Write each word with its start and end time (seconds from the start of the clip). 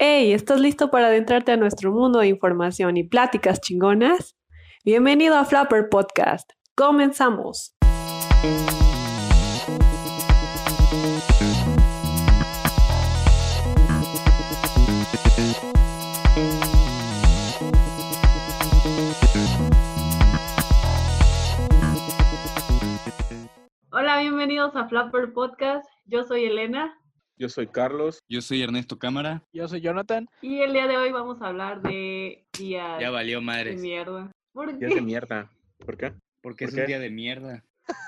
Hey, 0.00 0.32
¿estás 0.32 0.60
listo 0.60 0.92
para 0.92 1.08
adentrarte 1.08 1.50
a 1.50 1.56
nuestro 1.56 1.90
mundo 1.90 2.20
de 2.20 2.28
información 2.28 2.96
y 2.96 3.02
pláticas 3.02 3.60
chingonas? 3.60 4.36
Bienvenido 4.84 5.36
a 5.36 5.44
Flapper 5.44 5.88
Podcast. 5.88 6.52
Comenzamos. 6.76 7.74
Hola, 23.90 24.20
bienvenidos 24.20 24.76
a 24.76 24.86
Flapper 24.88 25.32
Podcast. 25.32 25.88
Yo 26.04 26.22
soy 26.22 26.44
Elena. 26.44 26.96
Yo 27.38 27.48
soy 27.48 27.68
Carlos. 27.68 28.20
Yo 28.28 28.40
soy 28.40 28.62
Ernesto 28.62 28.98
Cámara. 28.98 29.42
Yo 29.52 29.68
soy 29.68 29.80
Jonathan. 29.80 30.28
Y 30.42 30.60
el 30.60 30.72
día 30.72 30.86
de 30.88 30.96
hoy 30.96 31.12
vamos 31.12 31.40
a 31.40 31.46
hablar 31.48 31.80
de 31.82 32.44
días 32.58 33.00
Ya 33.00 33.10
valió 33.10 33.38
de 33.38 33.44
madres. 33.44 33.80
mierda. 33.80 34.30
¿Por 34.52 34.76
Días 34.76 34.90
de 34.90 34.96
qué? 34.96 35.02
mierda. 35.02 35.50
¿Por 35.78 35.96
qué? 35.96 36.12
Porque 36.42 36.64
¿Por 36.64 36.70
es 36.70 36.74
qué? 36.74 36.80
un 36.82 36.86
día 36.88 36.98
de 36.98 37.10
mierda. 37.10 37.64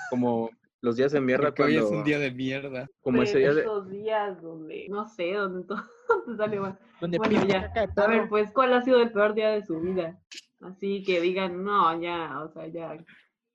Como 0.09 0.49
los 0.81 0.97
días 0.97 1.11
de 1.13 1.21
mierda 1.21 1.45
Porque 1.45 1.63
hoy 1.63 1.73
cuando... 1.75 1.89
es 1.91 1.97
un 1.99 2.03
día 2.03 2.19
de 2.19 2.31
mierda. 2.31 2.87
Como 3.01 3.21
ese 3.23 3.37
día 3.39 3.53
de... 3.53 3.61
Esos 3.61 3.89
días 3.89 4.41
donde, 4.41 4.87
no 4.89 5.07
sé, 5.07 5.33
donde 5.33 5.65
todo 5.65 5.81
te 6.27 6.35
sale 6.35 6.59
mal. 6.59 6.77
Donde 6.99 7.17
Bueno, 7.17 7.45
ya. 7.45 7.71
A 7.95 8.07
ver, 8.07 8.27
pues, 8.27 8.51
¿cuál 8.51 8.73
ha 8.73 8.81
sido 8.81 9.01
el 9.01 9.11
peor 9.13 9.33
día 9.33 9.49
de 9.51 9.63
su 9.65 9.79
vida? 9.79 10.19
Así 10.59 11.03
que 11.03 11.21
digan, 11.21 11.63
no, 11.63 11.99
ya, 12.01 12.41
o 12.43 12.51
sea, 12.51 12.67
ya. 12.67 12.97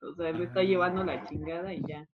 O 0.01 0.15
sea, 0.15 0.33
me 0.33 0.45
está 0.45 0.63
llevando 0.63 1.05
la 1.05 1.23
chingada 1.27 1.73
y 1.75 1.83
ya. 1.87 2.07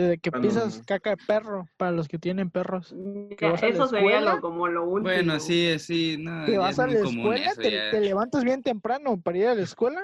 Desde 0.00 0.16
que 0.18 0.30
Cuando- 0.30 0.48
pisas 0.48 0.82
caca 0.86 1.10
de 1.10 1.18
perro, 1.18 1.68
para 1.76 1.92
los 1.92 2.08
que 2.08 2.18
tienen 2.18 2.48
perros. 2.50 2.94
Ya, 3.38 3.50
vas 3.50 3.62
a 3.62 3.66
la 3.66 3.72
eso 3.74 3.86
sería 3.86 4.40
como 4.40 4.66
lo 4.66 4.84
último. 4.84 5.02
Bueno, 5.14 5.38
sí, 5.38 5.78
sí, 5.78 6.16
no, 6.18 6.46
Que 6.46 6.56
vas 6.56 6.78
a 6.78 6.86
la 6.86 6.94
escuela, 7.00 7.50
eso, 7.50 7.60
te, 7.60 7.70
ya. 7.70 7.90
te 7.90 8.00
levantas 8.00 8.42
bien 8.42 8.62
temprano 8.62 9.20
para 9.20 9.36
ir 9.36 9.46
a 9.48 9.54
la 9.54 9.60
escuela. 9.62 10.00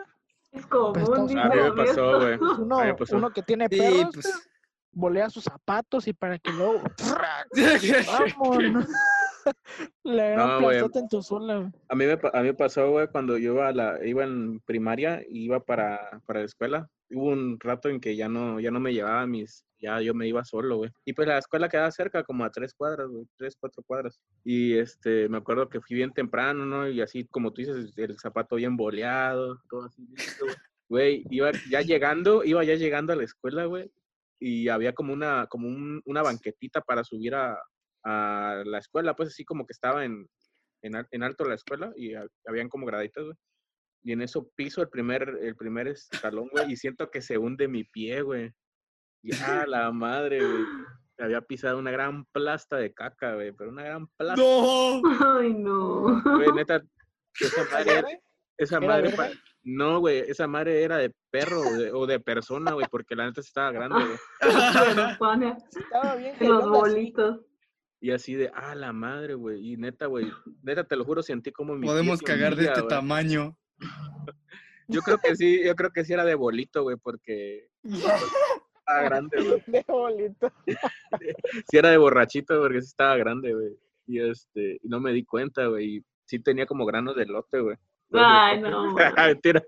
Es 0.52 0.66
como 0.66 0.92
Pues, 0.92 1.08
un 1.08 1.14
todos- 1.14 1.28
día 1.30 1.44
A 1.44 1.48
mí 1.48 1.56
me 1.56 1.72
pasó, 1.72 2.20
güey. 2.20 2.38
Uno, 2.60 2.78
me 2.84 2.94
pasó. 2.94 3.16
uno 3.16 3.30
que 3.30 3.42
tiene 3.42 3.68
Sí, 3.70 3.78
perros, 3.78 4.10
pues. 4.12 4.48
volea 4.92 5.30
sus 5.30 5.44
zapatos 5.44 6.06
y 6.08 6.12
para 6.12 6.38
que 6.38 6.52
luego... 6.52 6.82
¡Vámonos! 8.36 8.86
Le 10.04 10.36
No, 10.36 10.70
en 10.70 11.08
tu 11.08 11.20
güey. 11.20 11.72
A 11.88 11.94
mí 11.94 12.04
me, 12.04 12.16
pa- 12.18 12.32
a 12.34 12.40
mí 12.42 12.48
me 12.48 12.54
pasó, 12.54 12.90
güey, 12.90 13.06
cuando 13.08 13.38
yo 13.38 13.54
iba, 13.54 13.68
a 13.68 13.72
la, 13.72 14.04
iba 14.04 14.24
en 14.24 14.60
primaria 14.60 15.22
y 15.26 15.44
iba 15.44 15.60
para, 15.60 16.20
para 16.26 16.40
la 16.40 16.46
escuela. 16.46 16.88
Hubo 17.10 17.26
un 17.28 17.58
rato 17.60 17.88
en 17.88 18.00
que 18.00 18.16
ya 18.16 18.28
no, 18.28 18.58
ya 18.60 18.70
no 18.70 18.80
me 18.80 18.92
llevaba 18.92 19.26
mis... 19.26 19.64
Ya 19.78 20.00
yo 20.00 20.14
me 20.14 20.26
iba 20.26 20.42
solo, 20.44 20.78
güey. 20.78 20.90
Y 21.04 21.12
pues 21.12 21.28
la 21.28 21.38
escuela 21.38 21.68
quedaba 21.68 21.90
cerca, 21.90 22.24
como 22.24 22.44
a 22.44 22.50
tres 22.50 22.72
cuadras, 22.74 23.08
güey. 23.08 23.26
Tres, 23.36 23.56
cuatro 23.60 23.82
cuadras. 23.86 24.18
Y 24.42 24.74
este, 24.78 25.28
me 25.28 25.36
acuerdo 25.38 25.68
que 25.68 25.80
fui 25.82 25.96
bien 25.96 26.12
temprano, 26.12 26.64
¿no? 26.64 26.88
Y 26.88 27.00
así, 27.02 27.26
como 27.26 27.52
tú 27.52 27.60
dices, 27.60 27.92
el 27.96 28.18
zapato 28.18 28.56
bien 28.56 28.76
boleado, 28.76 29.60
todo 29.68 29.84
así. 29.84 30.02
güey. 30.88 31.24
Iba 31.30 31.50
ya 31.70 31.82
llegando, 31.82 32.42
iba 32.44 32.64
ya 32.64 32.74
llegando 32.74 33.12
a 33.12 33.16
la 33.16 33.24
escuela, 33.24 33.64
güey. 33.66 33.90
Y 34.40 34.68
había 34.68 34.92
como 34.94 35.12
una, 35.12 35.46
como 35.46 35.68
un- 35.68 36.00
una 36.06 36.22
banquetita 36.22 36.80
para 36.80 37.04
subir 37.04 37.34
a, 37.34 37.58
a 38.04 38.62
la 38.64 38.78
escuela, 38.78 39.14
pues 39.16 39.30
así 39.30 39.44
como 39.44 39.66
que 39.66 39.72
estaba 39.72 40.04
en, 40.04 40.26
en, 40.82 40.92
en 41.10 41.22
alto 41.22 41.44
la 41.44 41.54
escuela 41.54 41.92
y 41.96 42.14
ha- 42.14 42.26
habían 42.46 42.68
como 42.68 42.86
graditas, 42.86 43.24
güey. 43.24 43.36
Y 44.04 44.12
en 44.12 44.22
eso 44.22 44.48
piso 44.54 44.80
el 44.82 44.88
primer, 44.88 45.38
el 45.42 45.56
primer 45.56 45.88
escalón, 45.88 46.48
güey, 46.52 46.70
y 46.72 46.76
siento 46.76 47.10
que 47.10 47.20
se 47.20 47.36
hunde 47.38 47.66
mi 47.66 47.82
pie, 47.84 48.22
güey. 48.22 48.52
Ya, 49.22 49.64
la 49.66 49.90
madre, 49.92 50.38
güey. 50.44 50.64
Me 51.18 51.24
había 51.24 51.40
pisado 51.40 51.78
una 51.78 51.90
gran 51.90 52.24
plasta 52.26 52.76
de 52.76 52.92
caca, 52.92 53.34
güey, 53.34 53.52
pero 53.52 53.70
una 53.70 53.82
gran 53.84 54.06
plasta, 54.16 54.40
¡No! 54.42 55.00
Ay, 55.38 55.54
no. 55.54 56.22
güey, 56.22 56.52
neta. 56.54 56.82
Esa 57.40 57.64
madre, 57.72 57.92
era- 57.98 58.08
esa 58.58 58.76
¿Era 58.78 58.86
madre, 58.86 59.10
pa- 59.10 59.30
no, 59.64 59.98
güey, 60.00 60.18
esa 60.20 60.46
madre 60.46 60.82
era 60.82 60.96
de 60.98 61.12
perro 61.30 61.60
o 61.60 61.72
de, 61.74 61.92
o 61.92 62.06
de 62.06 62.20
persona, 62.20 62.72
güey, 62.72 62.86
porque 62.90 63.14
la 63.16 63.26
neta 63.26 63.40
estaba 63.40 63.72
grande, 63.72 64.04
güey. 64.04 64.18
Estaba 65.76 66.16
bien 66.16 66.34
en 66.38 66.48
los 66.48 66.68
bolitos. 66.68 67.40
Y 68.00 68.10
así 68.12 68.34
de, 68.34 68.50
ah, 68.54 68.74
la 68.74 68.92
madre, 68.92 69.34
güey. 69.34 69.72
Y 69.72 69.76
neta, 69.76 70.06
güey, 70.06 70.30
neta, 70.62 70.84
te 70.84 70.96
lo 70.96 71.04
juro, 71.04 71.22
sentí 71.22 71.50
como 71.50 71.74
mi 71.74 71.86
Podemos 71.86 72.20
cagar 72.22 72.54
de 72.56 72.66
este 72.66 72.82
tamaño. 72.82 73.56
Yo 74.88 75.00
creo 75.02 75.18
que 75.18 75.34
sí, 75.34 75.64
yo 75.64 75.74
creo 75.74 75.90
que 75.90 76.04
sí 76.04 76.12
era 76.12 76.24
de 76.24 76.34
bolito, 76.36 76.82
güey, 76.84 76.96
porque 76.96 77.68
estaba 78.86 79.02
grande, 79.02 79.36
güey. 79.44 79.62
De 79.66 79.84
bolito. 79.88 80.52
Sí 81.68 81.76
era 81.76 81.90
de 81.90 81.98
borrachito, 81.98 82.60
porque 82.60 82.80
sí 82.80 82.88
estaba 82.88 83.16
grande, 83.16 83.52
güey. 83.52 83.76
Y 84.06 84.20
este, 84.20 84.78
y 84.82 84.88
no 84.88 85.00
me 85.00 85.12
di 85.12 85.24
cuenta, 85.24 85.66
güey. 85.66 85.96
Y 85.96 86.04
sí 86.24 86.38
tenía 86.38 86.66
como 86.66 86.86
granos 86.86 87.16
de 87.16 87.26
lote, 87.26 87.60
güey. 87.60 87.76
Ay, 88.12 88.60
no. 88.60 88.94
mentira, 89.16 89.62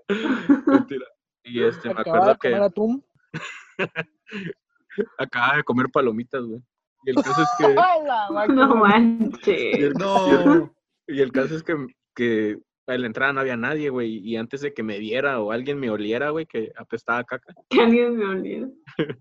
mentira. 0.65 1.05
Y 1.43 1.63
este, 1.63 1.93
me 1.93 2.01
acuerdo 2.01 2.27
de 2.29 2.37
comer 2.37 2.57
que 2.59 2.63
atún. 2.63 3.05
acababa 5.17 5.57
de 5.57 5.63
comer 5.63 5.87
palomitas, 5.91 6.43
güey. 6.43 6.61
Y 7.05 7.09
el 7.11 7.15
caso 7.17 7.41
es 7.41 7.49
que. 7.57 7.75
No 8.53 8.75
y 8.75 8.77
manches. 8.77 9.79
el, 9.79 9.93
No. 9.93 10.73
y 11.07 11.21
el 11.21 11.31
caso 11.31 11.55
es 11.55 11.63
que, 11.63 11.75
que 12.15 12.59
a 12.89 12.97
la 12.97 13.07
entrada 13.07 13.33
no 13.33 13.39
había 13.41 13.55
nadie, 13.55 13.89
güey. 13.89 14.17
Y 14.17 14.35
antes 14.37 14.61
de 14.61 14.73
que 14.73 14.83
me 14.83 14.99
viera 14.99 15.39
o 15.39 15.51
alguien 15.51 15.79
me 15.79 15.89
oliera, 15.89 16.29
güey, 16.31 16.45
que 16.45 16.71
apestaba 16.77 17.19
a 17.19 17.23
caca. 17.23 17.53
Que 17.69 17.81
alguien 17.81 18.17
me 18.17 18.25
olvide. 18.25 18.67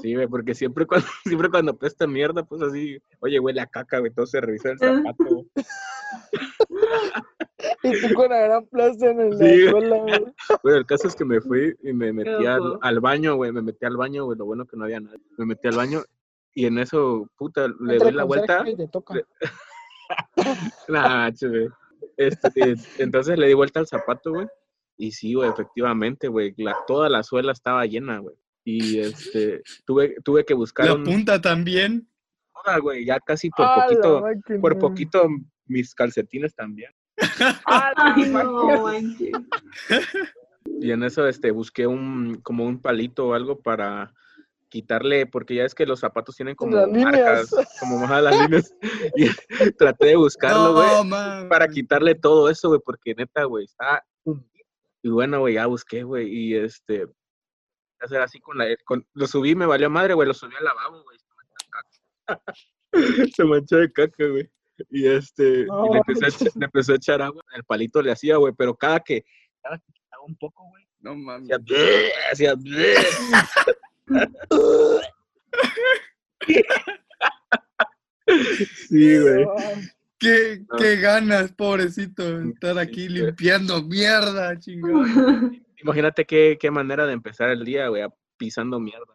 Sí, 0.00 0.14
güey, 0.14 0.26
porque 0.26 0.54
siempre 0.54 0.86
cuando, 0.86 1.06
siempre 1.26 1.50
cuando 1.50 1.72
apesta 1.72 2.06
mierda, 2.06 2.42
pues 2.44 2.62
así, 2.62 2.96
oye, 3.20 3.38
huele 3.38 3.60
a 3.60 3.66
caca, 3.66 3.98
güey, 3.98 4.10
todo 4.10 4.24
se 4.24 4.40
revisa 4.40 4.70
el 4.70 4.78
zapato, 4.78 5.24
güey. 5.24 5.46
Y 7.82 8.00
tú 8.08 8.14
con 8.14 8.30
la 8.30 8.38
gran 8.40 8.66
plaza 8.66 9.10
en 9.10 9.20
el- 9.20 9.30
la 9.30 9.36
Sí. 9.46 9.64
escuela, 9.64 9.96
güey. 9.98 10.24
Güey, 10.62 10.76
el 10.78 10.86
caso 10.86 11.08
es 11.08 11.14
que 11.14 11.24
me 11.26 11.40
fui 11.42 11.74
y 11.82 11.92
me 11.92 12.10
metí 12.12 12.46
al, 12.46 12.78
al 12.80 13.00
baño, 13.00 13.34
güey, 13.36 13.52
me 13.52 13.60
metí 13.62 13.84
al 13.84 13.96
baño, 13.98 14.24
güey, 14.24 14.38
lo 14.38 14.46
bueno 14.46 14.64
que 14.64 14.76
no 14.78 14.84
había 14.84 15.00
nadie. 15.00 15.18
Me 15.36 15.44
metí 15.46 15.68
al 15.68 15.76
baño 15.76 16.00
y 16.54 16.64
en 16.66 16.78
eso, 16.78 17.28
puta, 17.36 17.68
le 17.80 17.98
doy 17.98 18.12
la 18.12 18.24
vuelta. 18.24 18.64
y 18.66 18.74
te 18.76 18.88
toca. 18.88 19.14
le- 19.14 19.26
Nah, 20.88 21.30
güey. 21.40 21.68
Este, 22.16 22.76
entonces 22.98 23.38
le 23.38 23.48
di 23.48 23.54
vuelta 23.54 23.80
al 23.80 23.86
zapato, 23.86 24.32
güey. 24.32 24.46
Y 24.96 25.12
sí, 25.12 25.34
güey, 25.34 25.50
efectivamente, 25.50 26.28
güey, 26.28 26.54
la, 26.58 26.76
toda 26.86 27.08
la 27.08 27.22
suela 27.22 27.52
estaba 27.52 27.84
llena, 27.86 28.18
güey. 28.18 28.36
Y 28.64 28.98
este, 28.98 29.62
tuve, 29.84 30.16
tuve 30.22 30.44
que 30.44 30.54
buscar 30.54 30.86
La 30.86 30.94
un... 30.94 31.04
punta 31.04 31.40
también. 31.40 32.08
Toda, 32.64 32.78
güey, 32.78 33.04
ya 33.04 33.18
casi 33.18 33.50
por 33.50 33.66
¡A 33.66 33.76
la 33.76 33.86
poquito, 33.86 34.24
por 34.60 34.78
poquito 34.78 35.28
mis 35.66 35.94
calcetines 35.94 36.54
también. 36.54 36.92
¡A 37.66 37.92
la 37.96 38.14
Ay, 38.14 38.28
no 38.28 38.52
máquina! 38.52 38.82
manches. 38.82 39.32
Y 40.80 40.90
en 40.92 41.02
eso 41.02 41.26
este, 41.26 41.50
busqué 41.50 41.86
un, 41.86 42.40
como 42.42 42.64
un 42.64 42.80
palito 42.80 43.28
o 43.28 43.34
algo 43.34 43.60
para 43.60 44.12
quitarle, 44.72 45.26
porque 45.26 45.54
ya 45.56 45.64
es 45.64 45.74
que 45.74 45.84
los 45.84 46.00
zapatos 46.00 46.34
tienen 46.34 46.54
como 46.56 46.74
Las 46.76 46.88
marcas, 46.88 47.50
líneas. 47.52 47.76
como 47.78 47.98
más 47.98 48.22
las 48.22 48.40
líneas. 48.40 48.74
Y 49.14 49.28
traté 49.72 50.06
de 50.06 50.16
buscarlo, 50.16 50.72
güey, 50.72 51.04
No, 51.04 51.48
para 51.48 51.68
quitarle 51.68 52.14
todo 52.14 52.48
eso, 52.48 52.68
güey, 52.68 52.80
porque 52.84 53.14
neta, 53.14 53.44
güey, 53.44 53.66
está... 53.66 54.02
Y 55.02 55.10
bueno, 55.10 55.40
güey, 55.40 55.54
ya 55.54 55.66
busqué, 55.66 56.02
güey, 56.04 56.26
y 56.28 56.56
este... 56.56 57.06
Hacer 58.00 58.20
así 58.22 58.40
con 58.40 58.56
la... 58.56 58.64
Con, 58.84 59.06
lo 59.12 59.26
subí, 59.26 59.54
me 59.54 59.66
valió 59.66 59.90
madre, 59.90 60.14
güey, 60.14 60.26
lo 60.26 60.34
subí 60.34 60.54
al 60.56 60.64
lavabo, 60.64 61.02
güey. 61.02 61.18
Se 63.34 63.44
manchó 63.44 63.76
de 63.78 63.92
caca, 63.92 64.26
güey. 64.26 64.50
Y 64.90 65.06
este... 65.06 65.66
No, 65.66 65.86
y 65.86 65.92
le 65.92 65.98
empecé, 65.98 66.24
a 66.24 66.28
echa- 66.28 66.52
le 66.58 66.64
empecé 66.64 66.92
a 66.92 66.96
echar 66.96 67.22
agua. 67.22 67.42
El 67.54 67.64
palito 67.64 68.00
le 68.00 68.10
hacía, 68.10 68.36
güey, 68.38 68.54
pero 68.56 68.74
cada 68.74 69.00
que... 69.00 69.24
Cada 69.62 69.76
que 69.78 69.92
quitaba 69.92 70.22
un 70.26 70.36
poco, 70.36 70.64
güey, 70.70 70.84
No 71.00 71.14
mames. 71.14 71.50
hacía... 72.32 72.54
Sí, 78.88 79.18
güey. 79.20 79.46
¿Qué, 80.18 80.62
No. 80.70 80.76
qué 80.78 80.96
ganas, 80.96 81.52
pobrecito, 81.52 82.40
estar 82.42 82.78
aquí 82.78 83.08
limpiando 83.08 83.82
mierda, 83.82 84.56
chingón. 84.58 85.60
Imagínate 85.82 86.24
qué, 86.24 86.56
qué 86.60 86.70
manera 86.70 87.06
de 87.06 87.12
empezar 87.12 87.50
el 87.50 87.64
día, 87.64 87.88
güey, 87.88 88.04
pisando 88.36 88.78
mierda. 88.78 89.12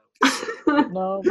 No, 0.92 1.22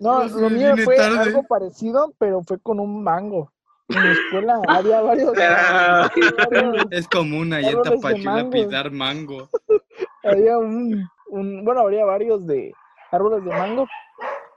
no, 0.00 0.24
lo 0.28 0.50
mío 0.50 0.76
fue 0.84 0.96
tarde. 0.96 1.20
algo 1.20 1.42
parecido, 1.44 2.14
pero 2.18 2.42
fue 2.42 2.58
con 2.60 2.78
un 2.80 3.02
mango. 3.02 3.50
En 3.88 3.96
la 3.96 4.12
escuela 4.12 4.60
había 4.68 5.00
varios, 5.00 5.32
Ah, 5.40 6.10
varios- 6.50 6.86
Es 6.90 7.08
común 7.08 7.52
allá 7.54 7.70
en 7.70 7.82
Tapachula 7.82 8.50
pisar 8.50 8.90
mango. 8.90 9.48
había 10.22 10.58
un, 10.58 11.08
un- 11.28 11.64
bueno, 11.64 11.80
habría 11.80 12.04
varios 12.04 12.46
de 12.46 12.74
árboles 13.14 13.44
de 13.44 13.50
mango. 13.50 13.86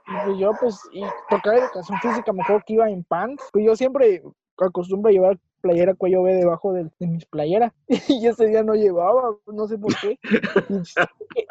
Y 0.06 0.24
pues 0.24 0.38
yo, 0.38 0.52
pues, 0.60 0.80
y 0.92 1.02
tocaba 1.28 1.58
educación 1.58 1.98
física, 2.00 2.32
me 2.32 2.42
acuerdo 2.42 2.62
que 2.66 2.74
iba 2.74 2.88
en 2.88 3.04
pants. 3.04 3.48
Pues 3.52 3.64
yo 3.64 3.76
siempre 3.76 4.22
acostumbro 4.56 5.10
a 5.10 5.12
llevar 5.12 5.38
playera 5.60 5.94
cuello 5.94 6.22
B 6.22 6.34
debajo 6.34 6.72
de, 6.72 6.88
de 6.98 7.06
mis 7.06 7.24
playeras. 7.26 7.72
Y 8.08 8.26
ese 8.26 8.46
día 8.46 8.62
no 8.62 8.74
llevaba, 8.74 9.36
no 9.46 9.66
sé 9.66 9.78
por 9.78 9.94
qué. 10.00 10.18
Y, 11.34 11.46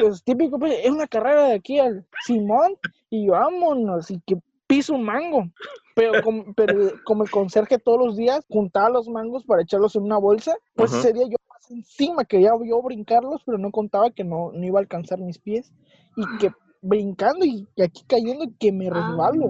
pues 0.00 0.22
típico, 0.22 0.58
pues, 0.58 0.78
es 0.84 0.90
una 0.90 1.06
carrera 1.06 1.48
de 1.48 1.54
aquí 1.54 1.78
al 1.78 2.06
Simón 2.24 2.76
y 3.08 3.28
vámonos. 3.28 4.10
Y 4.10 4.20
que 4.20 4.40
piso 4.66 4.94
un 4.94 5.02
mango. 5.02 5.48
Pero 5.96 6.22
como, 6.22 6.54
pero 6.54 6.92
como 7.04 7.24
el 7.24 7.30
conserje 7.30 7.78
todos 7.78 7.98
los 7.98 8.16
días 8.16 8.44
juntaba 8.48 8.88
los 8.88 9.08
mangos 9.08 9.44
para 9.44 9.62
echarlos 9.62 9.96
en 9.96 10.04
una 10.04 10.18
bolsa, 10.18 10.56
pues 10.74 10.92
Ajá. 10.92 11.00
ese 11.00 11.12
día 11.12 11.24
yo 11.28 11.36
encima, 11.70 12.24
quería 12.24 12.52
yo 12.64 12.82
brincarlos, 12.82 13.42
pero 13.44 13.58
no 13.58 13.70
contaba 13.70 14.10
que 14.10 14.24
no, 14.24 14.52
no 14.52 14.64
iba 14.64 14.78
a 14.78 14.82
alcanzar 14.82 15.18
mis 15.20 15.38
pies. 15.38 15.72
Y 16.16 16.24
que 16.38 16.50
brincando 16.82 17.44
y, 17.44 17.68
y 17.76 17.82
aquí 17.82 18.04
cayendo 18.06 18.44
y 18.44 18.52
que 18.54 18.72
me 18.72 18.90
resbalo. 18.90 19.46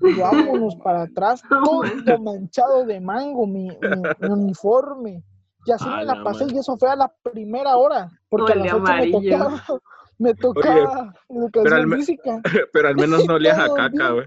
Y 0.00 0.18
vámonos 0.18 0.76
para 0.76 1.02
atrás, 1.02 1.42
todo 1.48 2.20
manchado 2.20 2.84
de 2.84 3.00
mango, 3.00 3.46
mi, 3.46 3.68
mi- 3.68 4.02
mi 4.20 4.28
uniforme. 4.28 5.22
Y 5.64 5.72
así 5.72 5.88
A 5.88 5.96
me 5.96 6.04
la 6.04 6.14
la 6.14 6.24
pasé, 6.24 6.46
y 6.52 6.56
eso 6.58 6.76
fue 6.76 6.88
a 6.88 6.96
la 6.96 7.12
primera 7.22 7.76
hora, 7.76 8.10
porque 8.30 8.52
a 8.52 8.56
las 8.56 8.64
día 8.64 8.76
ocho 8.76 8.92
me 8.94 9.12
tocaba, 9.12 9.64
me 10.18 10.34
tocaba 10.34 11.14
educación 11.28 11.72
al 11.74 11.86
me- 11.86 11.96
física. 11.96 12.40
Pero 12.72 12.88
al 12.88 12.96
menos 12.96 13.26
no 13.26 13.34
olías 13.34 13.58
a 13.58 13.74
caca, 13.74 14.10
güey. 14.12 14.26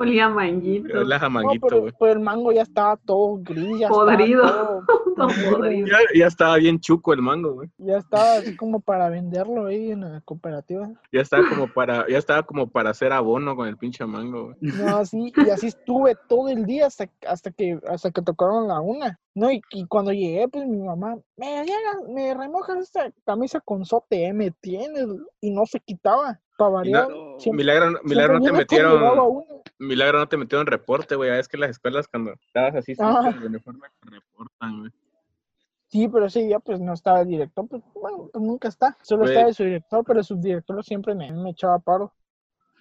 Olía 0.00 0.26
a 0.26 0.28
manguito. 0.28 1.04
No, 1.04 1.30
manguito, 1.30 1.66
pero, 1.98 2.12
el 2.12 2.20
mango 2.20 2.52
ya 2.52 2.62
estaba 2.62 2.96
todo 2.98 3.38
gris, 3.42 3.80
ya 3.80 3.88
Podrido. 3.88 4.44
estaba 4.44 4.84
todo 4.86 5.28
podrido. 5.50 5.88
Ya, 5.88 5.98
ya 6.14 6.26
estaba 6.28 6.56
bien 6.56 6.78
chuco 6.78 7.12
el 7.12 7.20
mango, 7.20 7.54
güey. 7.54 7.68
ya 7.78 7.98
estaba 7.98 8.34
así 8.34 8.54
como 8.54 8.78
para 8.78 9.08
venderlo 9.08 9.66
ahí 9.66 9.90
en 9.90 10.02
la 10.02 10.20
cooperativa. 10.20 10.88
Ya 11.10 11.20
estaba 11.20 11.48
como 11.48 11.66
para, 11.66 12.06
ya 12.08 12.16
estaba 12.16 12.44
como 12.44 12.68
para 12.70 12.90
hacer 12.90 13.12
abono 13.12 13.56
con 13.56 13.66
el 13.66 13.76
pinche 13.76 14.06
mango, 14.06 14.44
güey. 14.44 14.56
No, 14.60 14.98
así, 14.98 15.32
y 15.36 15.50
así 15.50 15.66
estuve 15.66 16.16
todo 16.28 16.48
el 16.48 16.64
día 16.64 16.86
hasta, 16.86 17.10
hasta 17.26 17.50
que 17.50 17.80
hasta 17.88 18.12
que 18.12 18.22
tocaron 18.22 18.68
la 18.68 18.80
una. 18.80 19.18
No, 19.34 19.50
y, 19.50 19.60
y 19.72 19.84
cuando 19.86 20.12
llegué, 20.12 20.46
pues 20.46 20.64
mi 20.64 20.78
mamá, 20.78 21.16
me 21.36 21.64
me 22.08 22.34
remojas 22.34 22.78
esta 22.78 23.10
camisa 23.24 23.60
con 23.60 23.84
sote, 23.84 24.32
me 24.32 24.52
tienes, 24.52 25.06
y 25.40 25.50
no 25.50 25.66
se 25.66 25.80
quitaba. 25.80 26.40
Para 26.58 26.70
variar. 26.70 27.08
No, 27.08 27.38
siempre- 27.40 27.64
Milagro, 27.64 28.00
milagro 28.02 28.38
no 28.40 28.44
te 28.44 28.52
metieron, 28.52 29.44
milagro 29.78 30.18
no 30.18 30.28
te 30.28 30.36
metieron 30.36 30.66
reporte, 30.66 31.14
güey. 31.14 31.30
Es 31.38 31.48
que 31.48 31.56
las 31.56 31.70
escuelas 31.70 32.06
cuando 32.08 32.32
estabas 32.32 32.74
así 32.74 32.94
Ah. 32.98 33.32
uniforme 33.46 33.86
te 34.02 34.10
reportan, 34.10 34.80
güey. 34.80 34.90
Sí, 35.86 36.06
pero 36.08 36.26
ese 36.26 36.40
día 36.40 36.58
pues 36.58 36.80
no 36.80 36.92
estaba 36.92 37.22
el 37.22 37.28
director, 37.28 37.66
pues 37.66 37.82
bueno, 37.94 38.28
pues 38.30 38.44
nunca 38.44 38.68
está. 38.68 38.98
Solo 39.02 39.22
Güey. 39.22 39.32
estaba 39.32 39.48
el 39.48 39.54
subdirector, 39.54 40.04
pero 40.04 40.18
el 40.18 40.24
subdirector 40.26 40.84
siempre 40.84 41.14
me, 41.14 41.32
me 41.32 41.50
echaba 41.50 41.78
paro. 41.78 42.12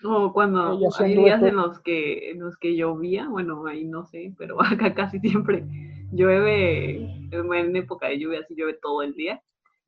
O 0.03 0.33
cuando 0.33 0.77
sí 0.91 1.03
hay 1.03 1.15
días 1.15 1.41
en 1.41 1.55
los 1.55 1.79
que 1.79 2.31
en 2.31 2.39
los 2.41 2.57
que 2.57 2.75
llovía, 2.75 3.27
bueno, 3.29 3.65
ahí 3.67 3.85
no 3.85 4.03
sé, 4.05 4.33
pero 4.37 4.57
acá 4.89 4.93
casi 4.93 5.19
siempre 5.19 5.63
llueve, 6.11 6.95
en 7.31 7.75
época 7.75 8.07
de 8.07 8.19
lluvia 8.19 8.43
sí 8.47 8.55
llueve 8.55 8.73
todo 8.81 9.01
el 9.03 9.13
día. 9.13 9.41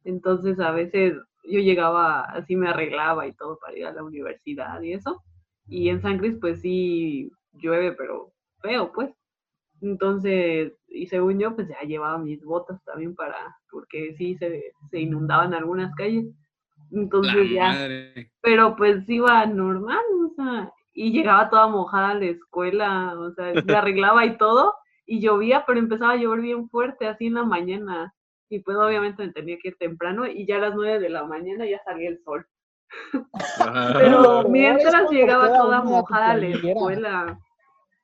Entonces 0.06 0.60
a 0.60 0.72
veces 0.72 1.16
yo 1.44 1.60
llegaba, 1.60 2.22
así 2.22 2.56
me 2.56 2.70
arreglaba 2.70 3.28
y 3.28 3.34
todo 3.34 3.58
para 3.60 3.78
ir 3.78 3.86
a 3.86 3.94
la 3.94 4.04
universidad 4.04 4.82
y 4.82 4.94
eso. 4.94 5.24
Y 5.68 5.90
en 5.90 6.02
San 6.02 6.18
Cris 6.18 6.38
pues 6.40 6.62
sí 6.62 7.32
llueve, 7.54 7.94
pero 7.94 8.32
feo 8.62 8.92
pues. 8.92 9.12
Entonces, 9.82 10.74
y 10.88 11.08
según 11.08 11.40
yo, 11.40 11.56
pues 11.56 11.70
ya 11.70 11.80
llevaba 11.88 12.18
mis 12.18 12.44
botas 12.44 12.84
también 12.84 13.16
para, 13.16 13.56
porque 13.72 14.14
sí 14.18 14.36
se, 14.36 14.74
se 14.92 15.00
inundaban 15.00 15.54
algunas 15.54 15.94
calles. 15.96 16.26
Entonces 16.92 17.50
ya 17.52 17.88
pero 18.42 18.76
pues 18.76 19.08
iba 19.08 19.46
normal, 19.46 20.04
o 20.26 20.34
sea, 20.36 20.74
y 20.94 21.12
llegaba 21.12 21.50
toda 21.50 21.68
mojada 21.68 22.10
a 22.10 22.16
la 22.16 22.26
escuela, 22.26 23.14
o 23.18 23.32
sea, 23.32 23.54
me 23.64 23.74
arreglaba 23.74 24.26
y 24.26 24.38
todo, 24.38 24.74
y 25.06 25.20
llovía, 25.22 25.64
pero 25.66 25.80
empezaba 25.80 26.14
a 26.14 26.18
llover 26.18 26.42
bien 26.42 26.70
fuerte, 26.70 27.08
así 27.08 27.28
en 27.28 27.36
la 27.36 27.44
mañana, 27.44 28.14
y 28.50 28.60
pues 28.60 28.78
obviamente 28.78 29.26
me 29.26 29.32
tenía 29.32 29.58
que 29.62 29.70
ir 29.70 29.78
temprano, 29.78 30.26
y 30.28 30.46
ya 30.46 30.58
a 30.58 30.60
las 30.60 30.76
nueve 30.76 31.00
de 31.00 31.10
la 31.10 31.24
mañana 31.26 31.66
ya 31.66 31.82
salía 31.84 32.10
el 32.10 32.22
sol, 32.24 32.46
pero 33.98 34.44
mientras 34.50 35.10
llegaba 35.12 35.48
toda 35.58 35.82
mojada 35.84 36.32
a 36.32 36.38
la 36.38 36.48
escuela, 36.48 37.40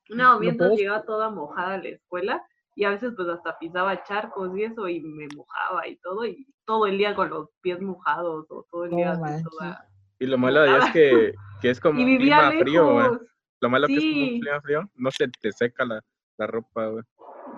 no, 0.08 0.38
mientras 0.40 0.72
llegaba 0.72 1.02
toda 1.02 1.30
mojada 1.30 1.74
a 1.74 1.78
la 1.78 1.88
escuela, 1.88 2.46
y 2.74 2.84
a 2.84 2.90
veces 2.90 3.12
pues 3.16 3.28
hasta 3.28 3.58
pisaba 3.58 4.02
charcos 4.04 4.56
y 4.56 4.64
eso, 4.64 4.88
y 4.88 5.00
me 5.00 5.26
mojaba 5.34 5.86
y 5.88 5.96
todo, 5.96 6.24
y 6.26 6.46
todo 6.66 6.86
el 6.86 6.98
día 6.98 7.14
con 7.14 7.30
los 7.30 7.48
pies 7.62 7.80
mojados, 7.80 8.46
o 8.50 8.66
todo 8.70 8.84
el 8.84 8.90
día 8.90 9.12
así 9.12 9.20
manches. 9.22 9.42
toda... 9.44 9.88
Y 10.18 10.26
lo 10.26 10.38
malo 10.38 10.60
de 10.62 10.78
es 10.78 10.90
que, 10.92 11.34
que 11.60 11.70
es 11.70 11.80
como 11.80 11.98
Y 12.00 12.02
un 12.04 12.08
vivía 12.10 12.48
clima 12.50 12.62
frío, 12.62 12.92
güey. 12.92 13.02
lejos. 13.04 13.20
Lo 13.60 13.70
malo 13.70 13.86
que 13.86 13.94
es 13.94 14.00
como 14.00 14.12
Sí. 14.14 14.32
un 14.34 14.40
clima 14.40 14.60
frío, 14.60 14.90
no 14.94 15.10
se 15.10 15.28
te 15.40 15.52
seca 15.52 15.84
la, 15.86 16.00
la 16.38 16.46
ropa, 16.46 16.86
güey. 16.88 17.04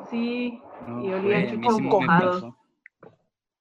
Sí, 0.08 0.62
No, 0.86 1.04
Y 1.04 1.12
olía 1.12 1.50
sí 1.50 1.56
mojado. 1.56 2.56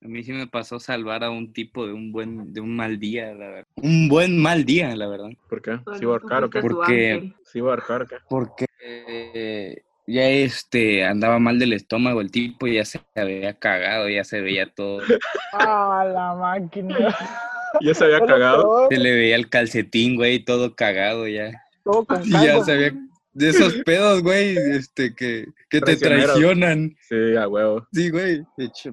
A 0.03 0.07
mí 0.07 0.23
sí 0.23 0.31
me 0.31 0.47
pasó 0.47 0.79
salvar 0.79 1.23
a 1.23 1.29
un 1.31 1.51
tipo 1.53 1.87
de 1.87 1.93
un 1.93 2.11
buen, 2.11 2.53
de 2.53 2.61
un 2.61 2.75
mal 2.75 2.99
día, 2.99 3.33
la 3.33 3.47
verdad. 3.47 3.67
Un 3.77 4.07
buen 4.07 4.39
mal 4.39 4.63
día, 4.63 4.95
la 4.95 5.07
verdad. 5.07 5.29
¿Por 5.49 5.61
qué? 5.61 5.79
¿Sí 5.99 6.05
va 6.05 6.17
a 6.17 6.19
tú 6.19 6.27
ahorcar 6.27 6.43
o 6.43 6.49
qué? 6.49 6.61
Porque-. 6.61 7.33
¿Sí 7.45 7.61
va 7.61 7.71
a 7.71 7.73
ahorcar 7.75 8.01
o 8.03 8.07
qué? 8.07 8.15
Porque 8.29 8.65
eh, 8.83 9.81
ya 10.05 10.29
este 10.29 11.03
andaba 11.03 11.39
mal 11.39 11.57
del 11.59 11.73
estómago 11.73 12.21
el 12.21 12.31
tipo, 12.31 12.67
ya 12.67 12.85
se 12.85 13.01
había 13.15 13.53
cagado, 13.55 14.07
ya 14.07 14.23
se 14.23 14.39
veía 14.41 14.69
todo, 14.73 14.99
Ah, 15.53 16.05
la 16.11 16.33
máquina. 16.35 16.95
¿Ya 17.81 17.93
se 17.93 18.05
había 18.05 18.25
cagado? 18.25 18.87
se 18.89 18.97
le 18.97 19.11
veía 19.13 19.35
el 19.35 19.49
calcetín, 19.49 20.15
güey, 20.15 20.39
todo 20.45 20.75
cagado 20.75 21.27
ya. 21.27 21.63
todo 21.83 22.05
con 22.05 22.21
Y 22.25 22.31
ya 22.31 22.63
se 22.63 22.71
había 22.71 22.93
de 23.37 23.49
esos 23.49 23.73
pedos, 23.85 24.23
güey, 24.23 24.57
este 24.57 25.13
que, 25.13 25.45
que 25.69 25.79
te 25.81 25.95
traicionan. 25.95 26.95
Sí, 27.07 27.35
a 27.39 27.47
huevo. 27.47 27.87
Sí, 27.93 28.09
güey, 28.09 28.43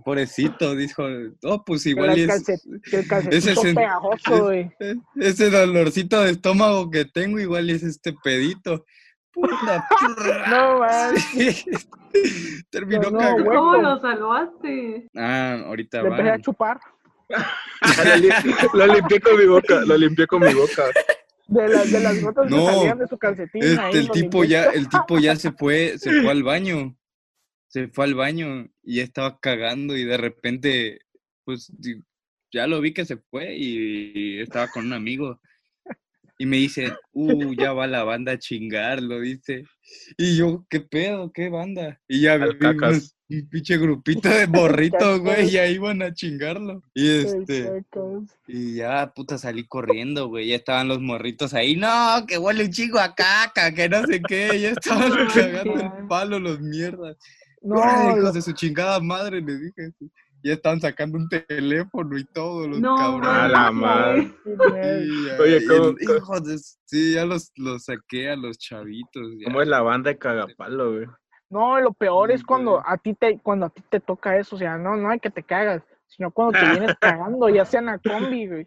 pobrecito, 0.04 0.74
dijo, 0.76 1.08
no, 1.42 1.64
pues 1.64 1.86
igual 1.86 2.18
es, 2.18 2.28
calcet- 2.28 2.82
sen- 2.84 3.74
pegajoso, 3.74 4.34
es- 4.34 4.40
güey. 4.40 4.70
Ese 5.16 5.50
dolorcito 5.50 6.22
de 6.22 6.32
estómago 6.32 6.90
que 6.90 7.04
tengo 7.06 7.38
igual 7.40 7.70
es 7.70 7.82
este 7.82 8.12
pedito. 8.22 8.84
Puta, 9.32 9.84
No, 10.50 10.78
man. 10.80 11.14
Sí. 11.32 11.64
Terminó 12.70 13.10
No, 13.10 13.18
cagando. 13.18 13.44
¿Cómo 13.46 13.76
lo 13.78 14.00
salvaste? 14.00 15.08
Ah, 15.16 15.62
ahorita 15.66 16.00
Le 16.02 16.08
empecé 16.08 16.28
va. 16.28 16.34
a 16.34 16.38
chupar. 16.40 16.78
lo 18.74 18.86
limpié 18.86 19.20
con 19.20 19.36
mi 19.38 19.46
boca, 19.46 19.80
lo 19.84 19.96
limpié 19.96 20.26
con 20.26 20.40
mi 20.42 20.54
boca. 20.54 20.84
De 21.46 21.68
las, 21.68 21.90
de 21.92 22.00
las 22.00 22.22
gotas 22.22 22.50
No, 22.50 22.66
que 22.66 22.72
salían 22.72 22.98
de 22.98 23.06
su 23.06 23.18
calcetín. 23.18 23.78
ahí 23.78 23.96
el 23.96 24.10
tipo 24.10 24.44
ya, 24.44 24.64
el 24.64 24.88
tipo 24.88 25.18
ya 25.18 25.36
se 25.36 25.52
fue, 25.52 25.98
se 25.98 26.22
fue 26.22 26.30
al 26.30 26.42
baño. 26.44 26.96
Se 27.68 27.88
fue 27.88 28.04
al 28.04 28.14
baño 28.14 28.68
y 28.82 28.96
ya 28.96 29.02
estaba 29.02 29.40
cagando 29.40 29.96
y 29.96 30.04
de 30.04 30.16
repente, 30.16 31.00
pues 31.44 31.72
ya 32.52 32.66
lo 32.68 32.80
vi 32.80 32.94
que 32.94 33.04
se 33.04 33.16
fue 33.16 33.56
y 33.56 34.38
estaba 34.40 34.68
con 34.68 34.86
un 34.86 34.92
amigo. 34.92 35.40
Y 36.44 36.46
me 36.46 36.58
dice, 36.58 36.92
uh, 37.14 37.54
ya 37.54 37.72
va 37.72 37.86
la 37.86 38.04
banda 38.04 38.32
a 38.32 38.38
chingar, 38.38 39.02
lo 39.02 39.18
dice. 39.20 39.64
Y 40.18 40.36
yo, 40.36 40.66
¿qué 40.68 40.80
pedo? 40.80 41.32
¿Qué 41.32 41.48
banda? 41.48 41.98
Y 42.06 42.20
ya 42.20 42.34
Al 42.34 42.52
vi 42.52 42.58
cacas. 42.58 42.90
unos- 42.90 43.16
un 43.30 43.48
pinche 43.48 43.78
grupito 43.78 44.28
de 44.28 44.46
morritos, 44.46 45.20
güey, 45.20 45.48
y 45.48 45.56
ahí 45.56 45.76
iban 45.76 46.02
a 46.02 46.12
chingarlo. 46.12 46.82
Y 46.92 47.08
este, 47.08 47.82
y 48.46 48.74
ya, 48.74 49.10
puta, 49.14 49.38
salí 49.38 49.66
corriendo, 49.66 50.28
güey. 50.28 50.48
Ya 50.48 50.56
estaban 50.56 50.88
los 50.88 51.00
morritos 51.00 51.54
ahí. 51.54 51.74
No, 51.76 52.26
que 52.28 52.36
huele 52.36 52.64
un 52.66 52.70
chingo 52.70 52.98
a 52.98 53.14
caca, 53.14 53.72
que 53.72 53.88
no 53.88 54.04
sé 54.06 54.20
qué. 54.20 54.60
Ya 54.60 54.70
estaban 54.78 55.10
cagando 55.34 55.80
el 55.80 56.06
palo 56.06 56.38
los 56.38 56.60
mierdas. 56.60 57.16
No, 57.62 57.78
hijos 58.18 58.34
de 58.34 58.42
su 58.42 58.52
chingada 58.52 59.00
madre, 59.00 59.40
les 59.40 59.58
dije. 59.62 59.92
Ya 60.44 60.52
estaban 60.52 60.78
sacando 60.78 61.16
un 61.16 61.26
teléfono 61.28 62.18
y 62.18 62.24
todo, 62.24 62.68
los 62.68 62.78
No, 62.78 62.94
cabrones. 62.96 63.28
A 63.30 63.48
la 63.48 63.70
madre. 63.72 64.30
Sí, 64.44 65.24
ya, 65.26 65.42
Oye, 65.42 65.66
¿cómo- 65.66 65.88
el- 65.88 65.96
hijos 66.02 66.44
de- 66.44 66.58
sí, 66.84 67.14
ya 67.14 67.24
los, 67.24 67.50
los 67.56 67.84
saqué 67.84 68.28
a 68.30 68.36
los 68.36 68.58
chavitos. 68.58 69.22
ya. 69.38 69.46
¿Cómo 69.46 69.62
es 69.62 69.68
la 69.68 69.80
banda 69.80 70.10
de 70.10 70.18
cagapalo, 70.18 70.92
güey? 70.92 71.06
no, 71.48 71.80
lo 71.80 71.92
peor 71.92 72.30
es 72.32 72.42
cuando 72.44 72.82
a 72.84 72.98
ti 72.98 73.14
te, 73.14 73.38
cuando 73.38 73.66
a 73.66 73.70
ti 73.70 73.80
te 73.88 74.00
toca 74.00 74.36
eso, 74.36 74.56
o 74.56 74.58
sea, 74.58 74.76
no, 74.76 74.96
no 74.96 75.08
hay 75.08 75.20
que 75.20 75.30
te 75.30 75.42
cagas, 75.44 75.82
sino 76.08 76.30
cuando 76.32 76.58
te 76.58 76.64
vienes 76.82 76.96
cagando, 77.00 77.48
ya 77.48 77.64
sea 77.64 77.80
en 77.80 77.86
la 77.86 77.98
combi, 77.98 78.46
güey, 78.48 78.66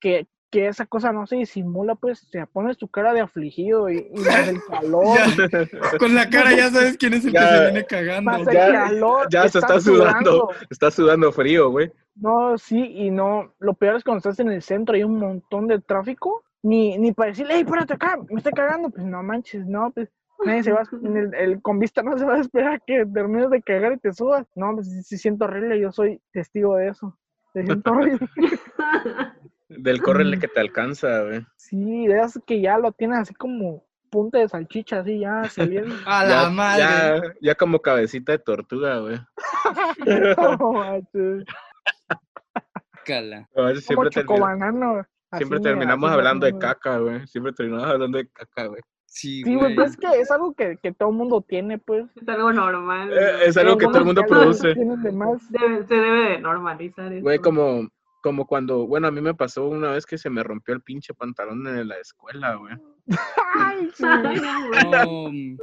que, 0.00 0.26
que 0.50 0.66
esa 0.68 0.86
cosa 0.86 1.12
no 1.12 1.26
se 1.26 1.36
disimula, 1.36 1.94
pues, 1.94 2.20
sea, 2.30 2.46
pones 2.46 2.76
tu 2.78 2.88
cara 2.88 3.12
de 3.12 3.20
afligido 3.20 3.90
y, 3.90 4.10
y 4.14 4.18
más 4.20 4.48
el 4.48 4.58
calor, 4.70 5.16
Ya, 5.16 5.98
con 5.98 6.14
la 6.14 6.28
cara 6.30 6.54
ya 6.56 6.70
sabes 6.70 6.96
quién 6.96 7.14
es 7.14 7.24
el 7.26 7.32
que 7.32 7.38
se 7.38 7.60
viene 7.64 7.84
cagando. 7.84 8.30
más 8.30 8.46
el 8.46 8.54
Ya- 8.54 8.72
calor, 8.72 9.26
Ya 9.30 9.48
se 9.48 9.58
está 9.58 9.80
sudando, 9.80 10.48
está 10.70 10.90
sudando 10.90 11.30
frío, 11.32 11.70
güey. 11.70 11.92
No, 12.16 12.56
sí, 12.58 12.78
y 12.82 13.10
no, 13.10 13.54
lo 13.60 13.74
peor 13.74 13.96
es 13.96 14.04
cuando 14.04 14.18
estás 14.18 14.40
en 14.40 14.50
el 14.50 14.62
centro 14.62 14.94
hay 14.96 15.04
un 15.04 15.18
montón 15.18 15.68
de 15.68 15.80
tráfico, 15.80 16.42
ni, 16.62 16.98
ni 16.98 17.12
para 17.12 17.30
decirle, 17.30 17.54
hey, 17.56 17.64
párate 17.64 17.94
acá, 17.94 18.18
me 18.28 18.38
estoy 18.38 18.52
cagando, 18.52 18.90
pues 18.90 19.04
no 19.04 19.22
manches, 19.22 19.64
no, 19.66 19.92
pues 19.92 20.08
nadie 20.44 20.62
se 20.64 20.72
va, 20.72 20.82
el, 21.04 21.34
el 21.34 21.62
convista 21.62 22.02
no 22.02 22.16
se 22.18 22.24
va 22.24 22.34
a 22.34 22.40
esperar 22.40 22.72
a 22.74 22.78
que 22.80 23.04
termines 23.06 23.50
de 23.50 23.62
cagar 23.62 23.92
y 23.92 23.98
te 23.98 24.12
subas. 24.12 24.46
No, 24.56 24.74
pues 24.74 24.88
sí, 24.90 25.02
sí 25.02 25.18
siento 25.18 25.44
horrible, 25.44 25.78
yo 25.78 25.92
soy 25.92 26.20
testigo 26.32 26.76
de 26.76 26.88
eso. 26.88 27.16
Se 27.52 27.62
siento 27.64 27.90
horrible. 27.92 28.26
Del 29.68 30.00
córrele 30.02 30.38
que 30.38 30.48
te 30.48 30.60
alcanza, 30.60 31.22
güey. 31.24 31.46
Sí, 31.56 32.06
esas 32.06 32.40
que 32.46 32.60
ya 32.60 32.78
lo 32.78 32.92
tienes 32.92 33.18
así 33.18 33.34
como 33.34 33.84
punta 34.10 34.38
de 34.38 34.48
salchicha, 34.48 35.00
así 35.00 35.18
ya 35.20 35.42
saliendo. 35.50 35.94
A 36.06 36.26
Ya- 36.26 36.42
la 36.44 36.50
madre. 36.50 36.80
Ya, 36.82 37.22
ya 37.40 37.54
como 37.54 37.80
cabecita 37.80 38.32
de 38.32 38.38
tortuga, 38.38 38.98
güey. 39.00 39.18
No 40.38 41.02
Cala. 43.04 43.48
A 43.56 43.62
ver, 43.62 43.74
como 43.74 43.80
siempre, 43.80 44.10
chocobanano. 44.10 44.98
así 45.30 45.38
siempre 45.44 45.60
terminamos 45.60 46.10
hablando 46.10 46.46
de 46.46 46.58
caca, 46.58 46.98
güey. 46.98 47.26
Siempre 47.26 47.52
terminamos 47.52 47.86
hablando 47.88 48.18
de 48.18 48.28
caca, 48.28 48.66
güey. 48.66 48.82
Sí, 49.06 49.42
Sí, 49.42 49.54
güey, 49.54 49.74
pues 49.74 49.92
es 49.92 49.96
que 49.96 50.06
es 50.20 50.30
algo 50.30 50.52
que, 50.52 50.76
que 50.82 50.92
todo 50.92 51.08
el 51.08 51.14
mundo 51.16 51.40
tiene, 51.46 51.78
pues. 51.78 52.04
Es 52.14 52.28
algo 52.28 52.52
normal. 52.52 53.10
Eh, 53.10 53.14
¿no? 53.16 53.38
es 53.44 53.56
algo 53.56 53.78
que 53.78 53.86
todo 53.86 53.98
el 53.98 54.04
mundo 54.04 54.22
produce. 54.28 54.74
tienen 54.74 55.02
de 55.02 55.12
más. 55.12 55.40
Debe- 55.50 55.86
se 55.86 55.94
debe 55.94 56.30
de 56.30 56.38
normalizar 56.40 57.10
eso. 57.12 57.22
Güey, 57.22 57.38
como, 57.38 57.88
como 58.22 58.46
cuando, 58.46 58.86
bueno, 58.86 59.06
a 59.08 59.10
mí 59.10 59.20
me 59.20 59.34
pasó 59.34 59.66
una 59.68 59.90
vez 59.90 60.04
que 60.06 60.18
se 60.18 60.30
me 60.30 60.42
rompió 60.42 60.74
el 60.74 60.80
pinche 60.82 61.14
pantalón 61.14 61.66
en 61.66 61.88
la 61.88 61.96
escuela, 61.98 62.54
güey. 62.56 62.74
Ay, 63.56 63.90
sí. 63.94 65.56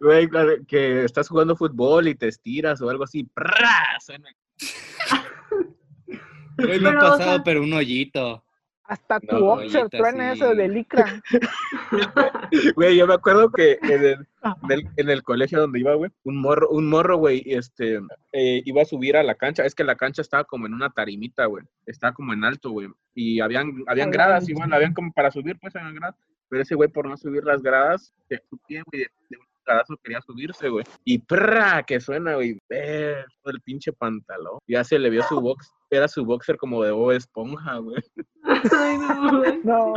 Güey. 0.00 0.28
Claro, 0.28 0.52
que 0.66 1.04
estás 1.04 1.28
jugando 1.28 1.56
fútbol 1.56 2.08
y 2.08 2.14
te 2.14 2.28
estiras 2.28 2.80
o 2.82 2.90
algo 2.90 3.04
así. 3.04 3.24
¡prá! 3.24 3.96
Suena. 4.00 4.28
güey, 6.58 6.80
me 6.80 6.90
ha 6.90 6.92
o 6.92 7.00
pasado, 7.00 7.34
sea- 7.36 7.42
pero 7.44 7.62
un 7.62 7.72
hoyito. 7.72 8.44
Hasta 8.90 9.20
tu 9.20 9.38
No, 9.38 9.58
truena 9.88 10.34
sí. 10.34 10.42
ese 10.42 10.54
de 10.56 10.68
licra. 10.68 11.22
Güey, 12.74 12.96
yo 12.96 13.06
me 13.06 13.14
acuerdo 13.14 13.52
que 13.52 13.78
en 13.82 14.04
el, 14.04 14.26
en 14.64 14.70
el, 14.72 14.88
en 14.96 15.10
el 15.10 15.22
colegio 15.22 15.60
donde 15.60 15.78
iba, 15.78 15.94
güey, 15.94 16.10
un 16.24 16.42
morro, 16.42 16.68
un 16.70 16.88
morro, 16.88 17.16
güey, 17.16 17.44
este, 17.46 18.00
eh, 18.32 18.62
iba 18.64 18.82
a 18.82 18.84
subir 18.84 19.16
a 19.16 19.22
la 19.22 19.36
cancha. 19.36 19.64
Es 19.64 19.76
que 19.76 19.84
la 19.84 19.94
cancha 19.94 20.22
estaba 20.22 20.42
como 20.42 20.66
en 20.66 20.74
una 20.74 20.90
tarimita, 20.90 21.46
güey. 21.46 21.64
Estaba 21.86 22.12
como 22.12 22.32
en 22.32 22.42
alto, 22.42 22.72
güey. 22.72 22.88
Y 23.14 23.38
habían, 23.38 23.84
habían 23.86 24.10
gradas, 24.10 24.48
igual, 24.48 24.72
habían 24.72 24.92
como 24.92 25.12
para 25.12 25.30
subir, 25.30 25.56
pues, 25.60 25.76
habían 25.76 25.94
gradas. 25.94 26.16
Pero 26.48 26.62
ese 26.62 26.74
güey, 26.74 26.88
por 26.88 27.08
no 27.08 27.16
subir 27.16 27.44
las 27.44 27.62
gradas, 27.62 28.12
su 28.48 28.58
pie, 28.66 28.82
güey, 28.86 29.02
de, 29.02 29.08
de 29.28 29.36
un 29.36 29.46
cagazo 29.64 29.96
quería 30.02 30.20
subirse, 30.20 30.68
güey. 30.68 30.84
Y 31.04 31.18
prra, 31.18 31.82
que 31.82 32.00
suena, 32.00 32.34
güey, 32.34 32.58
todo 32.68 33.52
el 33.52 33.60
pinche 33.62 33.92
pantalón. 33.92 34.58
Ya 34.66 34.84
se 34.84 34.98
le 34.98 35.10
vio 35.10 35.22
su 35.24 35.40
box, 35.40 35.70
era 35.90 36.08
su 36.08 36.24
boxer 36.24 36.56
como 36.56 36.82
de 36.82 36.90
Bob 36.92 37.12
Esponja, 37.12 37.78
güey. 37.78 38.02
Ay, 38.44 38.98
no, 38.98 39.38
güey. 39.38 39.60
No. 39.64 39.94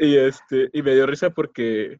Y 0.00 0.16
este, 0.16 0.68
y 0.72 0.82
me 0.82 0.94
dio 0.94 1.06
risa 1.06 1.30
porque 1.30 1.98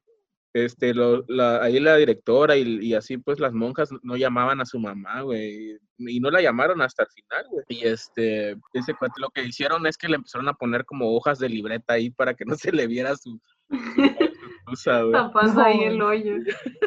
este, 0.54 0.94
lo, 0.94 1.24
la, 1.28 1.62
ahí 1.62 1.78
la 1.78 1.96
directora 1.96 2.56
y, 2.56 2.78
y 2.80 2.94
así 2.94 3.18
pues 3.18 3.38
las 3.38 3.52
monjas 3.52 3.90
no 4.02 4.16
llamaban 4.16 4.60
a 4.60 4.66
su 4.66 4.78
mamá, 4.78 5.22
güey. 5.22 5.78
Y 5.98 6.20
no 6.20 6.30
la 6.30 6.40
llamaron 6.40 6.80
hasta 6.80 7.04
el 7.04 7.08
final, 7.10 7.46
güey. 7.50 7.64
Y 7.68 7.86
este, 7.86 8.56
ese 8.72 8.94
cuate 8.94 9.20
lo 9.20 9.30
que 9.30 9.44
hicieron 9.44 9.86
es 9.86 9.96
que 9.96 10.08
le 10.08 10.16
empezaron 10.16 10.48
a 10.48 10.54
poner 10.54 10.84
como 10.84 11.14
hojas 11.14 11.38
de 11.38 11.48
libreta 11.48 11.94
ahí 11.94 12.10
para 12.10 12.34
que 12.34 12.44
no 12.44 12.54
se 12.56 12.72
le 12.72 12.86
viera 12.86 13.14
su, 13.16 13.40
su 13.68 13.68
blusa, 14.68 15.00
güey. 15.02 15.12
Tapando 15.12 15.60
ahí 15.62 15.84
el 15.84 15.98
No. 15.98 16.06
hoyo. 16.06 16.34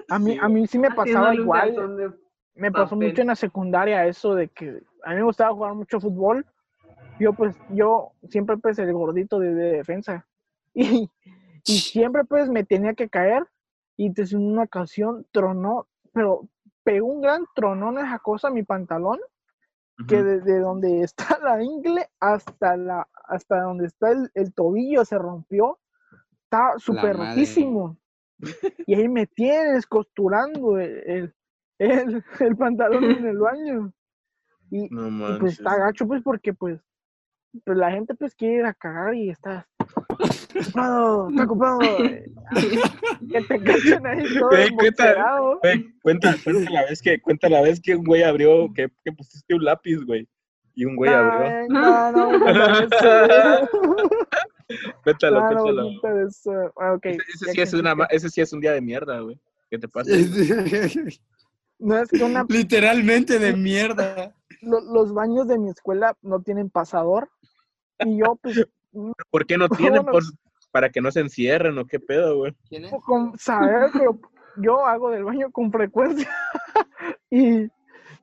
A 0.09 0.19
mí, 0.19 0.33
Sí, 0.33 0.39
a 0.41 0.49
mí 0.49 0.67
sí 0.67 0.79
me 0.79 0.91
pasaba 0.91 1.35
igual. 1.35 2.15
Me 2.55 2.71
pasó 2.71 2.95
papel. 2.95 3.09
mucho 3.09 3.21
en 3.21 3.27
la 3.27 3.35
secundaria 3.35 4.05
eso 4.05 4.35
de 4.35 4.47
que 4.49 4.81
a 5.03 5.09
mí 5.11 5.15
me 5.17 5.23
gustaba 5.23 5.53
jugar 5.53 5.73
mucho 5.73 5.99
fútbol. 5.99 6.45
Yo 7.19 7.33
pues, 7.33 7.55
yo 7.69 8.11
siempre 8.29 8.57
pues 8.57 8.79
el 8.79 8.91
gordito 8.93 9.39
de, 9.39 9.53
de 9.53 9.71
defensa. 9.77 10.25
Y, 10.73 11.09
y 11.67 11.77
siempre 11.79 12.23
pues 12.23 12.49
me 12.49 12.63
tenía 12.63 12.93
que 12.93 13.09
caer. 13.09 13.45
Y 13.97 14.07
entonces 14.07 14.33
en 14.33 14.45
una 14.51 14.63
ocasión 14.63 15.27
tronó, 15.31 15.85
pero 16.13 16.47
pegó 16.83 17.07
un 17.07 17.21
gran 17.21 17.45
tronón 17.53 17.97
esa 17.99 18.19
cosa 18.19 18.47
a 18.47 18.51
mi 18.51 18.63
pantalón, 18.63 19.19
que 20.07 20.23
desde 20.23 20.59
donde 20.59 21.01
está 21.03 21.37
la 21.43 21.61
ingle 21.61 22.07
hasta 22.19 22.77
la 22.77 23.07
hasta 23.25 23.61
donde 23.61 23.85
está 23.87 24.11
el, 24.11 24.31
el 24.33 24.53
tobillo 24.53 25.03
se 25.05 25.17
rompió. 25.17 25.77
Está 26.51 26.77
súper 26.79 27.15
rotísimo. 27.15 27.97
Y 28.85 28.95
ahí 28.95 29.07
me 29.07 29.25
tienes 29.25 29.85
costurando 29.85 30.77
el, 30.79 31.33
el, 31.77 32.23
el- 32.39 32.55
pantalón 32.57 33.05
en 33.05 33.25
el 33.25 33.37
baño. 33.37 33.93
Y, 34.69 34.89
No 34.89 35.07
y, 35.35 35.39
pues 35.39 35.53
está 35.53 35.77
gacho, 35.77 36.05
pues, 36.07 36.21
porque 36.21 36.53
pues, 36.53 36.81
pues 37.63 37.77
la 37.77 37.91
gente 37.91 38.15
pues 38.15 38.35
quiere 38.35 38.55
ir 38.59 38.65
a 38.65 38.73
cagar 38.73 39.15
y 39.15 39.29
estás 39.29 39.65
ocupado, 39.79 41.29
está 41.29 41.43
ocupado. 41.43 41.79
Que 41.79 43.41
te 43.47 43.63
cachen 43.63 44.05
ahí 44.05 44.23
todo 44.37 44.49
cuenta- 46.03 46.35
la 46.71 46.83
vez 46.85 47.01
que, 47.01 47.21
cuenta 47.21 47.47
la 47.47 47.61
vez 47.61 47.79
que 47.79 47.95
un 47.95 48.03
güey 48.03 48.23
abrió, 48.23 48.71
que, 48.73 48.89
que 49.05 49.11
pusiste 49.13 49.53
un 49.55 49.63
lápiz, 49.63 49.97
güey. 50.05 50.27
Y 50.73 50.85
un 50.85 50.95
güey 50.95 51.11
abrió. 51.13 51.49
Ay, 51.49 51.67
No, 51.69 52.11
no, 52.11 52.31
no, 52.39 52.53
no, 52.53 52.89
Cuéntalo, 55.03 55.39
eso. 56.27 56.51
Ah, 56.79 56.93
ok, 56.93 57.05
Ese, 57.05 57.51
sí 57.53 57.61
es 57.61 57.71
que- 57.71 57.77
una, 57.77 57.95
ma- 57.95 58.07
ese 58.09 58.29
sí 58.29 58.41
es 58.41 58.51
un 58.53 58.59
día 58.61 58.73
de 58.73 58.81
mierda, 58.81 59.19
güey. 59.19 59.39
¿Qué 59.69 59.77
te 59.77 59.87
pasa? 59.87 60.09
No 61.79 61.97
es 61.97 62.09
que 62.09 62.23
una, 62.23 62.45
Literalmente 62.49 63.39
de 63.39 63.53
mierda. 63.55 64.35
lo- 64.61 64.81
los 64.81 65.13
baños 65.13 65.47
de 65.47 65.57
mi 65.57 65.69
escuela 65.71 66.15
no 66.21 66.41
tienen 66.41 66.69
pasador. 66.69 67.29
Y 67.99 68.17
yo, 68.19 68.35
pues, 68.41 68.63
¿Por 69.31 69.45
qué 69.47 69.57
no 69.57 69.67
tienen? 69.69 70.03
Bueno. 70.03 70.11
Por, 70.11 70.23
para 70.71 70.89
que 70.89 71.01
no 71.01 71.11
se 71.11 71.21
encierren 71.21 71.77
o 71.79 71.85
qué 71.85 71.99
pedo, 71.99 72.37
güey. 72.37 72.55
¿Quién 72.69 72.85
es? 72.85 72.93
con 73.05 73.37
saber, 73.37 73.89
pero 73.93 74.19
yo 74.57 74.85
hago 74.85 75.09
del 75.09 75.23
baño 75.23 75.51
con 75.51 75.71
frecuencia. 75.71 76.29
y, 77.29 77.63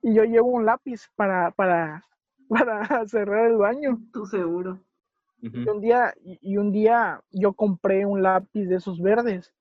y 0.03 0.15
yo 0.15 0.23
llevo 0.25 0.49
un 0.51 0.65
lápiz 0.65 1.09
para, 1.17 1.51
para, 1.51 2.05
para 2.49 3.07
cerrar 3.09 3.47
el 3.51 3.57
baño. 3.57 3.99
Tú 4.13 4.25
seguro. 4.27 4.79
Ujú. 5.43 5.59
Y 5.59 5.69
un 5.69 5.81
día, 5.81 6.15
y 6.25 6.39
y 6.43 6.57
un 6.57 6.73
día 6.73 7.21
yo 7.31 7.53
compré 7.53 8.05
un 8.07 8.23
lápiz 8.23 8.65
de 8.67 8.77
esos 8.77 9.01
verdes, 9.01 9.53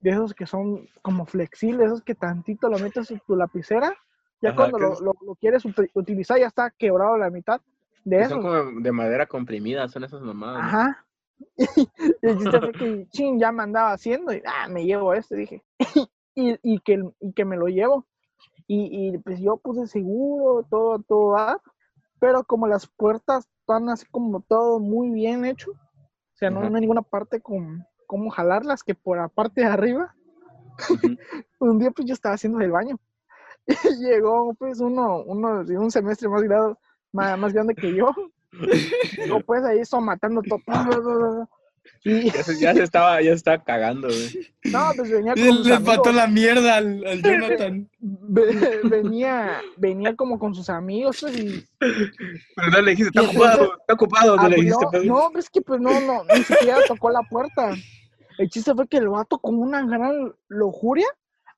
de 0.00 0.10
esos 0.10 0.34
que 0.34 0.46
son 0.46 0.86
como 1.02 1.26
flexibles, 1.26 1.86
esos 1.86 2.02
que 2.02 2.14
tantito 2.14 2.68
lo 2.68 2.78
metes 2.78 3.10
en 3.10 3.20
tu 3.26 3.36
lapicera, 3.36 3.94
ya 4.42 4.50
Ajá, 4.50 4.56
cuando 4.56 4.78
lo, 4.78 5.00
lo- 5.00 5.14
lo 5.24 5.34
quieres 5.36 5.64
uti- 5.64 5.90
utilizar 5.94 6.38
ya 6.38 6.46
está 6.48 6.70
quebrado 6.70 7.16
la 7.16 7.30
mitad 7.30 7.60
de 8.04 8.20
esos. 8.20 8.32
son 8.32 8.42
como 8.42 8.80
de 8.80 8.92
madera 8.92 9.26
comprimida, 9.26 9.88
son 9.88 10.04
esas 10.04 10.20
mamadas. 10.22 10.62
Ajá. 10.64 11.06
y 11.56 12.26
el 12.26 12.38
chiste 12.38 12.60
fue 12.60 12.72
que, 12.72 13.06
chin, 13.10 13.38
ya 13.38 13.52
me 13.52 13.62
andaba 13.62 13.92
haciendo 13.92 14.32
y, 14.34 14.42
ah, 14.44 14.68
me 14.68 14.84
llevo 14.84 15.14
este, 15.14 15.36
dije. 15.36 15.62
y, 16.34 16.56
y, 16.62 16.78
que, 16.80 17.02
y 17.20 17.32
que 17.32 17.44
me 17.44 17.56
lo 17.56 17.66
llevo. 17.68 18.06
Y, 18.66 19.14
y 19.14 19.18
pues 19.18 19.40
yo 19.40 19.56
puse 19.56 19.86
seguro, 19.86 20.64
todo, 20.68 20.98
todo 21.00 21.26
va. 21.28 21.60
Pero 22.20 22.44
como 22.44 22.66
las 22.66 22.86
puertas 22.86 23.48
están 23.72 23.88
así 23.88 24.06
como 24.10 24.40
todo 24.40 24.78
muy 24.78 25.10
bien 25.10 25.44
hecho, 25.44 25.70
o 25.70 26.34
sea, 26.34 26.50
no, 26.50 26.60
hay 26.60 26.70
ninguna 26.70 27.02
parte 27.02 27.40
con 27.40 27.86
cómo 28.06 28.30
jalarlas 28.30 28.82
que 28.82 28.94
por 28.94 29.16
la 29.16 29.28
parte 29.28 29.62
de 29.62 29.66
arriba. 29.68 30.14
Un 31.58 31.78
día 31.78 31.90
pues 31.90 32.06
yo 32.06 32.14
estaba 32.14 32.34
haciendo 32.34 32.60
el 32.60 32.70
baño. 32.70 32.98
Y 33.66 34.04
llegó 34.04 34.52
pues 34.54 34.80
uno, 34.80 35.22
uno 35.22 35.64
de 35.64 35.78
un 35.78 35.90
semestre 35.90 36.28
más 36.28 36.42
grande, 36.42 36.74
más, 37.12 37.38
más 37.38 37.52
grande 37.52 37.74
que 37.74 37.94
yo. 37.94 38.10
Llegó 39.16 39.40
pues 39.40 39.64
ahí 39.64 39.80
matando 40.00 40.42
todo. 40.42 41.48
Y 42.04 42.30
Ya, 42.30 42.42
se, 42.42 42.58
ya 42.58 42.74
se 42.74 42.82
estaba, 42.82 43.20
ya 43.22 43.30
se 43.30 43.36
estaba 43.36 43.62
cagando, 43.62 44.08
güey. 44.08 44.50
no, 44.64 44.90
pues 44.96 45.10
venía 45.10 45.34
con 45.34 45.42
Le, 45.42 45.50
sus 45.52 45.66
le 45.66 45.74
amigos. 45.74 46.14
la 46.14 46.26
mierda 46.26 46.76
al, 46.76 47.06
al 47.06 47.22
Jonathan. 47.22 47.90
Ve- 48.00 48.80
venía, 48.84 49.60
venía 49.76 50.16
como 50.16 50.38
con 50.38 50.54
sus 50.54 50.68
amigos, 50.68 51.18
pues, 51.20 51.38
y 51.38 51.64
Pero 51.78 52.70
no 52.72 52.80
le 52.82 52.90
dijiste, 52.92 53.10
está 53.18 53.22
ocupado, 53.30 53.72
está 53.80 53.94
ocupado, 53.94 54.36
no 54.36 54.48
le 54.48 54.56
dijiste. 54.56 54.86
pues. 54.90 55.04
no, 55.04 55.28
pues 55.32 55.48
que 55.50 55.60
pues 55.62 55.80
no, 55.80 56.00
no, 56.00 56.24
ni 56.34 56.42
siquiera 56.42 56.78
tocó 56.88 57.10
la 57.10 57.22
puerta. 57.30 57.72
El 58.38 58.48
chiste 58.48 58.74
fue 58.74 58.88
que 58.88 58.96
el 58.96 59.08
vato 59.08 59.38
con 59.38 59.56
una 59.58 59.84
gran 59.86 60.32
lujuria 60.48 61.06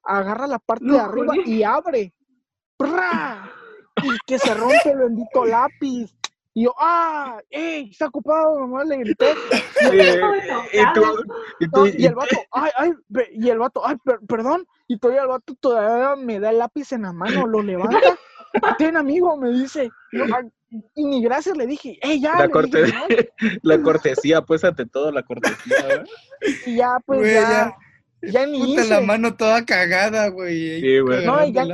agarra 0.02 0.46
la 0.46 0.58
parte 0.58 0.84
de 0.84 0.98
arriba 1.00 1.34
y 1.46 1.62
abre. 1.62 2.12
¡Prá! 2.76 3.50
Y 4.02 4.08
que 4.26 4.38
se 4.38 4.52
rompe 4.54 4.90
el 4.90 4.98
bendito 4.98 5.44
lápiz. 5.46 6.12
Y 6.56 6.64
yo, 6.64 6.74
¡ah! 6.78 7.38
¡Ey! 7.50 7.90
Está 7.90 8.06
ocupado, 8.06 8.60
nomás 8.60 8.86
le 8.86 8.98
grité. 8.98 9.34
Sí, 9.80 9.98
y 10.72 10.92
tú, 10.94 11.02
y 11.60 11.68
tú, 11.68 11.80
No, 11.80 11.86
y 11.88 11.94
y 12.02 12.06
el 12.06 12.14
vato, 12.14 12.36
ay, 12.52 12.70
ay, 12.76 12.92
y 13.32 13.50
el 13.50 13.58
vato, 13.58 13.84
ay, 13.84 13.96
per- 14.04 14.20
perdón, 14.28 14.64
y 14.86 14.96
todavía 14.98 15.22
el 15.22 15.28
vato 15.28 15.54
todavía 15.58 16.14
me 16.16 16.38
da 16.38 16.50
el 16.50 16.58
lápiz 16.58 16.92
en 16.92 17.02
la 17.02 17.12
mano, 17.12 17.46
lo 17.48 17.60
levanta, 17.60 17.98
ten 18.78 18.96
amigo, 18.96 19.36
me 19.36 19.50
dice, 19.50 19.90
yo, 20.12 20.24
ay, 20.24 20.48
y 20.94 21.04
ni 21.04 21.22
gracias 21.24 21.56
le 21.56 21.66
dije, 21.66 21.98
ey, 22.02 22.20
ya, 22.20 22.34
la, 22.38 22.46
le 22.46 22.52
corte- 22.52 22.84
dije, 22.84 22.98
¿no? 23.40 23.48
la 23.62 23.82
cortesía, 23.82 24.42
pues 24.42 24.62
ante 24.62 24.86
todo 24.86 25.10
la 25.10 25.24
cortesía, 25.24 26.04
y 26.66 26.76
ya, 26.76 26.98
pues 27.04 27.18
Güey, 27.18 27.32
ya, 27.34 27.76
ya 28.22 28.46
ni 28.46 28.60
Puta, 28.60 28.84
la 28.84 28.96
hice, 28.98 29.00
mano 29.00 29.34
toda 29.36 29.64
cagada, 29.64 30.28
güey. 30.28 30.80
Sí, 30.80 30.98
güey. 31.00 31.26
No, 31.26 31.44
y 31.44 31.52
ya- 31.52 31.64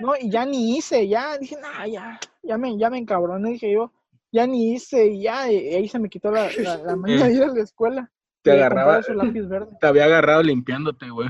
no, 0.00 0.14
y 0.18 0.30
ya 0.30 0.46
ni 0.46 0.76
hice, 0.78 1.06
ya, 1.08 1.36
dije, 1.36 1.56
nah, 1.60 1.86
ya, 1.86 2.18
ya 2.42 2.56
me, 2.56 2.76
ya 2.78 2.88
me 2.88 2.96
encabroné, 2.98 3.50
dije 3.50 3.70
yo, 3.72 3.92
ya 4.32 4.46
ni 4.46 4.72
hice, 4.72 5.06
y 5.06 5.22
ya, 5.22 5.50
y 5.50 5.74
ahí 5.74 5.88
se 5.88 5.98
me 5.98 6.08
quitó 6.08 6.30
la, 6.30 6.48
la, 6.58 6.76
la 6.78 6.96
maña 6.96 7.26
de 7.26 7.34
ir 7.34 7.42
a 7.42 7.48
la 7.48 7.62
escuela, 7.62 8.10
Te 8.42 8.52
agarraba, 8.52 9.02
su 9.02 9.14
lápiz 9.14 9.46
verde. 9.46 9.76
te 9.80 9.86
había 9.86 10.04
agarrado 10.04 10.42
limpiándote, 10.42 11.10
güey. 11.10 11.28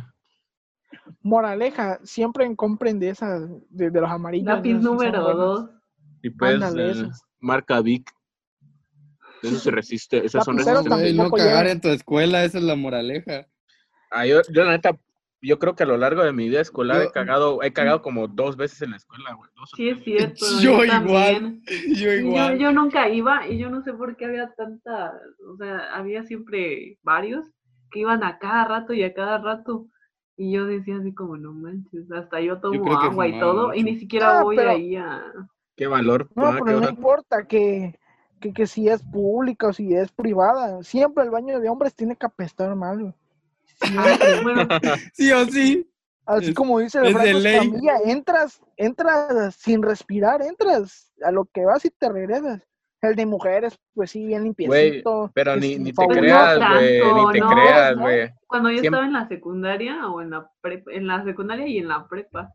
Moraleja, 1.23 2.01
siempre 2.03 2.55
compren 2.57 2.99
de 2.99 3.11
esas, 3.11 3.49
de, 3.71 3.91
de 3.91 4.01
los 4.01 4.11
amarillos. 4.11 4.47
Lápiz 4.47 4.75
número 4.75 5.35
dos. 5.35 5.71
Y 6.23 6.31
pues, 6.31 6.55
Ándale, 6.55 6.91
eh, 6.93 7.11
marca 7.41 7.81
Vic. 7.81 8.11
Eso 9.43 9.59
se 9.59 9.71
resiste, 9.71 10.25
esas 10.25 10.45
son 10.45 10.59
resistentes. 10.59 11.15
No 11.15 11.31
cagar 11.31 11.69
en 11.69 11.81
tu 11.81 11.89
escuela, 11.89 12.45
esa 12.45 12.59
es 12.59 12.65
la 12.65 12.75
moraleja. 12.75 13.47
Ah, 14.11 14.27
yo, 14.27 14.41
yo, 14.51 14.65
la 14.65 14.73
neta, 14.73 14.99
yo 15.41 15.59
creo 15.59 15.75
que 15.77 15.85
a 15.85 15.87
lo 15.87 15.97
largo 15.97 16.23
de 16.25 16.33
mi 16.33 16.49
vida 16.49 16.61
escolar 16.61 17.03
he 17.03 17.11
cagado, 17.13 17.63
he 17.63 17.73
cagado 17.73 18.03
como 18.03 18.27
dos 18.29 18.57
veces 18.57 18.83
en 18.83 18.91
la 18.91 18.97
escuela, 18.97 19.35
güey. 19.35 19.51
Sí, 19.77 19.89
es 19.89 20.03
cierto. 20.03 20.45
Yo 20.61 20.73
igual. 20.73 20.89
también. 20.89 21.63
Yo 21.95 21.95
Yo, 21.95 22.13
igual. 22.13 22.59
yo 22.59 22.73
nunca 22.73 23.09
iba 23.09 23.47
y 23.49 23.59
yo 23.59 23.71
no 23.71 23.83
sé 23.83 23.93
por 23.93 24.17
qué 24.17 24.25
había 24.27 24.53
tanta, 24.57 25.13
o 25.53 25.57
sea, 25.57 25.95
había 25.95 26.25
siempre 26.25 26.99
varios 27.03 27.47
que 27.91 28.01
iban 28.01 28.23
a 28.25 28.39
cada 28.39 28.65
rato 28.65 28.93
y 28.93 29.03
a 29.05 29.15
cada 29.15 29.39
rato. 29.39 29.87
Y 30.37 30.53
yo 30.53 30.67
decía 30.67 30.97
así 30.99 31.13
como, 31.15 31.37
no 31.37 31.53
manches, 31.53 32.11
hasta 32.13 32.41
yo 32.41 32.61
tomo 32.61 32.97
agua 33.01 33.27
y 33.27 33.41
todo, 33.41 33.75
y 33.75 33.83
ni 33.83 33.97
siquiera 33.99 34.39
Ah, 34.39 34.43
voy 34.45 34.57
pero- 34.57 34.71
ahí 34.71 34.95
a... 34.97 35.23
Qué 35.77 35.87
valor. 35.87 36.29
No, 36.35 36.47
ah, 36.47 36.55
qué 36.57 36.63
pero 36.65 36.81
no 36.81 36.89
importa 36.89 37.47
que, 37.47 37.99
que, 38.41 38.53
que 38.53 38.67
si 38.67 38.89
es 38.89 39.03
pública 39.03 39.69
o 39.69 39.73
si 39.73 39.95
es 39.95 40.11
privada. 40.13 40.83
Siempre 40.83 41.23
el 41.25 41.31
baño 41.31 41.59
de 41.61 41.69
hombres 41.69 41.95
tiene 41.95 42.17
que 42.17 42.27
apestar 42.27 42.75
mal. 42.77 42.99
güey. 43.01 43.15
Bueno, 44.43 44.67
Sí 45.15 45.31
o 45.33 45.45
sí. 45.47 45.91
Así 46.27 46.49
Es- 46.51 46.55
como 46.55 46.79
dice 46.79 46.99
el 46.99 47.13
Franco. 47.15 47.39
Escamilla, 47.39 47.95
entras, 48.05 48.61
entras 48.77 49.55
sin 49.57 49.83
respirar, 49.83 50.43
entras 50.43 51.11
a 51.25 51.31
lo 51.31 51.47
que 51.47 51.65
vas 51.65 51.85
y 51.85 51.91
te 51.91 52.09
regresas. 52.11 52.61
El 53.01 53.15
de 53.15 53.27
mujeres, 53.27 53.79
pues 53.95 54.11
sí, 54.11 54.27
bien 54.27 54.43
limpiecito. 54.43 55.31
Pero 55.33 55.55
ni, 55.55 55.75
sin 55.75 55.85
ni 55.85 55.91
te 55.93 55.95
favor. 55.95 56.17
Pues 56.17 56.21
no 56.21 56.37
creas, 56.37 56.59
güey. 56.69 57.01
tanto, 57.01 57.17
Ni 57.27 57.33
te 57.33 57.39
no, 57.39 57.49
creas, 57.51 57.97
no. 57.97 58.03
güey. 58.03 58.31
cuando 58.49 58.71
yo 58.71 58.79
Siempre- 58.81 58.87
estaba 58.99 59.07
en 59.07 59.13
la 59.13 59.29
secundaria 59.29 60.09
o 60.09 60.21
en 60.21 60.31
la 60.31 60.51
prepa, 60.61 60.91
en 60.93 61.07
la 61.07 61.25
secundaria 61.25 61.67
y 61.69 61.79
en 61.79 61.89
la 61.89 62.09
prepa, 62.09 62.53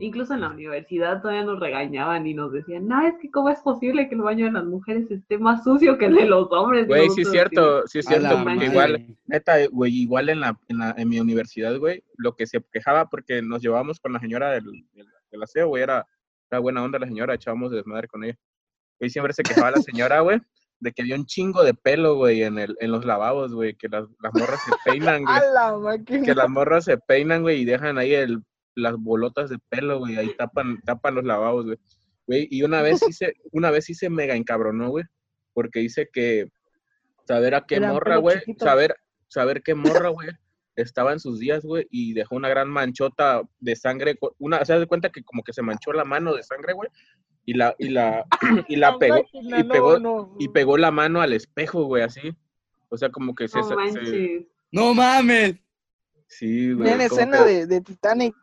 incluso 0.00 0.34
en 0.34 0.40
la 0.40 0.48
universidad 0.48 1.20
todavía 1.20 1.44
nos 1.44 1.60
regañaban 1.60 2.26
y 2.26 2.34
nos 2.34 2.52
decían, 2.52 2.88
no, 2.88 3.06
es 3.06 3.14
que 3.20 3.30
cómo 3.30 3.50
es 3.50 3.60
posible 3.60 4.08
que 4.08 4.14
el 4.14 4.22
baño 4.22 4.46
de 4.46 4.52
las 4.52 4.64
mujeres 4.64 5.10
esté 5.10 5.38
más 5.38 5.62
sucio 5.62 5.98
que 5.98 6.06
el 6.06 6.14
de 6.14 6.24
los 6.24 6.50
hombres. 6.50 6.86
Güey, 6.86 7.10
sí 7.10 7.22
es 7.22 7.30
cierto, 7.30 7.86
sí 7.86 8.00
es 8.00 8.06
cierto, 8.06 8.30
porque 8.30 8.44
madre. 8.44 8.66
igual, 8.66 9.16
neta, 9.26 9.66
güey, 9.70 9.94
igual 9.94 10.30
en 10.30 10.40
la, 10.40 10.58
en 10.68 10.78
la, 10.78 10.94
en 10.96 11.08
mi 11.08 11.20
universidad, 11.20 11.76
güey, 11.78 12.02
lo 12.16 12.34
que 12.34 12.46
se 12.46 12.62
quejaba 12.72 13.08
porque 13.08 13.42
nos 13.42 13.62
llevábamos 13.62 14.00
con 14.00 14.12
la 14.12 14.20
señora 14.20 14.50
del, 14.52 14.64
del, 14.92 15.06
del 15.30 15.42
aseo, 15.42 15.68
güey, 15.68 15.82
era, 15.82 16.06
era 16.50 16.60
buena 16.60 16.82
onda 16.82 16.98
la 16.98 17.06
señora, 17.06 17.34
echábamos 17.34 17.70
desmadre 17.70 18.08
con 18.08 18.24
ella. 18.24 18.36
Y 18.98 19.10
siempre 19.10 19.34
se 19.34 19.42
quejaba 19.42 19.70
la 19.70 19.82
señora, 19.82 20.20
güey, 20.20 20.40
de 20.78 20.92
que 20.92 21.02
había 21.02 21.16
un 21.16 21.26
chingo 21.26 21.62
de 21.62 21.74
pelo, 21.74 22.16
güey, 22.16 22.42
en, 22.42 22.58
el, 22.58 22.74
en 22.80 22.90
los 22.90 23.04
lavabos, 23.04 23.52
güey, 23.52 23.74
que 23.74 23.88
las, 23.88 24.08
las 24.20 24.32
morras 24.32 24.60
se 24.64 24.72
peinan, 24.90 25.24
güey. 25.24 26.00
La 26.16 26.24
que 26.24 26.34
las 26.34 26.48
morras 26.48 26.84
se 26.86 26.96
peinan, 26.96 27.42
güey, 27.42 27.60
y 27.60 27.64
dejan 27.66 27.98
ahí 27.98 28.14
el, 28.14 28.42
las 28.80 28.96
bolotas 28.96 29.50
de 29.50 29.58
pelo, 29.68 29.98
güey, 30.00 30.16
ahí 30.16 30.34
tapan, 30.36 30.80
tapan 30.82 31.14
los 31.14 31.24
lavabos, 31.24 31.66
güey. 31.66 31.78
Güey, 32.26 32.48
y 32.50 32.62
una 32.62 32.82
vez 32.82 33.00
hice, 33.08 33.34
una 33.52 33.70
vez 33.70 33.88
hice 33.90 34.10
mega 34.10 34.34
encabronó, 34.34 34.90
güey, 34.90 35.04
porque 35.52 35.80
dice 35.80 36.08
que 36.12 36.50
saber 37.26 37.54
a 37.54 37.64
qué 37.66 37.76
Eran 37.76 37.92
morra, 37.94 38.16
güey, 38.16 38.38
chiquitos. 38.40 38.66
saber, 38.66 38.94
saber 39.28 39.62
qué 39.62 39.74
morra, 39.74 40.08
güey, 40.08 40.28
estaba 40.76 41.12
en 41.12 41.20
sus 41.20 41.38
días, 41.38 41.64
güey, 41.64 41.86
y 41.90 42.12
dejó 42.14 42.36
una 42.36 42.48
gran 42.48 42.68
manchota 42.68 43.42
de 43.58 43.76
sangre, 43.76 44.18
una, 44.38 44.64
se 44.64 44.78
da 44.78 44.86
cuenta 44.86 45.10
que 45.10 45.22
como 45.22 45.42
que 45.42 45.52
se 45.52 45.62
manchó 45.62 45.92
la 45.92 46.04
mano 46.04 46.34
de 46.34 46.42
sangre, 46.42 46.72
güey, 46.72 46.88
y 47.44 47.54
la, 47.54 47.74
y 47.78 47.88
la, 47.88 48.24
y 48.68 48.76
la 48.76 48.98
pegó, 48.98 49.24
y 49.32 49.64
pegó, 49.64 49.98
no. 49.98 50.36
y 50.38 50.48
pegó 50.48 50.76
la 50.76 50.90
mano 50.90 51.20
al 51.20 51.32
espejo, 51.32 51.84
güey, 51.84 52.02
así. 52.02 52.20
O 52.90 52.96
sea, 52.96 53.08
como 53.10 53.34
que 53.34 53.46
se, 53.48 53.58
No 53.58 53.64
se- 53.68 53.74
manches. 53.76 54.42
No 54.72 54.94
mames. 54.94 55.56
sí, 56.26 56.72
güey. 56.72 56.88
Tiene 56.88 57.08
como 57.08 57.20
escena 57.20 57.38
que- 57.38 57.44
de, 57.50 57.66
de 57.66 57.80
Titanic. 57.80 58.34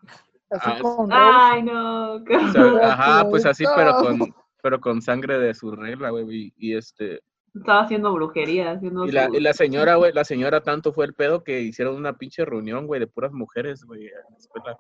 Así 0.50 0.70
Ah, 0.74 0.80
con. 0.82 1.10
Ay, 1.12 1.64
no. 1.64 2.24
qué 2.26 2.36
O 2.38 2.52
sea, 2.52 2.92
ajá, 2.94 3.30
pues 3.30 3.46
así, 3.46 3.66
pero 3.76 3.96
con, 3.96 4.20
pero 4.62 4.80
con 4.80 5.02
sangre 5.02 5.40
de 5.40 5.54
su 5.54 5.72
regla, 5.72 6.10
güey. 6.10 6.26
Y, 6.30 6.54
y 6.58 6.76
este, 6.76 7.22
Estaba 7.56 7.82
haciendo 7.82 8.14
brujería, 8.14 8.72
haciendo 8.72 9.06
y 9.06 9.12
la, 9.12 9.28
su- 9.28 9.36
y 9.36 9.40
la 9.42 9.54
señora, 9.54 9.96
güey, 9.96 10.14
la 10.14 10.24
señora 10.24 10.62
tanto 10.62 10.94
fue 10.94 11.06
el 11.06 11.14
pedo 11.14 11.44
que 11.44 11.62
hicieron 11.62 11.96
una 11.96 12.14
pinche 12.18 12.46
reunión, 12.46 12.86
güey, 12.88 13.00
de 13.00 13.08
puras 13.08 13.32
mujeres, 13.34 13.84
güey, 13.84 14.06
en 14.06 14.12
la 14.32 14.38
escuela. 14.38 14.78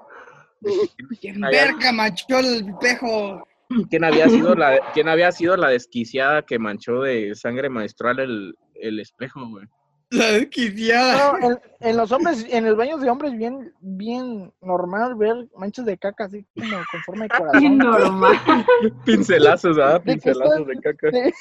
De 0.61 0.71
que 0.97 1.17
¿Quién, 1.19 1.43
había, 1.43 1.65
Verga, 1.65 1.91
manchó 1.91 2.39
el 2.39 2.67
espejo. 2.69 3.47
quién 3.89 4.03
había 4.05 4.29
sido 4.29 4.55
la, 4.55 4.79
quién 4.93 5.09
había 5.09 5.31
sido 5.31 5.57
la 5.57 5.69
desquiciada 5.69 6.43
que 6.43 6.57
manchó 6.59 7.01
de 7.01 7.35
sangre 7.35 7.69
maestral 7.69 8.19
el, 8.19 8.55
el 8.75 8.99
espejo, 8.99 9.45
güey? 9.49 9.65
La 10.09 10.25
desquiciada. 10.31 11.37
No, 11.39 11.49
en, 11.51 11.59
en 11.81 11.97
los 11.97 12.11
hombres, 12.13 12.45
en 12.49 12.65
el 12.65 12.75
baño 12.75 12.97
de 12.97 13.09
hombres, 13.09 13.33
bien, 13.37 13.73
bien 13.81 14.53
normal 14.61 15.15
ver 15.15 15.49
manchas 15.57 15.85
de 15.85 15.97
caca 15.97 16.25
así 16.25 16.45
como 16.55 16.77
con 16.91 17.01
forma 17.05 17.23
de 17.23 17.29
corazón. 17.29 17.77
normal. 17.77 18.35
Pincelazos, 19.05 19.77
¿ah? 19.79 19.99
De 19.99 20.03
que 20.05 20.11
Pincelazos 20.13 20.59
están- 20.59 20.67
de 20.67 20.81
caca. 20.81 21.11
de, 21.11 21.33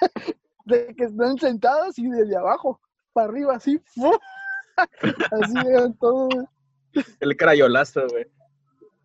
de 0.66 0.94
que 0.96 1.04
están 1.04 1.38
sentados 1.38 1.98
y 1.98 2.08
desde 2.08 2.36
abajo 2.36 2.80
para 3.12 3.28
arriba 3.28 3.56
así. 3.56 3.80
Así 4.76 5.54
eran 5.68 5.94
todos. 5.98 6.34
El 7.20 7.36
crayolazo, 7.36 8.02
güey. 8.08 8.26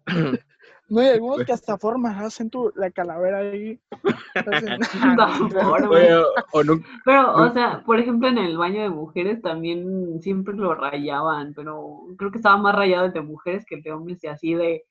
No, 0.89 1.03
y 1.03 1.07
algunos 1.07 1.43
que 1.45 1.51
hasta 1.53 1.77
formas 1.77 2.17
hacen 2.21 2.49
tu, 2.49 2.71
la 2.75 2.89
calavera 2.91 3.39
ahí. 3.39 3.79
Hacen- 4.33 4.79
No, 5.17 5.25
o, 6.53 6.61
Pero, 7.05 7.33
o 7.35 7.51
sea, 7.53 7.83
por 7.85 7.99
ejemplo, 7.99 8.27
en 8.27 8.37
el 8.39 8.57
baño 8.57 8.81
de 8.81 8.89
mujeres 8.89 9.41
también 9.41 10.19
siempre 10.21 10.55
lo 10.55 10.73
rayaban, 10.75 11.53
pero 11.53 12.01
creo 12.17 12.31
que 12.31 12.37
estaba 12.37 12.57
más 12.57 12.75
rayado 12.75 13.05
el 13.05 13.13
de 13.13 13.21
mujeres 13.21 13.65
que 13.65 13.75
el 13.75 13.83
de 13.83 13.91
hombres 13.91 14.23
y 14.23 14.27
así 14.27 14.53
de, 14.55 14.83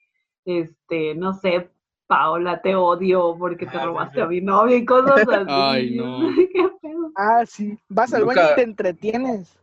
este, 0.44 1.14
no 1.14 1.34
sé, 1.34 1.70
Paola, 2.06 2.62
te 2.62 2.74
odio 2.74 3.36
porque 3.38 3.66
te 3.66 3.76
Ah, 3.76 3.84
robaste 3.84 4.22
a 4.22 4.26
mi 4.26 4.40
novia 4.40 4.76
y 4.76 4.84
cosas 4.86 5.18
así. 5.28 5.46
Ay, 5.48 5.96
no. 5.96 6.20
¿Qué 6.34 6.68
pedo? 6.80 7.10
Ah, 7.16 7.44
sí. 7.44 7.76
Vas 7.88 8.14
al 8.14 8.22
Nunca- 8.22 8.34
baño 8.42 8.52
y 8.52 8.54
te 8.54 8.62
entretienes. 8.62 9.58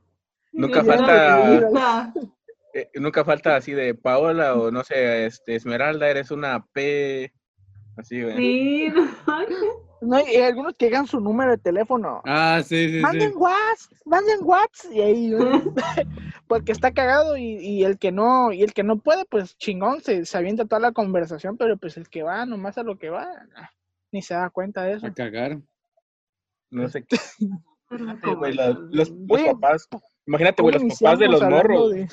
Nunca 0.52 0.84
falta-. 0.84 2.14
Eh, 2.76 2.90
nunca 2.96 3.24
falta 3.24 3.56
así 3.56 3.72
de 3.72 3.96
Paola 3.96 4.54
o 4.56 4.70
no 4.70 4.84
sé, 4.84 5.26
este, 5.26 5.56
Esmeralda, 5.56 6.10
eres 6.10 6.30
una 6.30 6.66
P. 6.74 7.32
Así, 7.96 8.22
güey. 8.22 8.36
Sí, 8.36 8.94
No, 10.02 10.20
y 10.20 10.36
algunos 10.36 10.76
que 10.76 10.88
llegan 10.88 11.08
su 11.08 11.22
número 11.22 11.52
de 11.52 11.58
teléfono. 11.58 12.22
Ah, 12.26 12.62
sí, 12.62 12.90
sí, 12.90 12.96
sí. 12.96 13.00
Manden 13.00 13.32
WhatsApp, 13.38 13.98
manden 14.04 14.40
WhatsApp. 14.42 14.92
Y 14.92 15.02
ahí, 15.02 15.34
porque 16.48 16.74
está 16.74 16.92
cagado 16.92 17.38
y, 17.38 17.56
y 17.58 17.86
el 17.86 17.98
que 17.98 18.12
no, 18.12 18.52
y 18.52 18.62
el 18.62 18.74
que 18.74 18.84
no 18.84 18.98
puede, 19.00 19.24
pues 19.24 19.58
chingón, 19.58 20.02
se, 20.02 20.26
se 20.26 20.38
avienta 20.38 20.66
toda 20.66 20.82
la 20.82 20.92
conversación, 20.92 21.56
pero 21.56 21.78
pues 21.78 21.96
el 21.96 22.10
que 22.10 22.24
va, 22.24 22.46
nomás 22.46 22.78
a 22.78 22.84
lo 22.84 22.98
que 22.98 23.10
va, 23.10 23.26
nah, 23.56 23.68
ni 24.12 24.22
se 24.22 24.34
da 24.34 24.50
cuenta 24.50 24.84
de 24.84 24.96
eso. 24.96 25.08
A 25.08 25.14
cagar. 25.14 25.60
No 26.70 26.90
sé 26.90 27.06
qué. 27.06 27.18
Güey, 28.36 28.54
los, 28.54 28.78
los 28.92 29.14
Oye, 29.30 29.54
papás. 29.54 29.88
Imagínate, 30.26 30.62
güey, 30.62 30.76
¿Cómo 30.76 30.90
los 30.90 31.00
papás 31.00 31.20
de 31.20 31.28
los 31.30 31.42
morros. 31.42 31.92
de- 31.92 32.10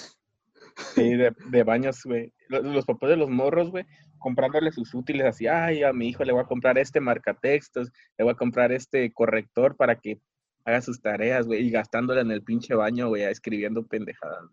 Sí, 0.94 1.16
de, 1.16 1.32
de 1.50 1.62
baños, 1.64 2.02
güey. 2.04 2.32
Los, 2.48 2.64
los 2.64 2.84
papás 2.84 3.10
de 3.10 3.16
los 3.16 3.30
morros, 3.30 3.70
güey, 3.70 3.84
comprándole 4.18 4.70
sus 4.72 4.92
útiles 4.94 5.26
así, 5.26 5.46
ay, 5.46 5.82
a 5.82 5.92
mi 5.92 6.08
hijo 6.08 6.24
le 6.24 6.32
voy 6.32 6.42
a 6.42 6.46
comprar 6.46 6.78
este 6.78 7.00
marcatextos, 7.00 7.90
le 8.18 8.24
voy 8.24 8.32
a 8.32 8.36
comprar 8.36 8.70
este 8.72 9.10
corrector 9.12 9.76
para 9.76 9.96
que 9.96 10.20
haga 10.64 10.80
sus 10.80 11.00
tareas, 11.00 11.46
güey, 11.46 11.66
y 11.66 11.70
gastándole 11.70 12.20
en 12.20 12.30
el 12.30 12.42
pinche 12.42 12.74
baño, 12.74 13.08
güey, 13.08 13.22
escribiendo 13.24 13.84
pendejadas. 13.86 14.44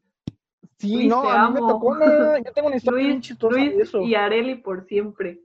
Sí, 0.80 0.96
Luis, 0.96 1.10
no, 1.10 1.30
a 1.30 1.48
mí 1.50 1.54
me 1.56 1.60
tocó 1.60 1.88
una, 1.90 2.38
yo 2.40 2.52
tengo 2.54 2.68
una 2.70 2.78
historia 2.78 3.00
bien 3.00 3.14
Luis, 3.18 3.28
chistosa 3.28 3.56
Luis 3.58 3.76
de 3.78 3.84
eso. 3.84 4.02
y 4.02 4.16
Areli 4.16 4.56
por 4.56 4.86
siempre. 4.86 5.42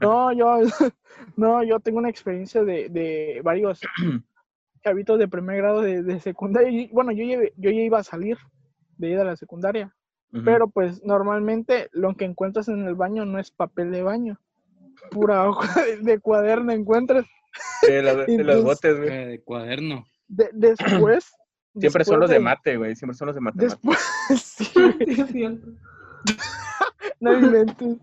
No, 0.00 0.32
yo, 0.32 0.58
no, 1.36 1.62
yo 1.62 1.80
tengo 1.80 1.98
una 1.98 2.10
experiencia 2.10 2.64
de, 2.64 2.88
de 2.90 3.40
varios 3.42 3.80
chavitos 4.82 5.18
de 5.18 5.28
primer 5.28 5.56
grado 5.58 5.80
de, 5.80 6.02
de 6.02 6.20
secundaria. 6.20 6.70
y, 6.70 6.88
Bueno, 6.88 7.12
yo, 7.12 7.24
llevé- 7.24 7.52
yo 7.56 7.70
ya 7.70 7.80
iba 7.80 7.98
a 8.00 8.04
salir 8.04 8.36
de 8.98 9.10
ir 9.10 9.18
a 9.18 9.24
la 9.24 9.36
secundaria, 9.36 9.94
Pero 10.44 10.68
pues 10.68 11.04
normalmente 11.04 11.88
lo 11.92 12.14
que 12.16 12.24
encuentras 12.24 12.68
en 12.68 12.86
el 12.86 12.94
baño 12.94 13.24
no 13.24 13.38
es 13.38 13.50
papel 13.52 13.92
de 13.92 14.02
baño, 14.02 14.40
pura 15.10 15.48
hoja 15.48 15.82
de, 15.84 15.98
de 15.98 16.18
cuaderno 16.18 16.72
encuentras. 16.72 17.24
En 17.88 18.04
los 18.04 18.28
Entonces- 18.28 18.64
botes, 18.64 18.96
güey. 18.96 19.08
Eh, 19.10 19.26
de 19.26 19.40
cuaderno. 19.42 20.06
De- 20.28 20.50
después. 20.52 21.32
Siempre 21.78 22.04
son 22.04 22.20
los 22.20 22.30
de 22.30 22.38
mate, 22.38 22.76
güey, 22.76 22.94
siempre 22.94 23.16
son 23.16 23.26
los 23.26 23.34
de 23.34 23.40
matemáticas. 23.40 23.80
Después, 23.82 24.40
sí, 25.32 25.60
no 27.20 27.32
inventes. 27.38 27.96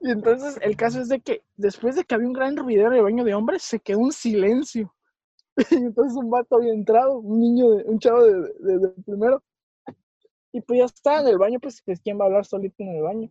Y 0.00 0.10
entonces 0.10 0.58
el 0.62 0.76
caso 0.76 1.00
es 1.00 1.08
de 1.08 1.20
que 1.20 1.42
después 1.56 1.94
de 1.96 2.04
que 2.04 2.14
había 2.14 2.26
un 2.26 2.32
gran 2.32 2.56
ruidero 2.56 2.90
de 2.90 3.00
baño 3.02 3.24
de 3.24 3.34
hombres, 3.34 3.62
se 3.62 3.80
quedó 3.80 3.98
un 3.98 4.12
silencio. 4.12 4.94
Y 5.70 5.74
entonces 5.74 6.16
un 6.16 6.30
vato 6.30 6.56
había 6.56 6.72
entrado, 6.72 7.18
un 7.18 7.40
niño, 7.40 7.70
de, 7.70 7.84
un 7.84 7.98
chavo 7.98 8.22
de, 8.24 8.32
de- 8.60 8.78
de 8.78 8.88
primero. 9.04 9.42
Y 10.52 10.60
pues 10.62 10.78
ya 10.78 10.84
está 10.86 11.20
en 11.20 11.28
el 11.28 11.38
baño, 11.38 11.58
pues, 11.60 11.82
pues 11.84 12.00
quién 12.00 12.18
va 12.18 12.24
a 12.24 12.26
hablar 12.26 12.44
solito 12.44 12.82
en 12.82 12.96
el 12.96 13.02
baño. 13.02 13.30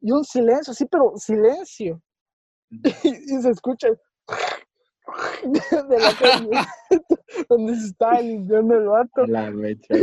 Y 0.00 0.12
un 0.12 0.24
silencio, 0.24 0.74
sí, 0.74 0.86
pero 0.86 1.12
silencio. 1.16 2.00
Y, 2.70 2.78
y 3.36 3.42
se 3.42 3.50
escucha 3.50 3.88
de 5.88 5.98
la 5.98 6.14
calle 6.18 6.50
donde 7.48 7.76
se 7.76 7.86
estaba 7.86 8.20
limpiando 8.20 8.76
el 8.76 8.86
vato. 8.86 9.26
La 9.26 9.50
mecha. 9.50 9.94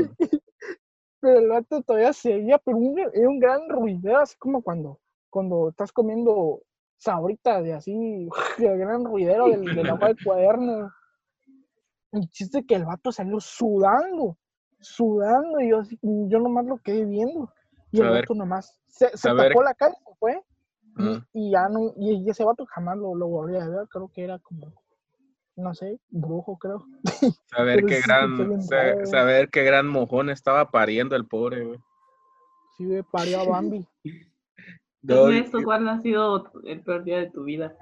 Pero 1.22 1.39
el 1.39 1.50
vato 1.50 1.82
todavía 1.82 2.13
seguía, 2.13 2.58
pero 2.60 2.78
un, 2.78 2.98
era 2.98 3.30
un 3.30 3.39
gran 3.39 3.68
ruidero, 3.68 4.20
así 4.20 4.38
como 4.38 4.62
cuando, 4.62 5.00
cuando 5.30 5.70
estás 5.70 5.92
comiendo 5.92 6.62
sabritas 6.98 7.65
y 7.65 7.72
así, 7.72 8.30
el 8.58 8.78
gran 8.78 9.04
ruidero 9.04 9.50
del, 9.50 9.63
del 9.76 9.89
agua 9.89 10.10
del 10.10 10.24
cuaderno. 10.24 10.92
El 12.12 12.30
chiste 12.30 12.60
es 12.60 12.65
que 12.65 12.76
el 12.76 12.86
vato 12.86 13.12
salió 13.12 13.39
sudando, 13.39 14.38
sudando, 14.80 15.60
y 15.60 15.70
yo, 15.70 15.80
así, 15.80 15.98
yo 16.02 16.39
nomás 16.39 16.65
lo 16.65 16.78
quedé 16.78 17.06
viendo. 17.06 17.52
Y 17.92 18.02
el 18.02 18.10
vato 18.10 18.34
nomás 18.36 18.78
se, 18.88 19.15
se 19.18 19.34
tapó 19.34 19.63
la 19.63 19.74
cara 19.74 19.94
y 20.00 20.04
se 20.04 20.15
fue. 20.20 20.42
Y, 20.98 21.22
y 21.34 21.52
ya 21.52 21.68
no, 21.70 21.94
y 21.98 22.30
ese 22.30 22.44
vato 22.44 22.65
jamás 22.65 22.98
lo, 22.98 23.15
lo 23.15 23.28
volví 23.28 23.56
a 23.56 23.68
ver, 23.68 23.88
creo 23.89 24.10
que 24.13 24.24
era 24.24 24.38
como 24.39 24.74
no 25.56 25.74
sé, 25.74 26.00
brujo 26.10 26.58
creo. 26.58 26.86
Saber 27.50 27.84
qué 27.86 27.96
sí, 27.96 28.04
gran, 28.06 28.38
fue 28.38 28.48
bien 28.48 28.62
sa- 28.62 28.76
raro. 28.76 29.06
saber 29.08 29.50
qué 29.50 29.63
gran 29.63 29.88
mojón 29.88 30.30
estaba 30.30 30.72
pariendo 30.72 31.15
el 31.15 31.26
pobre, 31.26 31.63
güey. 31.65 31.80
Sí, 32.78 32.86
güey, 32.86 33.04
parió 33.04 33.39
a 33.42 33.44
Bambi. 33.44 33.86
No, 35.02 35.30
Ernesto, 35.30 35.63
¿cuál 35.63 35.88
ha 35.88 36.02
sido 36.02 36.52
el 36.65 36.82
peor 36.82 37.06
día 37.06 37.20
de 37.20 37.30
tu 37.32 37.46
vida? 37.46 37.74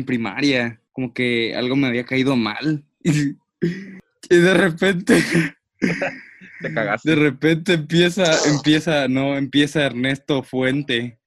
En 0.00 0.04
primaria, 0.04 0.80
como 0.92 1.14
que 1.14 1.54
algo 1.54 1.76
me 1.76 1.86
había 1.86 2.04
caído 2.04 2.34
mal. 2.34 2.84
Y 4.28 4.36
de 4.36 4.54
repente, 4.54 5.22
te 6.60 6.74
cagaste. 6.74 7.10
de 7.10 7.16
repente 7.16 7.74
empieza, 7.74 8.24
empieza, 8.48 9.08
no, 9.08 9.36
empieza 9.36 9.84
Ernesto 9.84 10.42
Fuente. 10.42 11.18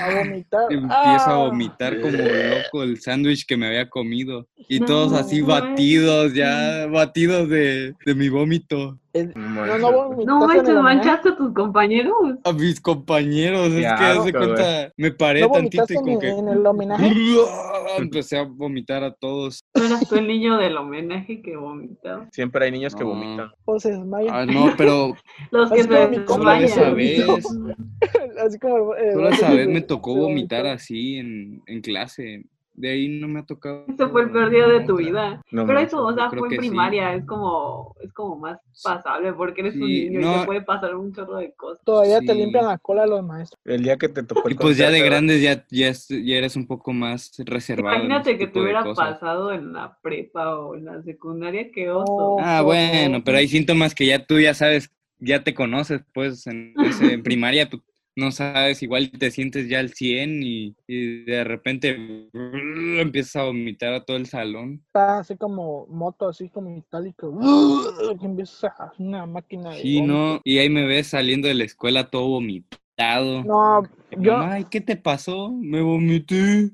A 0.00 0.14
vomitar. 0.14 0.66
Empieza 0.70 1.30
a 1.30 1.34
¡Ah! 1.34 1.36
vomitar 1.36 2.00
como 2.00 2.16
loco 2.16 2.82
el 2.82 3.00
sándwich 3.00 3.46
que 3.46 3.56
me 3.56 3.66
había 3.66 3.88
comido. 3.88 4.48
Y 4.68 4.80
todos 4.80 5.12
así 5.12 5.40
batidos, 5.40 6.34
ya 6.34 6.86
batidos 6.86 7.48
de, 7.48 7.94
de 8.04 8.14
mi 8.14 8.28
vómito. 8.28 8.98
El- 9.14 9.32
No 9.34 9.78
No, 9.78 10.14
no 10.24 10.46
manches, 10.46 10.74
manchaste 10.74 11.30
a 11.30 11.36
tus 11.36 11.52
compañeros. 11.54 12.14
A 12.44 12.52
mis 12.52 12.80
compañeros, 12.80 13.70
Qué 13.70 13.80
es 13.80 13.86
que 13.96 14.32
güey. 14.32 14.32
cuenta, 14.32 14.92
me 14.96 15.10
paré 15.12 15.40
¿No 15.40 15.50
tantito 15.50 15.82
vomitaste 15.82 15.94
y 15.94 15.96
como 15.96 16.12
en, 16.12 16.18
que 16.20 16.28
en 16.28 16.48
el 16.48 16.66
homenaje? 16.66 17.10
empecé 17.98 18.38
a 18.38 18.42
vomitar 18.44 19.02
a 19.02 19.12
todos. 19.12 19.64
¿No 19.74 19.84
eras 19.84 20.08
tú 20.08 20.16
el 20.16 20.26
niño 20.26 20.58
del 20.58 20.76
homenaje 20.76 21.40
que 21.42 21.56
vomitaba? 21.56 22.28
Siempre 22.32 22.66
hay 22.66 22.70
niños 22.70 22.94
que 22.94 23.02
vomitan. 23.04 23.50
O 23.64 23.80
se 23.80 23.92
desmayan. 23.92 24.34
Ah, 24.34 24.46
no, 24.46 24.74
pero 24.76 25.14
Los 25.50 25.70
que 25.72 25.82
se 25.84 25.88
desmayan. 25.88 26.44
vez, 26.44 26.76
Así 28.44 28.58
como. 28.58 28.94
eh, 28.94 29.12
solo 29.14 29.28
esa 29.30 29.48
se- 29.50 29.56
vez 29.56 29.68
me 29.68 29.80
se 29.80 29.86
tocó 29.86 30.14
vomitar 30.14 30.66
así 30.66 31.16
en, 31.16 31.62
en 31.66 31.80
clase. 31.80 32.44
De 32.78 32.90
ahí 32.90 33.08
no 33.08 33.28
me 33.28 33.40
ha 33.40 33.46
tocado. 33.46 33.84
Ese 33.88 34.06
fue 34.08 34.22
el 34.22 34.30
peor 34.30 34.50
día 34.50 34.66
de 34.68 34.80
tu 34.80 34.94
otra. 34.94 35.06
vida. 35.06 35.42
No 35.52 35.66
Pero 35.66 35.78
eso, 35.80 36.04
o 36.04 36.12
sea, 36.14 36.30
fue 36.30 36.48
en 36.48 36.54
sí. 36.54 36.58
primaria, 36.60 37.14
es 37.14 37.24
como, 37.26 37.94
es 38.00 38.12
como 38.12 38.36
más 38.36 38.58
pasable 38.82 39.32
porque 39.32 39.60
eres 39.62 39.74
un 39.74 39.80
niño 39.80 40.20
y 40.20 40.22
te 40.40 40.46
puede 40.46 40.62
pasar 40.62 40.94
un 40.94 41.12
chorro 41.12 41.36
de 41.36 41.52
cosas. 41.54 41.84
Todavía 41.84 42.20
te 42.20 42.34
limpian 42.34 42.66
la 42.66 42.78
cola 42.78 43.06
los 43.06 43.24
maestros. 43.24 43.60
El 43.64 43.82
día 43.82 43.96
que 43.96 44.08
te 44.08 44.22
tocó 44.22 44.48
el 44.48 44.54
Y 44.54 44.58
pues 44.58 44.76
ya 44.76 44.90
de 44.90 45.00
grandes 45.02 45.42
ya, 45.42 45.64
ya, 45.70 45.92
ya 45.92 46.36
eres 46.36 46.56
un 46.56 46.66
poco 46.66 46.92
más 46.92 47.32
reservado. 47.38 47.96
Imagínate 47.96 48.38
que 48.38 48.46
te 48.46 48.60
hubiera 48.60 48.82
pasado 48.94 49.52
en 49.52 49.72
la 49.72 49.96
prepa 50.00 50.58
o 50.58 50.74
en 50.76 50.84
la 50.86 51.02
secundaria, 51.02 51.70
qué 51.72 51.90
oso. 51.90 52.36
Ah, 52.38 52.62
bueno, 52.64 53.22
pero 53.24 53.38
hay 53.38 53.48
síntomas 53.48 53.94
que 53.94 54.06
ya 54.06 54.24
tú 54.24 54.38
ya 54.38 54.54
sabes, 54.54 54.90
ya 55.18 55.42
te 55.42 55.54
conoces, 55.54 56.02
pues 56.14 56.46
en, 56.46 56.74
ese- 56.82 57.12
en 57.12 57.22
primaria 57.24 57.68
tú 57.68 57.82
no 58.18 58.32
sabes, 58.32 58.82
igual 58.82 59.10
te 59.12 59.30
sientes 59.30 59.68
ya 59.68 59.78
al 59.78 59.90
100 59.94 60.42
y, 60.42 60.74
y 60.88 61.24
de 61.24 61.44
repente 61.44 61.96
empiezas 63.00 63.36
a 63.36 63.44
vomitar 63.44 63.94
a 63.94 64.04
todo 64.04 64.16
el 64.16 64.26
salón. 64.26 64.82
Está 64.86 65.20
así 65.20 65.36
como 65.36 65.86
moto, 65.86 66.28
así 66.28 66.48
como 66.48 66.70
metálico. 66.70 67.38
Que 68.18 68.26
empieza 68.26 68.68
a 68.76 68.92
una 68.98 69.24
máquina 69.24 69.70
de. 69.70 69.82
Sí, 69.82 69.96
vómito. 70.00 70.12
¿no? 70.14 70.40
Y 70.44 70.58
ahí 70.58 70.68
me 70.68 70.84
ves 70.86 71.06
saliendo 71.08 71.46
de 71.48 71.54
la 71.54 71.64
escuela 71.64 72.10
todo 72.10 72.28
vomitado. 72.28 73.44
No, 73.44 73.84
yo. 74.10 74.36
mamá, 74.36 74.60
¿y 74.60 74.64
qué 74.64 74.80
te 74.80 74.96
pasó? 74.96 75.50
Me 75.52 75.80
vomité. 75.80 76.70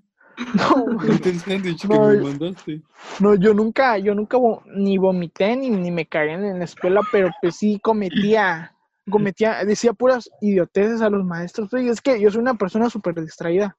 No, 0.54 0.98
que 0.98 1.88
No, 1.88 2.08
me 2.08 2.16
yo- 2.16 2.22
mandaste. 2.24 2.80
no, 3.20 3.34
yo 3.36 3.54
nunca, 3.54 3.98
yo 3.98 4.14
nunca 4.14 4.38
ni 4.74 4.98
vomité 4.98 5.56
ni, 5.56 5.70
ni 5.70 5.90
me 5.90 6.06
cagué 6.06 6.32
en 6.32 6.58
la 6.58 6.64
escuela, 6.64 7.02
pero 7.12 7.30
pues 7.40 7.56
sí 7.56 7.78
cometía, 7.80 8.73
cometía, 9.10 9.64
decía 9.64 9.92
puras 9.92 10.28
idioteces 10.40 11.00
a 11.02 11.10
los 11.10 11.24
maestros. 11.24 11.70
Y 11.74 11.88
es 11.88 12.00
que 12.00 12.20
yo 12.20 12.30
soy 12.30 12.40
una 12.40 12.54
persona 12.54 12.88
súper 12.90 13.14
distraída. 13.20 13.76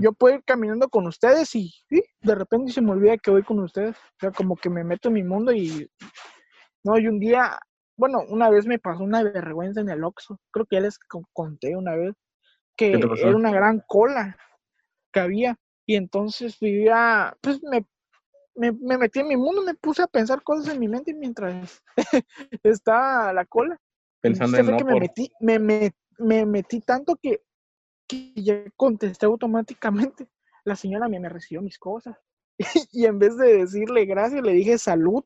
Yo 0.00 0.12
puedo 0.12 0.36
ir 0.36 0.42
caminando 0.44 0.88
con 0.88 1.06
ustedes 1.06 1.54
y 1.54 1.72
de 2.22 2.34
repente 2.34 2.72
se 2.72 2.80
me 2.80 2.92
olvida 2.92 3.16
que 3.18 3.30
voy 3.30 3.42
con 3.42 3.58
ustedes. 3.60 3.96
O 3.96 4.18
sea, 4.20 4.30
como 4.30 4.56
que 4.56 4.70
me 4.70 4.84
meto 4.84 5.08
en 5.08 5.14
mi 5.14 5.22
mundo 5.22 5.52
y. 5.52 5.90
No, 6.84 6.98
y 6.98 7.06
un 7.08 7.18
día, 7.18 7.58
bueno, 7.96 8.20
una 8.28 8.48
vez 8.48 8.66
me 8.66 8.78
pasó 8.78 9.02
una 9.02 9.22
vergüenza 9.22 9.80
en 9.80 9.90
el 9.90 10.04
Oxxo. 10.04 10.38
Creo 10.52 10.66
que 10.66 10.76
ya 10.76 10.80
les 10.82 10.98
co- 10.98 11.28
conté 11.32 11.76
una 11.76 11.94
vez 11.96 12.14
que 12.76 12.92
era 13.28 13.36
una 13.36 13.50
gran 13.52 13.82
cola 13.86 14.36
que 15.12 15.20
había. 15.20 15.56
Y 15.86 15.96
entonces 15.96 16.58
vivía, 16.60 17.36
pues 17.40 17.62
me, 17.62 17.84
me, 18.54 18.72
me 18.72 18.98
metí 18.98 19.20
en 19.20 19.28
mi 19.28 19.36
mundo, 19.36 19.62
me 19.62 19.74
puse 19.74 20.02
a 20.02 20.06
pensar 20.08 20.42
cosas 20.42 20.72
en 20.74 20.80
mi 20.80 20.88
mente 20.88 21.14
mientras 21.14 21.82
estaba 22.62 23.32
la 23.32 23.44
cola. 23.44 23.78
Pensando 24.28 24.58
en 24.58 24.66
no 24.66 24.76
que 24.76 24.84
me 24.84 25.00
metí, 25.00 25.32
me, 25.40 25.58
me, 25.58 25.92
me 26.18 26.46
metí 26.46 26.80
tanto 26.80 27.16
que, 27.16 27.42
que 28.06 28.32
ya 28.34 28.64
contesté 28.76 29.26
automáticamente. 29.26 30.28
La 30.64 30.76
señora 30.76 31.08
me, 31.08 31.20
me 31.20 31.28
recibió 31.28 31.62
mis 31.62 31.78
cosas. 31.78 32.16
y 32.92 33.06
en 33.06 33.18
vez 33.18 33.36
de 33.36 33.58
decirle 33.58 34.04
gracias, 34.06 34.42
le 34.42 34.52
dije 34.52 34.78
salud, 34.78 35.24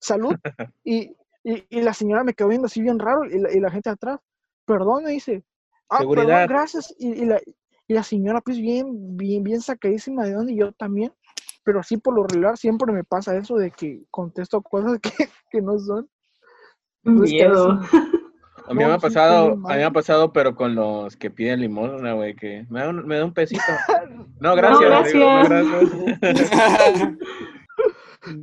salud. 0.00 0.34
y, 0.84 1.16
y, 1.44 1.66
y 1.68 1.82
la 1.82 1.94
señora 1.94 2.24
me 2.24 2.34
quedó 2.34 2.48
viendo 2.48 2.66
así 2.66 2.82
bien 2.82 2.98
raro 2.98 3.24
y 3.24 3.38
la, 3.38 3.52
y 3.52 3.60
la 3.60 3.70
gente 3.70 3.90
atrás, 3.90 4.20
perdón, 4.64 5.04
me 5.04 5.12
dice, 5.12 5.44
ah, 5.88 6.00
perdón, 6.00 6.46
gracias. 6.48 6.94
Y, 6.98 7.08
y 7.08 7.24
la, 7.26 7.40
y 7.88 7.94
la 7.94 8.02
señora 8.02 8.40
pues 8.40 8.58
bien, 8.58 9.16
bien, 9.16 9.42
bien 9.42 9.60
sacadísima 9.60 10.24
de 10.24 10.32
donde 10.32 10.54
yo 10.54 10.72
también. 10.72 11.12
Pero 11.64 11.80
así 11.80 11.96
por 11.96 12.14
lo 12.14 12.24
regular 12.24 12.56
siempre 12.58 12.92
me 12.92 13.04
pasa 13.04 13.36
eso 13.36 13.56
de 13.56 13.70
que 13.70 14.04
contesto 14.10 14.62
cosas 14.62 14.98
que, 15.02 15.28
que 15.50 15.60
no 15.60 15.78
son. 15.78 16.08
Entonces, 17.04 17.36
que 17.36 17.44
a 17.44 17.48
Miedo. 17.48 17.80
A 18.68 18.74
mí 18.74 18.84
me 18.84 18.92
ha 18.92 18.98
pasado, 18.98 19.52
a 19.52 19.56
mí 19.56 19.76
me 19.76 19.84
ha 19.84 19.90
pasado, 19.90 20.32
pero 20.32 20.54
con 20.54 20.74
los 20.74 21.16
que 21.16 21.30
piden 21.30 21.60
limosna, 21.60 22.12
güey, 22.14 22.34
que 22.34 22.64
me 22.70 22.80
da 22.80 22.88
un, 22.90 23.06
me 23.06 23.16
da 23.16 23.24
un 23.24 23.32
pesito. 23.34 23.62
No, 24.40 24.56
gracias. 24.56 25.12
digo, 25.12 25.24
no, 25.24 25.44
gracias. 25.48 26.20
gracias. 26.20 27.10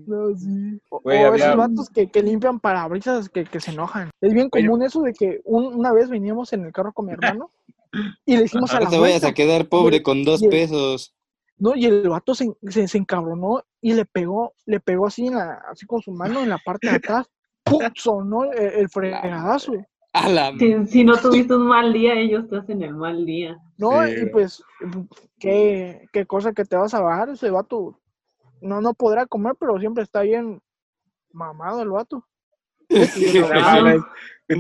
No, 0.08 0.36
sí. 0.38 0.82
O, 0.90 1.00
Güey, 1.02 1.24
o 1.24 1.28
había- 1.28 1.46
esos 1.46 1.58
vatos 1.58 1.90
que, 1.90 2.10
que 2.12 2.22
limpian 2.22 2.60
parabrisas 2.60 3.30
que, 3.30 3.46
que 3.46 3.60
se 3.62 3.72
enojan. 3.72 4.10
Es 4.20 4.34
bien 4.34 4.50
Oye. 4.52 4.66
común 4.66 4.84
eso 4.84 5.02
de 5.02 5.14
que 5.14 5.40
un- 5.46 5.74
una 5.74 5.94
vez 5.94 6.10
veníamos 6.10 6.52
en 6.52 6.66
el 6.66 6.74
carro 6.74 6.92
con 6.92 7.06
mi 7.06 7.14
hermano 7.14 7.52
y 8.26 8.36
le 8.38 8.44
hicimos 8.44 8.72
a 8.72 8.74
Ajá. 8.78 8.80
la 8.82 8.86
No 8.86 8.92
te 8.92 9.00
vayas 9.00 9.22
vuelta. 9.22 9.28
a 9.30 9.34
quedar 9.34 9.70
pobre 9.70 10.04
con 10.04 10.26
dos 10.26 10.42
el- 10.44 10.50
pesos. 10.50 11.16
No, 11.58 11.76
y 11.76 11.86
el 11.86 12.08
vato 12.10 12.36
se, 12.36 12.50
se, 12.70 12.88
se 12.90 12.98
encabronó 12.98 13.64
y 13.82 13.94
le 13.94 14.06
pegó, 14.06 14.54
le 14.66 14.80
pegó 14.82 15.08
así, 15.08 15.28
en 15.28 15.36
la, 15.36 15.62
así 15.72 15.86
con 15.86 16.02
su 16.02 16.12
mano 16.12 16.42
en 16.42 16.50
la 16.50 16.58
parte 16.58 16.90
de 16.90 16.96
atrás. 16.98 17.30
¡Pum! 17.64 17.82
Sonó 17.96 18.46
el, 18.46 18.58
el 18.60 18.90
fregadazo. 18.90 19.74
A 20.14 20.28
la 20.30 20.52
Si, 20.58 20.88
si 20.88 21.04
no 21.04 21.18
tuviste 21.22 21.54
un 21.56 21.68
mal 21.68 21.94
día, 21.94 22.14
ellos 22.16 22.48
te 22.50 22.58
hacen 22.58 22.82
el 22.82 22.96
mal 22.96 23.26
día. 23.26 23.58
No, 23.78 24.06
Sí, 24.06 24.14
y 24.24 24.26
pues, 24.28 24.64
qué, 25.40 26.08
qué 26.12 26.26
cosa 26.26 26.52
que 26.54 26.66
te 26.66 26.76
vas 26.76 26.94
a 26.94 27.02
bajar. 27.02 27.30
Ese 27.30 27.50
vato 27.52 28.00
no, 28.62 28.82
no 28.82 28.94
podrá 28.94 29.26
comer, 29.26 29.54
pero 29.60 29.80
siempre 29.80 30.04
está 30.04 30.22
bien 30.22 30.62
mamado 31.32 31.82
el 31.82 31.90
vato. 31.90 32.26
Claro. 32.88 34.06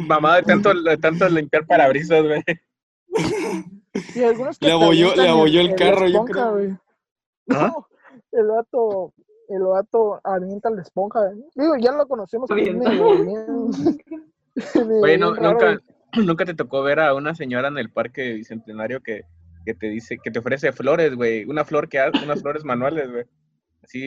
Mamá 0.07 0.35
de 0.37 0.43
tanto, 0.43 0.71
de 0.73 0.97
tanto 0.97 1.27
limpiar 1.29 1.65
parabrisas, 1.65 2.23
güey. 2.23 2.43
Y 4.15 4.23
algunos 4.23 4.59
que 4.59 4.67
Le 4.67 4.73
abolló- 4.73 4.87
avientan 5.11 5.23
le 5.25 5.29
abolló 5.31 5.61
el 5.61 5.67
la 5.71 5.75
carro, 5.75 5.99
yo 6.01 6.05
esponja, 6.07 6.31
creo. 6.33 6.51
güey. 6.53 6.69
¿Ah? 7.49 7.71
No, 7.73 7.87
el 8.31 8.45
vato, 8.47 9.13
el 9.49 9.63
vato 9.63 10.21
avienta 10.23 10.69
la 10.69 10.81
esponja. 10.83 11.31
Digo, 11.55 11.75
ya 11.77 11.91
lo 11.91 12.07
conocemos. 12.07 12.47
bien- 12.53 12.77
medio 12.77 13.15
Oye, 15.03 15.17
no- 15.17 15.35
nunca, 15.35 15.79
nunca 16.25 16.45
te 16.45 16.53
tocó 16.53 16.83
ver 16.83 16.99
a 16.99 17.13
una 17.13 17.35
señora 17.35 17.67
en 17.67 17.77
el 17.77 17.91
parque 17.91 18.33
bicentenario 18.33 19.01
que, 19.01 19.21
que 19.65 19.73
te 19.73 19.87
dice, 19.87 20.17
que 20.23 20.31
te 20.31 20.39
ofrece 20.39 20.71
flores, 20.71 21.15
güey. 21.15 21.45
Una 21.45 21.65
flor 21.65 21.89
que 21.89 21.99
hace, 21.99 22.23
unas 22.23 22.41
flores 22.41 22.63
manuales, 22.63 23.11
güey. 23.11 23.25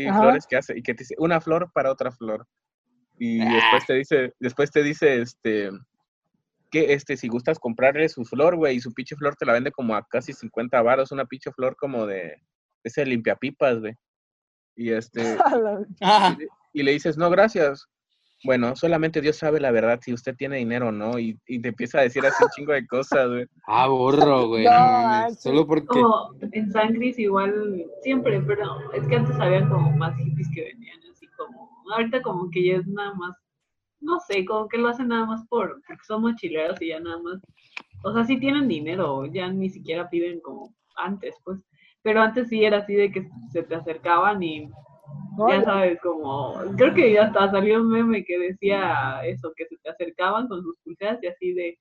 Ajá. 0.07 0.21
flores 0.21 0.47
que 0.47 0.57
hace, 0.57 0.79
y 0.79 0.83
que 0.83 0.95
te 0.95 1.03
dice 1.03 1.15
una 1.19 1.41
flor 1.41 1.71
para 1.73 1.91
otra 1.91 2.11
flor. 2.12 2.47
Y 3.19 3.38
después 3.45 3.87
te 3.87 3.95
dice, 3.95 4.35
después 4.41 4.71
te 4.71 4.83
dice, 4.83 5.21
este, 5.21 5.71
que 6.71 6.93
este, 6.95 7.17
si 7.17 7.29
gustas 7.29 7.59
comprarle 7.59 8.09
su 8.09 8.25
flor, 8.25 8.57
güey, 8.57 8.77
y 8.77 8.81
su 8.81 8.93
pinche 8.93 9.15
flor 9.17 9.37
te 9.37 9.47
la 9.47 9.53
vende 9.53 9.71
como 9.71 9.95
a 9.95 10.07
casi 10.09 10.33
50 10.33 10.81
varos, 10.83 11.12
una 11.12 11.27
pinche 11.27 11.53
flor 11.53 11.77
como 11.77 12.07
de 12.07 12.43
ese 12.83 13.05
limpiapipas, 13.05 13.79
güey. 13.81 13.95
Y 14.75 14.91
este, 14.91 15.21
y 16.73 16.83
le 16.83 16.93
dices, 16.93 17.17
no, 17.17 17.29
gracias. 17.31 17.87
Bueno, 18.45 18.75
solamente 18.75 19.21
Dios 19.21 19.37
sabe 19.37 19.61
la 19.61 19.71
verdad 19.71 20.01
si 20.03 20.13
usted 20.13 20.35
tiene 20.35 20.57
dinero 20.57 20.89
o 20.89 20.93
no. 20.93 21.19
Y, 21.19 21.39
y 21.47 21.61
te 21.61 21.69
empieza 21.69 21.99
a 21.99 22.03
decir 22.03 22.25
así 22.27 22.43
un 22.43 22.51
chingo 22.51 22.73
de 22.73 22.87
cosas, 22.87 23.29
güey. 23.29 23.47
ah, 23.67 23.87
borro, 23.87 24.49
güey. 24.49 24.65
No, 24.65 25.29
no. 25.29 25.35
Solo 25.35 25.67
porque. 25.67 25.87
Como 25.87 26.35
en 26.41 26.71
Sangris 26.73 27.19
igual, 27.19 27.85
siempre, 28.03 28.41
pero 28.41 28.79
es 28.93 29.07
que 29.07 29.17
antes 29.17 29.39
había 29.39 29.69
como 29.69 29.93
más 29.97 30.17
hippies 30.17 30.49
que 30.55 30.65
venían 30.65 30.99
así 31.11 31.27
como, 31.37 31.71
ahorita 31.93 32.23
como 32.23 32.51
que 32.51 32.65
ya 32.65 32.77
es 32.77 32.87
nada 32.87 33.15
más, 33.15 33.37
no 34.01 34.19
sé, 34.21 34.45
como 34.45 34.69
que 34.69 34.79
lo 34.79 34.89
hacen 34.89 35.09
nada 35.09 35.27
más 35.27 35.47
por, 35.49 35.81
porque 35.87 36.05
son 36.05 36.23
mochileros 36.23 36.81
y 36.83 36.89
ya 36.89 37.01
nada 37.01 37.19
más, 37.23 37.41
o 38.03 38.13
sea, 38.13 38.25
sí 38.25 38.39
tienen 38.39 38.67
dinero, 38.67 39.27
ya 39.27 39.49
ni 39.49 39.71
siquiera 39.71 40.11
piden 40.11 40.41
como 40.41 40.75
antes, 40.97 41.37
pues, 41.45 41.61
pero 42.03 42.21
antes 42.21 42.49
sí 42.49 42.65
era 42.65 42.79
así 42.79 42.95
de 42.95 43.13
que 43.13 43.29
se 43.53 43.63
te 43.63 43.77
acercaban 43.77 44.43
y 44.43 44.69
no, 45.37 45.49
ya 45.49 45.62
sabes, 45.65 46.01
como, 46.01 46.55
creo 46.77 46.95
que 46.95 47.12
ya 47.12 47.25
hasta 47.25 47.51
salió 47.51 47.81
un 47.81 47.88
meme 47.91 48.25
que 48.25 48.38
decía 48.38 49.21
eso, 49.25 49.53
que 49.57 49.67
se 49.67 49.77
te 49.79 49.91
acercaban 49.91 50.49
con 50.49 50.62
sus 50.62 50.77
pulseras 50.85 51.19
y 51.23 51.27
así 51.27 51.53
de, 51.55 51.79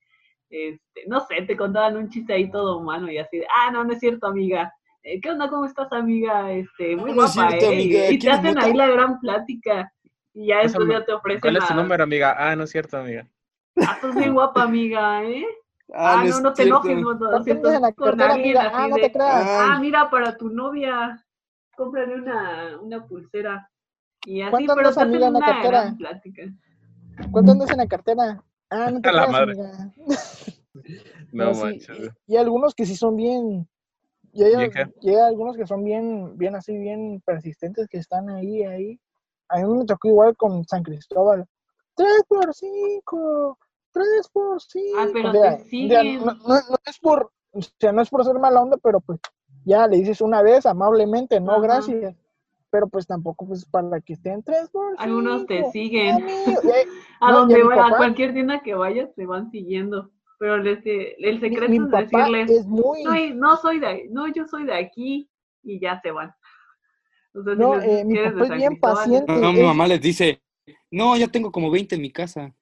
este, 0.49 1.01
no 1.07 1.19
sé, 1.21 1.41
te 1.43 1.55
contaban 1.57 1.97
un 1.97 2.09
chiste 2.09 2.33
ahí 2.33 2.49
todo 2.51 2.77
humano 2.79 3.09
y 3.11 3.17
así 3.17 3.39
de, 3.39 3.47
ah, 3.57 3.71
no, 3.71 3.83
no 3.83 3.93
es 3.93 3.99
cierto, 3.99 4.27
amiga. 4.27 4.73
eh, 5.03 5.19
¿qué 5.21 5.29
onda? 5.31 5.49
¿Cómo 5.49 5.65
estás, 5.65 5.91
amiga? 5.93 6.51
Este, 6.51 6.95
muy 6.95 7.11
No 7.13 7.23
es 7.25 7.35
guapa, 7.35 7.49
cierto, 7.49 7.65
¿eh? 7.65 7.75
amiga, 7.75 7.99
y 7.99 8.09
te 8.13 8.19
¿quieres 8.19 8.39
hacen 8.39 8.57
ahí 8.57 8.73
la 8.73 8.87
gran 8.87 9.19
plática. 9.19 9.91
Y 10.33 10.47
ya 10.47 10.61
Pásame, 10.61 10.93
ya 10.93 11.05
te 11.05 11.13
ofrecen 11.13 11.41
¿Cuál 11.41 11.57
es 11.57 11.67
tu 11.67 11.73
número, 11.73 12.03
amiga? 12.03 12.35
Ah, 12.37 12.55
no 12.55 12.63
es 12.63 12.69
cierto, 12.71 12.97
amiga. 12.97 13.27
Ah, 13.77 13.93
estás 13.95 14.15
bien 14.15 14.33
guapa, 14.33 14.63
amiga, 14.63 15.23
¿eh? 15.23 15.45
Ah, 15.93 16.19
Ah, 16.19 16.23
no, 16.23 16.39
no 16.39 16.53
te 16.53 16.63
enojes, 16.63 16.97
no, 17.01 17.13
no, 17.13 17.19
¿Cuánto 17.19 17.43
si 17.43 17.51
tienes 17.51 17.65
en 17.73 17.81
la 17.81 17.89
estás 17.89 17.95
con 18.11 18.21
alguien? 18.21 18.57
Ah, 18.57 18.67
así 18.67 18.89
no 18.89 18.95
de, 18.95 19.01
te 19.01 19.11
creas. 19.11 19.45
ah, 19.59 19.77
mira, 19.81 20.09
para 20.09 20.37
tu 20.37 20.49
novia, 20.49 21.25
cómprale 21.81 22.15
una, 22.15 22.79
una 22.79 23.07
pulsera. 23.07 23.67
Y 24.25 24.41
así, 24.41 24.51
¿Cuánto 24.51 24.75
pero 24.75 24.89
hacen 24.89 25.03
amiga, 25.03 25.27
en 25.27 25.33
la 25.33 25.39
cartera? 25.39 25.95
plática. 25.97 26.43
¿Cuánto 27.31 27.51
andas 27.53 27.71
en 27.71 27.77
la 27.77 27.87
cartera? 27.87 28.43
Ah, 28.69 28.91
no 28.91 29.01
te 29.01 29.09
A 29.09 29.11
la 29.11 29.21
creas, 29.27 29.31
madre. 29.31 29.51
amiga. 29.53 29.93
No, 31.33 31.53
sí, 31.53 31.61
manches. 31.61 32.11
Y 32.27 32.37
algunos 32.37 32.73
que 32.75 32.85
sí 32.85 32.95
son 32.95 33.15
bien. 33.15 33.67
Y 34.33 34.43
hay, 34.43 34.55
¿Bien 34.55 34.71
qué? 34.71 34.85
y 35.01 35.09
hay 35.09 35.15
algunos 35.19 35.57
que 35.57 35.65
son 35.65 35.83
bien, 35.83 36.37
bien 36.37 36.55
así, 36.55 36.77
bien 36.77 37.21
persistentes, 37.25 37.87
que 37.89 37.97
están 37.97 38.29
ahí, 38.29 38.63
ahí. 38.63 38.99
A 39.49 39.57
mí 39.57 39.63
me 39.77 39.85
tocó 39.85 40.07
igual 40.07 40.35
con 40.37 40.63
San 40.65 40.83
Cristóbal. 40.83 41.45
Tres 41.95 42.23
por 42.27 42.53
cinco, 42.53 43.57
tres 43.91 44.29
por 44.31 44.61
cinco. 44.61 44.97
Ah, 44.99 45.07
pero 45.11 45.29
O 45.29 45.31
sea, 45.33 45.41
te 45.41 45.47
o 45.55 45.57
sea, 45.57 45.69
siguen. 45.69 46.19
no, 46.25 46.33
no- 46.33 46.47
no 46.47 46.77
es 46.85 46.99
por, 46.99 47.31
o 47.51 47.61
sea, 47.79 47.91
no 47.91 48.01
es 48.01 48.09
por 48.09 48.23
ser 48.23 48.39
mala 48.39 48.61
onda, 48.61 48.77
pero 48.81 48.99
pues 49.01 49.19
ya 49.65 49.87
le 49.87 49.97
dices 49.97 50.21
una 50.21 50.41
vez 50.41 50.65
amablemente, 50.65 51.39
no, 51.39 51.53
Ajá. 51.53 51.61
gracias. 51.61 52.15
Pero 52.69 52.87
pues 52.87 53.05
tampoco 53.05 53.45
pues 53.45 53.65
para 53.65 53.99
que 53.99 54.13
estén 54.13 54.41
tres 54.43 54.69
por 54.69 54.91
cinco. 54.91 55.01
Algunos 55.03 55.45
te 55.45 55.69
siguen. 55.71 56.23
hay- 56.23 56.55
A 57.19 57.31
No, 57.31 57.39
donde 57.39 57.61
vaya, 57.63 57.87
a 57.87 57.97
cualquier 57.97 58.33
tienda 58.33 58.61
que 58.61 58.73
vayas, 58.73 59.13
te 59.13 59.25
van 59.25 59.51
siguiendo. 59.51 60.09
Pero 60.39 60.57
les, 60.57 60.83
eh, 60.85 61.15
el 61.19 61.35
mi, 61.35 61.41
secreto 61.41 61.69
mi 61.69 61.77
es 61.77 61.91
decirles, 61.91 62.49
es 62.49 62.65
muy... 62.65 63.03
no, 63.35 63.57
soy 63.57 63.79
de 63.79 64.07
no, 64.09 64.27
yo 64.33 64.47
soy 64.47 64.65
de 64.65 64.73
aquí, 64.73 65.29
y 65.63 65.79
ya 65.79 65.99
se 66.01 66.11
van. 66.11 66.33
O 67.33 67.43
sea, 67.43 67.53
si 67.53 67.59
No, 67.59 67.79
eh, 67.79 68.03
mi 68.05 68.15
papá 68.15 68.43
es 68.45 68.55
bien 68.55 68.79
paciente. 68.79 69.31
No, 69.31 69.39
no, 69.39 69.53
mi 69.53 69.61
mamá 69.63 69.87
les 69.87 70.01
dice, 70.01 70.41
no, 70.89 71.15
ya 71.15 71.27
tengo 71.27 71.51
como 71.51 71.69
20 71.69 71.95
en 71.95 72.01
mi 72.01 72.11
casa. 72.11 72.53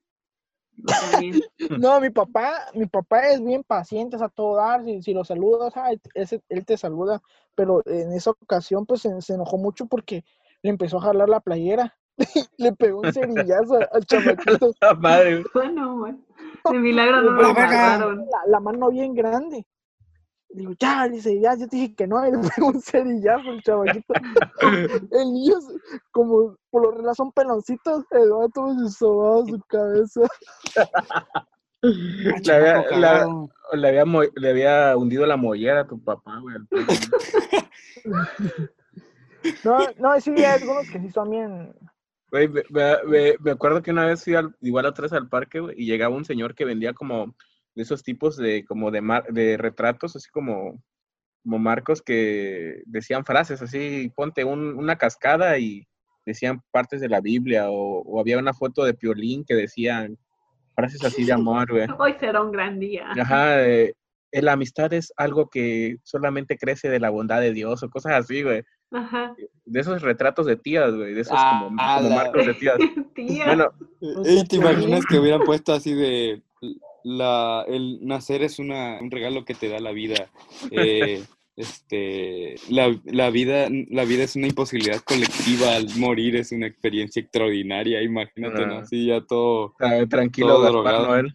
no, 1.80 2.00
mi 2.02 2.10
papá, 2.10 2.54
mi 2.74 2.86
papá 2.86 3.30
es 3.30 3.44
bien 3.44 3.64
paciente, 3.64 4.16
es 4.16 4.22
a 4.22 4.30
todo 4.30 4.56
dar, 4.56 4.84
si, 4.84 5.02
si 5.02 5.14
lo 5.14 5.24
saludas, 5.24 5.74
ah, 5.76 5.92
él, 6.14 6.66
te 6.66 6.78
saluda, 6.78 7.22
pero 7.56 7.82
en 7.86 8.14
esa 8.14 8.32
ocasión 8.32 8.86
pues 8.86 9.02
se, 9.02 9.22
se 9.22 9.34
enojó 9.34 9.58
mucho 9.58 9.86
porque 9.86 10.24
le 10.62 10.70
empezó 10.70 10.98
a 10.98 11.02
jalar 11.02 11.30
la 11.30 11.40
playera, 11.40 11.98
le 12.58 12.74
pegó 12.74 13.02
un 13.02 13.14
cerillazo 13.14 13.80
al 13.92 14.06
chamaquito, 14.06 14.72
La 14.82 14.94
madre. 14.94 15.36
güey. 15.36 15.46
Bueno, 15.54 15.98
bueno. 15.98 16.20
De 16.70 16.78
milagro 16.78 17.22
no 17.22 17.32
le 17.32 17.44
lo 17.44 18.28
la 18.48 18.60
mano 18.60 18.90
bien 18.90 19.14
grande. 19.14 19.66
Digo, 20.52 20.74
ya, 20.80 21.08
dice, 21.08 21.40
ya, 21.40 21.56
yo 21.56 21.68
te 21.68 21.76
dije 21.78 21.96
que 21.96 22.08
no, 22.08 22.26
y 22.28 22.32
le 22.32 22.38
pegó 22.56 22.68
un 22.70 22.82
cerillazo 22.82 23.50
al 23.52 23.62
chamaquito. 23.62 24.14
El 25.12 25.34
niño, 25.34 25.56
como 26.12 26.56
por 26.70 26.84
lo 26.84 26.92
regular 26.92 27.16
son 27.16 27.32
peloncitos, 27.32 28.06
el 28.12 28.30
vato 28.32 28.74
se 28.80 28.90
sobaba 28.98 29.46
su 29.46 29.60
cabeza. 29.68 30.22
Le 31.82 32.54
había, 32.54 32.82
le- 33.74 33.88
había 33.88 34.04
mo- 34.06 34.24
le 34.36 34.50
había 34.50 34.98
hundido 34.98 35.26
la 35.26 35.38
mollera 35.38 35.82
a 35.82 35.88
tu 35.88 35.98
papá, 36.04 36.38
güey. 36.42 36.58
No, 39.64 39.88
no, 39.98 40.20
sí, 40.20 40.32
hay 40.32 40.44
algunos 40.44 40.90
que 40.90 41.00
sí 41.00 41.10
son 41.10 41.30
bien, 41.30 41.74
Güey, 42.32 42.48
me, 42.50 42.64
me- 42.70 43.36
me- 43.40 43.52
acuerdo 43.52 43.82
que 43.82 43.92
una 43.92 44.06
vez 44.06 44.24
fui 44.24 44.36
al, 44.36 44.54
igual 44.62 44.86
otra 44.86 45.04
vez 45.04 45.14
al 45.14 45.30
parque, 45.30 45.62
güey, 45.62 45.76
y 45.82 45.86
llegaba 45.86 46.16
un 46.16 46.26
señor 46.26 46.54
que 46.54 46.66
vendía 46.66 46.94
como 46.94 47.34
de 47.80 47.84
esos 47.84 48.04
tipos 48.04 48.36
de, 48.36 48.66
como 48.66 48.92
de, 48.92 49.00
mar- 49.00 49.24
de 49.30 49.56
retratos, 49.56 50.14
así 50.14 50.30
como, 50.30 50.84
como 51.44 51.60
marcos 51.60 52.02
que 52.02 52.82
decían 52.86 53.24
frases, 53.24 53.62
así, 53.62 54.12
ponte 54.18 54.44
un- 54.44 54.76
una 54.76 54.98
cascada 54.98 55.58
y 55.58 55.88
decían 56.26 56.62
partes 56.72 57.00
de 57.00 57.08
la 57.08 57.22
Biblia, 57.22 57.70
o, 57.70 58.02
o 58.02 58.20
había 58.20 58.38
una 58.38 58.54
foto 58.54 58.84
de 58.84 58.94
Piolín 58.96 59.46
que 59.46 59.56
decían 59.56 60.18
frases 60.76 61.06
así 61.06 61.24
de 61.24 61.32
amor, 61.32 61.72
güey. 61.72 61.88
Hoy 61.98 62.16
será 62.20 62.42
un 62.42 62.52
gran 62.52 62.82
día. 62.82 63.12
Ajá, 63.18 63.66
"Eh, 63.66 63.94
la 64.34 64.52
amistad 64.52 64.92
es 64.92 65.14
algo 65.16 65.50
que 65.50 65.96
solamente 66.04 66.58
crece 66.58 66.90
de 66.90 67.00
la 67.00 67.10
bondad 67.12 67.40
de 67.40 67.54
Dios, 67.54 67.82
o 67.82 67.90
cosas 67.90 68.12
así, 68.12 68.44
güey. 68.44 68.64
Ajá. 68.92 69.34
De 69.64 69.80
esos 69.80 70.02
retratos 70.02 70.46
de 70.48 70.58
tías, 70.58 70.94
güey, 70.94 71.14
de 71.14 71.22
esos 71.22 71.38
Ah, 71.40 71.62
como, 71.64 71.78
como 71.78 72.10
la- 72.10 72.16
marcos 72.16 72.46
de 72.46 72.54
tías. 72.56 72.76
Tía. 73.16 73.46
Bueno, 73.46 73.72
Ey, 74.26 74.44
¿te 74.44 74.58
imaginas 74.58 75.06
que 75.06 75.18
hubieran 75.18 75.44
puesto 75.44 75.72
así 75.72 75.94
de 75.94 76.42
la, 77.04 77.66
el 77.68 78.00
nacer 78.06 78.44
es 78.44 78.60
una, 78.60 79.00
un 79.02 79.12
regalo 79.12 79.46
que 79.46 79.54
te 79.54 79.70
da 79.70 79.80
la 79.80 79.92
vida? 79.92 80.30
eh, 80.72 81.24
este, 81.56 82.56
la, 82.70 82.98
la 83.04 83.30
vida, 83.30 83.68
la 83.90 84.06
vida 84.06 84.24
es 84.24 84.36
una 84.36 84.48
imposibilidad 84.48 85.02
colectiva, 85.02 85.76
al 85.76 85.88
morir 85.98 86.38
es 86.38 86.52
una 86.54 86.68
experiencia 86.68 87.22
extraordinaria, 87.22 88.02
imagínate, 88.02 88.66
¿no? 88.66 88.76
Ah. 88.76 88.80
Así 88.80 89.08
ya 89.08 89.22
todo, 89.22 89.76
Ah, 89.80 90.06
tranquilo, 90.10 90.48
todo 90.48 90.62
Gaspar 90.62 90.84
drogado. 90.84 91.08
Noel. 91.08 91.34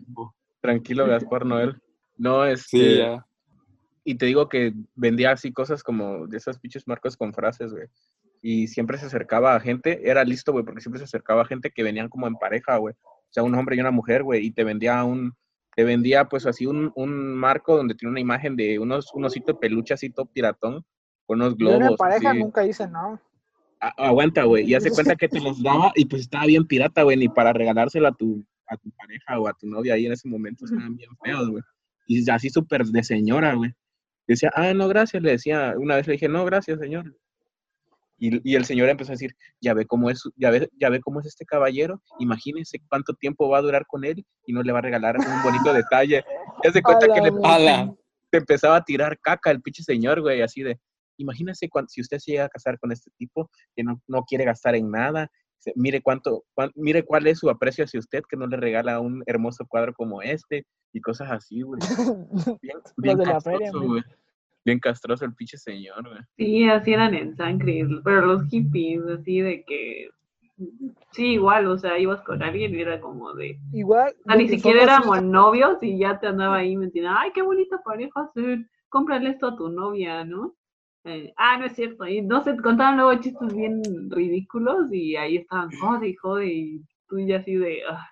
Tranquilo, 0.61 1.07
Gaspar 1.07 1.45
Noel. 1.45 1.77
No, 2.17 2.45
este. 2.47 2.79
Sí, 2.79 2.97
ya. 2.99 3.27
Y 4.03 4.15
te 4.17 4.27
digo 4.27 4.49
que 4.49 4.73
vendía 4.95 5.33
así 5.33 5.53
cosas 5.53 5.83
como 5.83 6.27
de 6.27 6.37
esos 6.39 6.59
pinches 6.59 6.87
marcos 6.87 7.17
con 7.17 7.33
frases, 7.35 7.73
güey. 7.73 7.87
Y 8.41 8.69
siempre 8.69 8.99
se 8.99 9.07
acercaba 9.07 9.55
a 9.55 9.61
gente, 9.61 10.09
era 10.09 10.25
listo, 10.25 10.53
güey, 10.53 10.65
porque 10.65 10.81
siempre 10.83 10.99
se 10.99 11.05
acercaba 11.05 11.43
a 11.43 11.47
gente 11.47 11.71
que 11.71 11.83
venían 11.83 12.09
como 12.09 12.27
en 12.27 12.37
pareja, 12.37 12.77
güey. 12.77 12.95
O 13.03 13.29
sea, 13.31 13.43
un 13.43 13.55
hombre 13.55 13.77
y 13.77 13.81
una 13.81 13.91
mujer, 13.91 14.23
güey, 14.23 14.45
y 14.45 14.51
te 14.51 14.65
vendía 14.65 15.03
un, 15.05 15.35
te 15.77 15.85
vendía 15.85 16.25
pues 16.27 16.47
así 16.47 16.67
un, 16.67 16.93
un 16.95 17.35
marco 17.35 17.77
donde 17.77 17.95
tiene 17.95 18.11
una 18.11 18.21
imagen 18.21 18.57
de 18.57 18.79
unos, 18.79 19.13
un 19.15 19.25
osito 19.25 19.53
de 19.53 19.59
peluche 19.59 19.95
así 19.95 20.11
todo 20.11 20.27
piratón, 20.27 20.85
con 21.27 21.41
unos 21.41 21.57
yo 21.57 21.71
en 21.73 21.79
globos. 21.79 21.97
pareja 21.99 22.31
así. 22.31 22.39
nunca 22.39 22.65
hice, 22.67 22.89
no. 22.89 23.21
A- 23.81 24.07
aguanta, 24.09 24.45
güey. 24.45 24.65
Y 24.71 24.75
hace 24.75 24.91
cuenta 25.15 25.17
que 25.17 25.29
te 25.29 25.41
los 25.41 25.63
daba 25.63 25.93
y 25.95 26.05
pues 26.07 26.23
estaba 26.23 26.47
bien 26.47 26.67
pirata, 26.67 27.03
güey, 27.03 27.17
ni 27.17 27.29
para 27.29 27.53
regalárselo 27.53 28.09
a 28.09 28.13
tu, 28.13 28.45
a 28.69 28.77
tu 28.77 28.91
pareja 28.93 29.39
o 29.41 29.49
a 29.49 29.53
tu 29.55 29.67
novia 29.67 29.95
ahí 29.95 30.07
en 30.07 30.13
ese 30.13 30.29
momento 30.29 30.65
estaban 30.65 30.97
bien 30.97 31.11
feos, 31.23 31.51
güey. 31.51 31.63
Y 32.07 32.29
así 32.31 32.51
súper 32.51 32.85
de 32.85 33.03
señora, 33.03 33.55
güey. 33.55 33.73
Decía, 34.27 34.51
ah, 34.55 34.73
no, 34.75 34.89
gracias, 34.89 35.23
le 35.23 35.33
decía. 35.33 35.75
Una 35.77 35.97
vez 35.97 36.07
le 36.07 36.15
dije, 36.15 36.29
no, 36.29 36.45
gracias, 36.45 36.79
señor. 36.79 37.15
Y, 38.19 38.49
y 38.49 38.55
el 38.55 38.65
señor 38.65 38.89
empezó 38.89 39.11
a 39.13 39.15
decir, 39.15 39.35
ya 39.61 39.75
ve 39.75 39.87
cómo 39.87 40.09
es, 40.09 40.23
ya 40.37 40.51
ve, 40.51 40.69
ya 40.81 40.89
ve 40.89 41.01
cómo 41.01 41.21
es 41.21 41.27
este 41.27 41.45
caballero, 41.45 42.01
imagínense 42.21 42.79
cuánto 42.89 43.15
tiempo 43.15 43.49
va 43.49 43.59
a 43.59 43.63
durar 43.63 43.87
con 43.87 44.05
él 44.05 44.25
y 44.47 44.53
no 44.53 44.63
le 44.63 44.73
va 44.73 44.79
a 44.79 44.83
regalar 44.83 45.17
un 45.19 45.43
bonito 45.43 45.73
detalle. 45.73 46.23
Y 46.65 46.69
hace 46.69 46.81
cuenta 46.83 47.07
que 47.13 47.21
le, 47.21 47.33
Ala. 47.43 47.93
te 48.31 48.39
empezaba 48.39 48.77
a 48.77 48.85
tirar 48.85 49.19
caca 49.21 49.51
el 49.51 49.61
pinche 49.61 49.83
señor, 49.83 50.21
güey, 50.21 50.41
así 50.41 50.63
de, 50.63 50.79
imagínese 51.19 51.69
cuan- 51.69 51.89
si 51.89 52.01
usted 52.01 52.19
se 52.19 52.33
llega 52.33 52.45
a 52.45 52.49
casar 52.49 52.79
con 52.79 52.91
este 52.93 53.11
tipo 53.19 53.51
que 53.77 53.83
no, 53.85 54.01
no 54.07 54.23
quiere 54.23 54.45
gastar 54.45 54.75
en 54.77 54.91
nada, 54.91 55.29
se- 55.59 55.73
mire 55.77 56.01
cuánto, 56.01 56.45
cuán- 56.55 56.71
mire 56.77 57.03
cuál 57.05 57.27
es 57.27 57.41
su 57.41 57.51
aprecio 57.51 57.85
hacia 57.85 58.01
usted 58.01 58.23
que 58.29 58.37
no 58.37 58.47
le 58.47 58.57
regala 58.57 59.01
un 59.01 59.23
hermoso 59.27 59.67
cuadro 59.69 59.93
como 59.93 60.23
este 60.23 60.65
y 60.93 61.01
cosas 61.01 61.31
así, 61.33 61.61
güey. 61.63 61.81
Bien, 62.63 62.79
bien 62.97 63.19
de 63.19 63.27
la 63.27 63.41
feria, 63.41 63.71
güey. 63.73 64.03
Bien 64.65 64.79
castroso 64.79 65.25
el 65.25 65.35
pinche 65.35 65.59
señor, 65.59 66.09
güey. 66.09 66.21
Sí, 66.37 66.69
así 66.69 66.93
eran 66.95 67.15
en 67.15 67.37
San 67.37 67.59
Cris, 67.59 67.87
pero 68.03 68.25
los 68.25 68.45
hippies, 68.49 69.03
así 69.07 69.41
de 69.41 69.65
que. 69.65 70.11
Sí, 71.11 71.33
igual, 71.33 71.67
o 71.67 71.77
sea, 71.77 71.99
ibas 71.99 72.23
con 72.23 72.43
alguien 72.43 72.75
y 72.75 72.81
era 72.81 73.01
como 73.01 73.35
de. 73.35 73.59
Igual. 73.73 74.15
O 74.21 74.23
sea, 74.25 74.37
ni 74.37 74.49
siquiera 74.49 74.83
así, 74.83 75.03
éramos 75.03 75.23
novios 75.23 75.83
y 75.83 75.99
ya 75.99 76.19
te 76.19 76.29
andaba 76.29 76.57
ahí 76.57 76.77
metiendo, 76.77 77.11
ay, 77.15 77.31
qué 77.35 77.43
bonita 77.43 77.83
pareja 77.85 78.31
ser, 78.33 78.67
cómprale 78.89 79.31
esto 79.31 79.49
a 79.49 79.57
tu 79.57 79.69
novia, 79.69 80.25
¿no? 80.25 80.55
Eh, 81.05 81.35
ah, 81.37 81.59
no 81.59 81.67
es 81.67 81.75
cierto, 81.75 82.07
y 82.07 82.23
no 82.23 82.43
sé, 82.43 82.57
contaban 82.57 82.97
luego 82.97 83.21
chistes 83.21 83.55
bien 83.55 83.83
ridículos 84.11 84.91
y 84.91 85.17
ahí 85.17 85.37
estaban, 85.37 85.71
jode 85.79 86.09
y 86.09 86.15
jode, 86.15 86.47
y 86.47 86.81
tú 87.09 87.19
ya 87.19 87.39
así 87.39 87.57
de, 87.57 87.83
ah. 87.91 88.09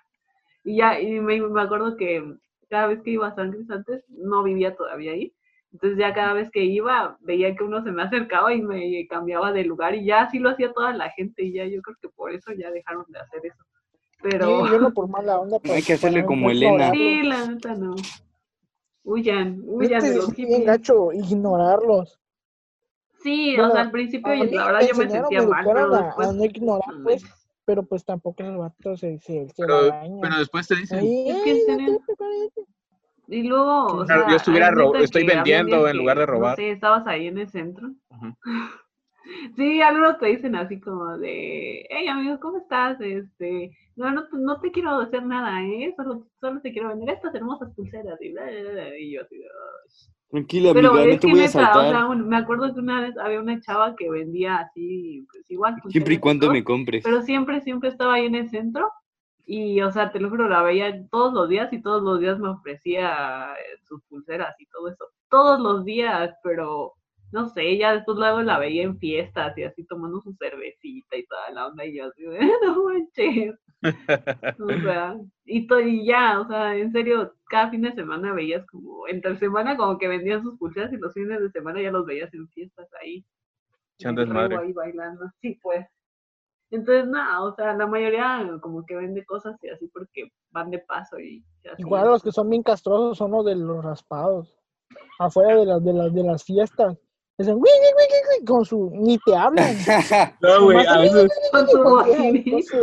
Y 0.63 0.77
ya, 0.77 1.01
y 1.01 1.19
me, 1.19 1.41
me 1.41 1.61
acuerdo 1.61 1.97
que 1.97 2.23
cada 2.69 2.87
vez 2.87 3.01
que 3.01 3.11
iba 3.11 3.27
a 3.27 3.35
San 3.35 3.51
Cris 3.51 3.69
antes, 3.71 4.03
no 4.09 4.43
vivía 4.43 4.75
todavía 4.75 5.13
ahí, 5.13 5.33
entonces 5.73 5.97
ya 5.99 6.13
cada 6.13 6.33
vez 6.33 6.49
que 6.51 6.63
iba, 6.63 7.17
veía 7.21 7.55
que 7.55 7.63
uno 7.63 7.83
se 7.83 7.91
me 7.91 8.03
acercaba 8.03 8.53
y 8.53 8.61
me 8.61 9.05
cambiaba 9.07 9.51
de 9.51 9.63
lugar 9.65 9.95
y 9.95 10.05
ya 10.05 10.21
así 10.21 10.39
lo 10.39 10.49
hacía 10.51 10.71
toda 10.71 10.93
la 10.93 11.09
gente 11.11 11.43
y 11.43 11.53
ya 11.53 11.65
yo 11.65 11.81
creo 11.81 11.97
que 12.01 12.09
por 12.09 12.31
eso 12.31 12.51
ya 12.53 12.69
dejaron 12.71 13.05
de 13.09 13.19
hacer 13.19 13.45
eso. 13.45 13.63
Pero... 14.21 14.45
Sí, 14.65 14.71
yo 14.71 14.79
no 14.79 14.93
por 14.93 15.09
mala 15.09 15.39
onda. 15.39 15.57
Hay 15.65 15.69
pero 15.71 15.85
que 15.85 15.93
hacerle 15.93 16.25
como 16.25 16.49
Elena. 16.49 16.91
Sí, 16.91 17.23
la 17.23 17.47
neta 17.47 17.75
no. 17.75 17.95
Huyan, 19.03 19.61
huyan 19.65 19.97
Este 19.97 20.11
de 20.11 20.15
los 20.15 20.29
es 20.29 20.35
bien 20.35 20.47
hippies. 20.49 20.65
gacho 20.65 21.11
ignorarlos. 21.11 22.19
Sí, 23.21 23.57
o 23.59 23.69
sea, 23.71 23.81
al 23.81 23.91
principio 23.91 24.31
mí 24.33 24.47
la 24.51 24.65
verdad 24.65 24.81
yo 24.87 24.95
me 24.95 25.09
sentía 25.09 25.41
me 25.41 25.47
mal, 25.47 25.65
pero 25.65 25.79
educaron 25.79 25.95
a, 25.95 26.05
después... 26.07 26.27
a 26.27 26.33
no 26.33 26.45
ignorar, 26.45 26.93
no 26.95 27.03
pues, 27.03 27.23
pero 27.65 27.83
pues 27.83 28.03
tampoco 28.05 28.43
el 28.43 28.57
vato 28.57 28.95
se, 28.97 29.17
se, 29.19 29.47
se 29.47 29.53
Pero, 29.57 29.81
la 29.87 29.95
daña. 29.97 30.17
pero 30.21 30.37
después 30.37 30.67
te 30.67 30.75
dicen, 30.75 30.99
Es 30.99 31.43
que 31.43 31.51
"Ay, 31.51 31.61
sería- 31.65 31.87
no 31.87 31.99
te 32.05 32.15
preocupes". 32.15 32.65
Y 33.27 33.43
luego, 33.43 33.85
o 33.87 34.05
Claro, 34.05 34.21
sea, 34.21 34.29
yo 34.29 34.35
estuviera 34.35 34.69
estoy 35.01 35.23
vendiendo 35.25 35.87
en 35.87 35.97
lugar 35.97 36.17
de 36.19 36.25
robar. 36.25 36.51
No 36.51 36.55
sé, 36.63 36.71
estabas 36.71 37.07
ahí 37.07 37.27
en 37.27 37.37
el 37.37 37.49
centro. 37.49 37.91
Sí, 39.55 39.81
algunos 39.81 40.17
te 40.19 40.25
dicen 40.27 40.53
así 40.55 40.81
como 40.81 41.17
de, 41.17 41.85
hey 41.89 42.07
amigos, 42.09 42.39
¿cómo 42.41 42.57
estás? 42.57 42.99
Este, 42.99 43.71
no, 43.95 44.11
no, 44.11 44.23
te- 44.27 44.37
no 44.37 44.59
te 44.59 44.69
quiero 44.71 44.99
hacer 44.99 45.23
nada, 45.25 45.63
¿eh? 45.63 45.93
Solo, 45.95 46.27
solo 46.41 46.59
te 46.59 46.73
quiero 46.73 46.89
vender 46.89 47.09
estas 47.11 47.33
hermosas 47.33 47.73
pulseras. 47.73 48.21
Y, 48.21 48.33
bla, 48.33 48.43
bla, 48.43 48.71
bla, 48.71 48.97
y 48.99 49.13
yo 49.13 49.21
así. 49.21 49.41
Tranquila, 50.29 50.71
Pero 50.71 50.89
amiga, 50.89 51.05
no 51.05 51.11
es 51.13 51.19
te 51.21 51.27
que 51.27 51.31
voy 51.31 51.39
a 51.39 51.43
neta, 51.45 51.59
o 51.59 51.73
saltar. 51.73 51.91
sea, 51.93 52.05
un- 52.07 52.27
me 52.27 52.35
acuerdo 52.35 52.73
que 52.73 52.79
una 52.81 53.01
vez 53.01 53.17
había 53.17 53.39
una 53.39 53.61
chava 53.61 53.95
que 53.95 54.09
vendía 54.09 54.57
así, 54.57 55.25
pues 55.31 55.49
igual. 55.49 55.75
Siempre 55.89 56.15
y 56.15 56.17
cuando 56.19 56.47
todo, 56.47 56.53
me 56.53 56.63
compres. 56.63 57.03
Pero 57.03 57.21
siempre, 57.21 57.61
siempre 57.61 57.89
estaba 57.89 58.15
ahí 58.15 58.25
en 58.25 58.35
el 58.35 58.49
centro. 58.49 58.91
Y, 59.45 59.81
o 59.81 59.91
sea, 59.91 60.11
te 60.11 60.19
lo 60.19 60.29
juro, 60.29 60.47
la 60.49 60.61
veía 60.63 60.93
todos 61.09 61.33
los 61.33 61.49
días 61.49 61.71
y 61.73 61.81
todos 61.81 62.01
los 62.03 62.19
días 62.19 62.39
me 62.39 62.49
ofrecía 62.49 63.53
eh, 63.55 63.77
sus 63.87 64.01
pulseras 64.05 64.55
y 64.59 64.65
todo 64.67 64.89
eso. 64.89 65.05
Todos 65.29 65.59
los 65.59 65.83
días, 65.85 66.33
pero 66.43 66.93
no 67.31 67.49
sé, 67.49 67.77
ya 67.77 67.93
después 67.93 68.17
luego 68.17 68.41
la 68.43 68.59
veía 68.59 68.83
en 68.83 68.97
fiestas 68.99 69.57
y 69.57 69.63
así 69.63 69.85
tomando 69.85 70.21
su 70.21 70.33
cervecita 70.35 71.17
y 71.17 71.25
toda 71.25 71.51
la 71.51 71.67
onda. 71.67 71.85
Y 71.85 71.97
yo 71.97 72.05
así, 72.07 72.23
no 72.63 72.83
manches. 72.85 73.55
O 74.59 74.79
sea, 74.81 75.15
y, 75.45 75.67
to- 75.67 75.79
y 75.81 76.05
ya, 76.05 76.39
o 76.39 76.47
sea, 76.47 76.75
en 76.77 76.91
serio, 76.91 77.33
cada 77.49 77.69
fin 77.69 77.81
de 77.81 77.93
semana 77.93 78.33
veías 78.33 78.65
como, 78.67 79.07
entre 79.07 79.37
semana 79.37 79.75
como 79.77 79.97
que 79.97 80.07
vendían 80.07 80.43
sus 80.43 80.57
pulseras 80.57 80.91
y 80.93 80.97
los 80.97 81.13
fines 81.13 81.39
de 81.41 81.51
semana 81.51 81.81
ya 81.81 81.91
los 81.91 82.05
veías 82.05 82.33
en 82.33 82.47
fiestas 82.49 82.87
ahí. 83.01 83.25
rebo 83.99 84.15
desmadre. 84.21 84.57
ahí 84.57 84.73
bailando. 84.73 85.25
Sí, 85.41 85.59
pues. 85.61 85.85
Entonces, 86.71 87.07
nada, 87.07 87.43
o 87.43 87.53
sea, 87.55 87.73
la 87.73 87.85
mayoría 87.85 88.49
como 88.61 88.85
que 88.85 88.95
vende 88.95 89.23
cosas 89.25 89.55
y 89.61 89.69
así 89.69 89.87
porque 89.93 90.31
van 90.51 90.71
de 90.71 90.79
paso 90.79 91.19
y 91.19 91.43
así. 91.71 91.81
Igual 91.81 92.09
los 92.09 92.23
que 92.23 92.31
son 92.31 92.49
bien 92.49 92.63
castrosos 92.63 93.17
son 93.17 93.31
los 93.31 93.45
de 93.45 93.55
los 93.55 93.83
raspados. 93.83 94.57
Afuera 95.19 95.55
de 95.55 95.65
las, 95.65 95.83
de 95.83 95.93
las, 95.93 96.13
de 96.13 96.23
las 96.23 96.43
fiestas. 96.43 96.97
Dicen, 97.37 97.55
"Wi, 97.55 97.61
wi, 97.61 97.87
wi, 97.97 98.03
wi, 98.09 98.39
wi", 98.41 98.45
con 98.45 98.63
su, 98.65 98.91
ni 98.93 99.17
te 99.19 99.35
hablan. 99.35 99.75
No, 100.41 100.65
güey, 100.65 100.85
a 100.85 100.99
veces, 100.99 101.31
Con 101.51 101.67
su 101.67 101.79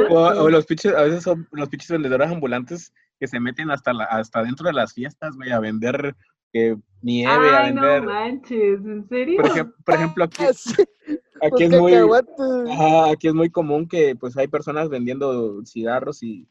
o, 0.08 0.42
o 0.42 0.50
los 0.50 0.66
pinches, 0.66 0.94
a 0.94 1.02
veces 1.02 1.22
son 1.22 1.46
los 1.52 1.68
pinches 1.68 1.90
vendedores 1.90 2.30
ambulantes 2.30 2.92
que 3.18 3.28
se 3.28 3.38
meten 3.38 3.70
hasta 3.70 3.92
la, 3.92 4.04
hasta 4.04 4.42
dentro 4.42 4.66
de 4.66 4.72
las 4.72 4.94
fiestas, 4.94 5.36
güey, 5.36 5.50
a 5.50 5.60
vender 5.60 6.16
eh, 6.52 6.74
nieve, 7.02 7.54
a 7.54 7.60
Ay, 7.60 7.74
no 7.74 7.82
vender. 7.82 8.02
manches, 8.02 8.80
¿en 8.84 9.08
serio? 9.08 9.36
Por 9.36 9.46
ejemplo, 9.46 9.76
por 9.84 9.94
ejemplo 9.94 10.24
aquí, 10.24 10.42
aquí 11.42 11.68
los 11.68 11.74
es 11.74 11.80
muy, 11.80 11.94
ajá, 11.94 13.10
aquí 13.10 13.28
es 13.28 13.34
muy 13.34 13.50
común 13.50 13.88
que 13.88 14.16
pues 14.16 14.36
hay 14.36 14.48
personas 14.48 14.88
vendiendo 14.88 15.64
cigarros 15.64 16.22
y, 16.22 16.48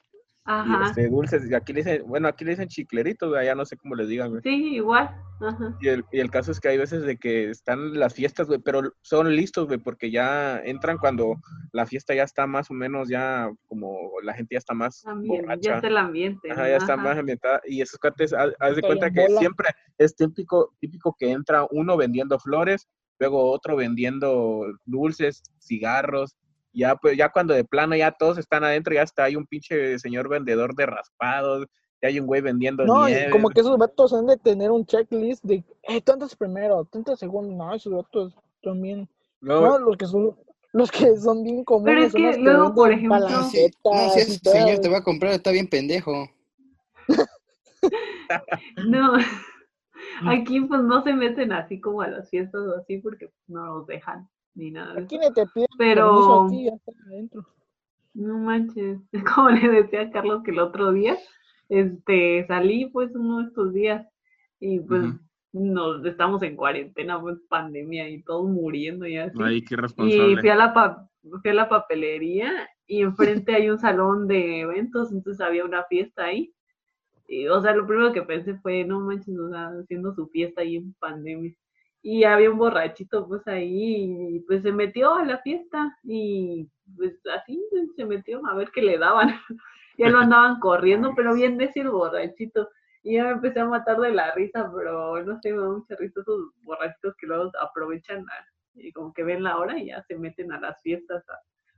y, 0.49 0.83
este, 0.85 1.09
dulces. 1.09 1.49
Y 1.49 1.53
aquí 1.53 1.73
le 1.73 1.81
dicen, 1.81 2.03
bueno, 2.07 2.27
aquí 2.27 2.43
le 2.43 2.51
dicen 2.51 2.67
chicleritos, 2.67 3.35
allá 3.35 3.53
no 3.55 3.65
sé 3.65 3.77
cómo 3.77 3.95
les 3.95 4.07
digan, 4.07 4.29
güey. 4.29 4.41
Sí, 4.41 4.75
igual. 4.75 5.09
Ajá. 5.41 5.77
Y 5.79 5.87
el, 5.87 6.03
y 6.11 6.19
el 6.19 6.31
caso 6.31 6.51
es 6.51 6.59
que 6.59 6.69
hay 6.69 6.77
veces 6.77 7.03
de 7.03 7.17
que 7.17 7.49
están 7.49 7.97
las 7.97 8.13
fiestas, 8.13 8.47
güey, 8.47 8.59
pero 8.59 8.81
son 9.01 9.33
listos, 9.35 9.67
güey, 9.67 9.79
porque 9.79 10.11
ya 10.11 10.59
entran 10.65 10.97
cuando 10.97 11.35
la 11.71 11.85
fiesta 11.85 12.13
ya 12.13 12.23
está 12.23 12.47
más 12.47 12.69
o 12.71 12.73
menos 12.73 13.07
ya 13.07 13.49
como 13.67 14.11
la 14.23 14.33
gente 14.33 14.55
ya 14.55 14.59
está 14.59 14.73
más 14.73 15.01
También, 15.03 15.45
ya 15.61 15.75
está 15.75 15.87
el 15.87 15.97
ambiente. 15.97 16.51
Ajá, 16.51 16.67
ya 16.67 16.77
está 16.77 16.97
más 16.97 17.17
ambientada. 17.17 17.61
Y 17.65 17.81
esos 17.81 17.99
cuates, 17.99 18.33
haz, 18.33 18.51
haz 18.59 18.75
de 18.75 18.81
cuenta 18.81 19.07
en 19.07 19.13
que 19.13 19.27
bola. 19.27 19.39
siempre 19.39 19.69
es 19.97 20.15
típico, 20.15 20.73
típico 20.79 21.15
que 21.17 21.31
entra 21.31 21.67
uno 21.69 21.95
vendiendo 21.95 22.39
flores, 22.39 22.87
luego 23.19 23.51
otro 23.51 23.75
vendiendo 23.75 24.65
dulces, 24.85 25.43
cigarros. 25.59 26.35
Ya, 26.73 26.95
pues, 26.95 27.17
ya 27.17 27.29
cuando 27.29 27.53
de 27.53 27.63
plano 27.65 27.95
ya 27.95 28.11
todos 28.11 28.37
están 28.37 28.63
adentro, 28.63 28.93
ya 28.93 29.01
está 29.03 29.23
hay 29.25 29.35
un 29.35 29.45
pinche 29.45 29.97
señor 29.99 30.29
vendedor 30.29 30.75
de 30.75 30.85
raspados, 30.85 31.65
ya 32.01 32.07
hay 32.09 32.19
un 32.19 32.27
güey 32.27 32.41
vendiendo 32.41 32.85
No, 32.85 33.05
como 33.31 33.49
que 33.49 33.59
esos 33.61 33.77
vatos 33.77 34.13
han 34.13 34.27
de 34.27 34.37
tener 34.37 34.71
un 34.71 34.85
checklist 34.85 35.43
de, 35.43 35.63
eh, 35.83 36.01
tantos 36.01 36.35
primero, 36.35 36.85
tantos 36.85 37.19
segundos. 37.19 37.55
No, 37.55 37.73
esos 37.75 37.91
vatos 37.93 38.33
son 38.63 38.81
bien. 38.81 39.09
No, 39.41 39.61
No, 39.61 39.79
los 39.79 39.97
que 39.97 40.05
son, 40.05 40.37
los 40.71 40.91
que 40.91 41.17
son 41.17 41.43
bien 41.43 41.63
comunes. 41.63 41.93
Pero 41.95 42.05
es 42.05 42.11
son 42.11 42.21
que 42.21 42.37
luego, 42.51 42.73
por 42.75 42.91
ejemplo- 42.91 43.19
No, 43.19 43.43
si, 43.49 43.67
no, 43.83 44.09
si 44.13 44.19
ese 44.19 44.39
señor 44.39 44.79
te 44.79 44.89
va 44.89 44.99
a 44.99 45.03
comprar, 45.03 45.33
está 45.33 45.51
bien 45.51 45.67
pendejo. 45.67 46.29
No. 48.87 49.13
Aquí 50.27 50.61
pues 50.61 50.81
no 50.83 51.01
se 51.03 51.13
meten 51.13 51.51
así 51.53 51.79
como 51.79 52.01
a 52.01 52.07
las 52.07 52.29
fiestas 52.29 52.61
o 52.61 52.75
así 52.77 52.97
porque 52.97 53.31
no 53.47 53.65
los 53.65 53.87
dejan 53.87 54.27
ni 54.55 54.71
nada. 54.71 54.93
de 54.95 55.01
Aquí 55.03 55.17
eso. 55.21 55.33
te 55.33 55.45
piden 55.53 55.67
Pero- 55.77 56.45
aquí 56.45 56.65
ya 56.65 56.71
adentro. 57.07 57.45
No 58.13 58.37
manches. 58.39 58.99
Como 59.37 59.49
le 59.51 59.67
decía 59.69 60.01
a 60.01 60.09
Carlos 60.11 60.41
que 60.43 60.51
el 60.51 60.59
otro 60.59 60.91
día, 60.91 61.15
este, 61.69 62.45
salí 62.47 62.87
pues 62.87 63.15
uno 63.15 63.39
de 63.39 63.43
estos 63.45 63.73
días 63.73 64.05
y 64.59 64.79
pues 64.79 65.03
nos 65.53 66.03
estamos 66.05 66.41
en 66.43 66.55
cuarentena, 66.55 67.21
pues 67.21 67.37
pandemia 67.47 68.09
y 68.09 68.21
todos 68.23 68.49
muriendo 68.49 69.05
y 69.07 69.17
así. 69.17 69.37
ay, 69.41 69.61
qué 69.63 69.75
Y 69.75 69.77
responsable. 69.77 70.37
fui 70.41 70.49
a 70.49 70.55
la 70.55 70.73
pa- 70.73 71.09
fui 71.41 71.51
a 71.51 71.53
la 71.53 71.69
papelería 71.69 72.51
y 72.87 73.01
enfrente 73.01 73.53
hay 73.55 73.69
un 73.69 73.77
salón 73.79 74.27
de 74.27 74.61
eventos, 74.61 75.11
entonces 75.11 75.39
había 75.45 75.63
una 75.63 75.83
fiesta 75.85 76.25
ahí. 76.25 76.51
Y, 77.29 77.47
o 77.47 77.61
sea, 77.61 77.73
lo 77.75 77.85
primero 77.85 78.11
que 78.11 78.23
pensé 78.23 78.55
fue, 78.55 78.83
no 78.83 78.99
manches, 79.01 79.37
o 79.37 79.49
sea, 79.49 79.69
haciendo 79.79 80.13
su 80.15 80.27
fiesta 80.29 80.61
ahí 80.61 80.77
en 80.77 80.93
pandemia. 80.95 81.53
Y 82.01 82.23
había 82.23 82.49
un 82.49 82.57
borrachito 82.57 83.27
pues 83.27 83.45
ahí 83.47 84.35
y 84.35 84.39
pues 84.41 84.63
se 84.63 84.71
metió 84.71 85.15
a 85.15 85.25
la 85.25 85.37
fiesta 85.39 85.95
y 86.03 86.67
pues 86.97 87.13
así 87.35 87.61
se 87.95 88.05
metió 88.05 88.41
a 88.47 88.55
ver 88.55 88.71
qué 88.73 88.81
le 88.81 88.97
daban. 88.97 89.29
ya 89.97 90.09
lo 90.09 90.19
andaban 90.19 90.59
corriendo, 90.59 91.13
pero 91.15 91.35
bien 91.35 91.57
decir 91.57 91.89
borrachito. 91.89 92.69
Y 93.03 93.15
ya 93.15 93.25
me 93.25 93.31
empecé 93.31 93.59
a 93.59 93.65
matar 93.65 93.99
de 93.99 94.11
la 94.11 94.33
risa, 94.33 94.71
pero 94.75 95.23
no 95.23 95.39
sé, 95.41 95.53
me 95.53 95.61
da 95.61 95.69
mucha 95.69 95.95
risa 95.97 96.21
esos 96.21 96.51
borrachitos 96.63 97.15
que 97.17 97.27
luego 97.27 97.51
aprovechan 97.61 98.25
y 98.75 98.91
como 98.91 99.13
que 99.13 99.23
ven 99.23 99.43
la 99.43 99.57
hora 99.57 99.77
y 99.77 99.87
ya 99.87 100.01
se 100.03 100.17
meten 100.17 100.51
a 100.51 100.59
las 100.59 100.81
fiestas. 100.81 101.23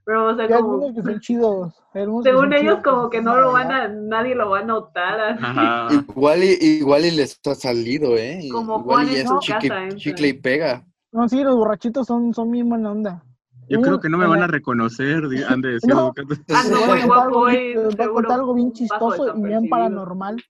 Pero, 0.04 0.26
o 0.30 0.34
sea, 0.34 0.44
Hay 0.44 0.50
como, 0.50 0.72
algunos 0.74 0.94
que 0.94 1.02
son 1.02 1.20
chidos. 1.20 1.74
según 1.92 2.24
son 2.24 2.52
ellos, 2.52 2.60
chidos, 2.60 2.82
como 2.82 3.10
que 3.10 3.22
no 3.22 3.36
lo 3.40 3.52
van 3.52 3.70
a, 3.70 3.88
nadie 3.88 4.34
lo 4.34 4.50
va 4.50 4.60
a 4.60 4.64
notar. 4.64 5.20
así. 5.20 5.42
Ajá. 5.44 5.88
Igual 6.08 6.42
y, 6.44 6.58
igual 6.60 7.04
y 7.04 7.10
les 7.12 7.40
ha 7.46 7.54
salido, 7.54 8.16
¿eh? 8.16 8.40
Como 8.50 8.78
Igual 8.80 9.06
Juan 9.06 9.12
y 9.12 9.16
es 9.20 9.28
su 9.28 9.38
chicle, 9.38 9.68
casa 9.68 9.96
chicle 9.96 10.28
y 10.28 10.32
pega. 10.34 10.84
No, 11.12 11.28
sí, 11.28 11.42
los 11.44 11.54
borrachitos 11.56 12.06
son, 12.06 12.32
son 12.34 12.50
bien 12.50 12.68
buena 12.68 12.90
onda. 12.90 13.24
Yo 13.68 13.80
creo 13.80 14.00
que 14.00 14.08
no 14.08 14.18
me 14.18 14.26
van 14.26 14.40
la- 14.40 14.46
a 14.46 14.48
reconocer, 14.48 15.22
han 15.48 15.60
de 15.62 15.68
decir. 15.74 15.88
No. 15.94 16.12
Ah, 16.52 16.64
no, 16.68 16.80
voy 16.80 16.84
a 16.84 16.86
muy 16.88 17.00
contar 17.08 17.28
guapo, 17.30 17.48
les 17.48 17.96
voy 17.96 18.04
a 18.06 18.08
contar 18.10 18.32
algo 18.32 18.54
bien 18.54 18.72
chistoso 18.72 19.34
y 19.36 19.42
bien 19.42 19.68
paranormal. 19.68 20.42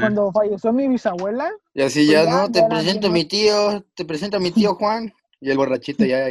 Cuando 0.00 0.30
falleció 0.32 0.72
mi 0.72 0.88
bisabuela, 0.88 1.50
Y 1.74 1.82
así 1.82 2.00
Pues 2.00 2.08
ya, 2.10 2.24
ya, 2.24 2.30
no, 2.30 2.50
te 2.52 2.62
presento 2.68 3.06
a 3.06 3.10
mi 3.10 3.24
tío, 3.24 3.82
te 3.94 4.04
presento 4.04 4.36
a 4.36 4.40
mi 4.40 4.50
tío 4.50 4.74
Juan. 4.74 5.12
Y 5.40 5.50
el 5.50 5.56
borrachito 5.58 6.04
ya. 6.04 6.26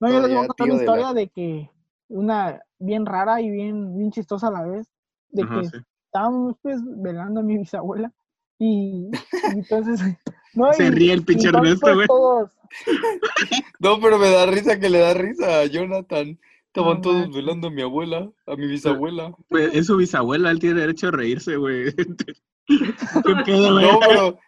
no, 0.00 0.08
yo 0.10 0.20
les 0.20 0.28
voy 0.34 0.44
a 0.44 0.46
contar 0.48 0.66
de 0.68 0.74
historia 0.74 1.06
la- 1.06 1.14
de 1.14 1.28
que 1.28 1.70
una 2.08 2.60
bien 2.78 3.06
rara 3.06 3.40
y 3.40 3.50
bien, 3.50 3.96
bien 3.96 4.10
chistosa 4.10 4.48
a 4.48 4.52
la 4.52 4.62
vez, 4.62 4.86
de 5.30 5.42
Ajá, 5.42 5.60
que 5.60 5.66
sí. 5.68 5.76
estábamos 6.06 6.56
pues 6.62 6.80
velando 6.84 7.40
a 7.40 7.42
mi 7.42 7.58
bisabuela 7.58 8.12
y, 8.58 9.08
y 9.10 9.58
entonces 9.58 10.00
no, 10.54 10.72
Se 10.72 10.86
y- 10.86 10.90
ríe 10.90 11.12
el 11.12 11.24
pinche 11.24 11.48
Ernesto, 11.48 11.94
güey. 11.94 12.06
todos, 12.06 12.50
No, 13.80 14.00
pero 14.00 14.18
me 14.18 14.30
da 14.30 14.46
risa 14.46 14.78
que 14.78 14.88
le 14.88 14.98
da 15.00 15.14
risa 15.14 15.60
a 15.60 15.66
Jonathan. 15.66 16.38
Estaban 16.66 16.96
No 16.96 17.00
todos 17.00 17.34
velando 17.34 17.68
a 17.68 17.70
mi 17.70 17.80
abuela, 17.82 18.30
a 18.46 18.56
mi 18.56 18.66
bisabuela. 18.66 19.32
Pues, 19.48 19.74
es 19.74 19.86
su 19.86 19.96
bisabuela, 19.96 20.50
él 20.50 20.58
tiene 20.58 20.80
derecho 20.80 21.08
a 21.08 21.10
reírse, 21.12 21.56
güey. 21.56 21.94
¿Qué 22.66 23.34
pedo, 23.46 23.72
güey? 23.74 23.86
No, 23.92 24.00
pero. 24.00 24.38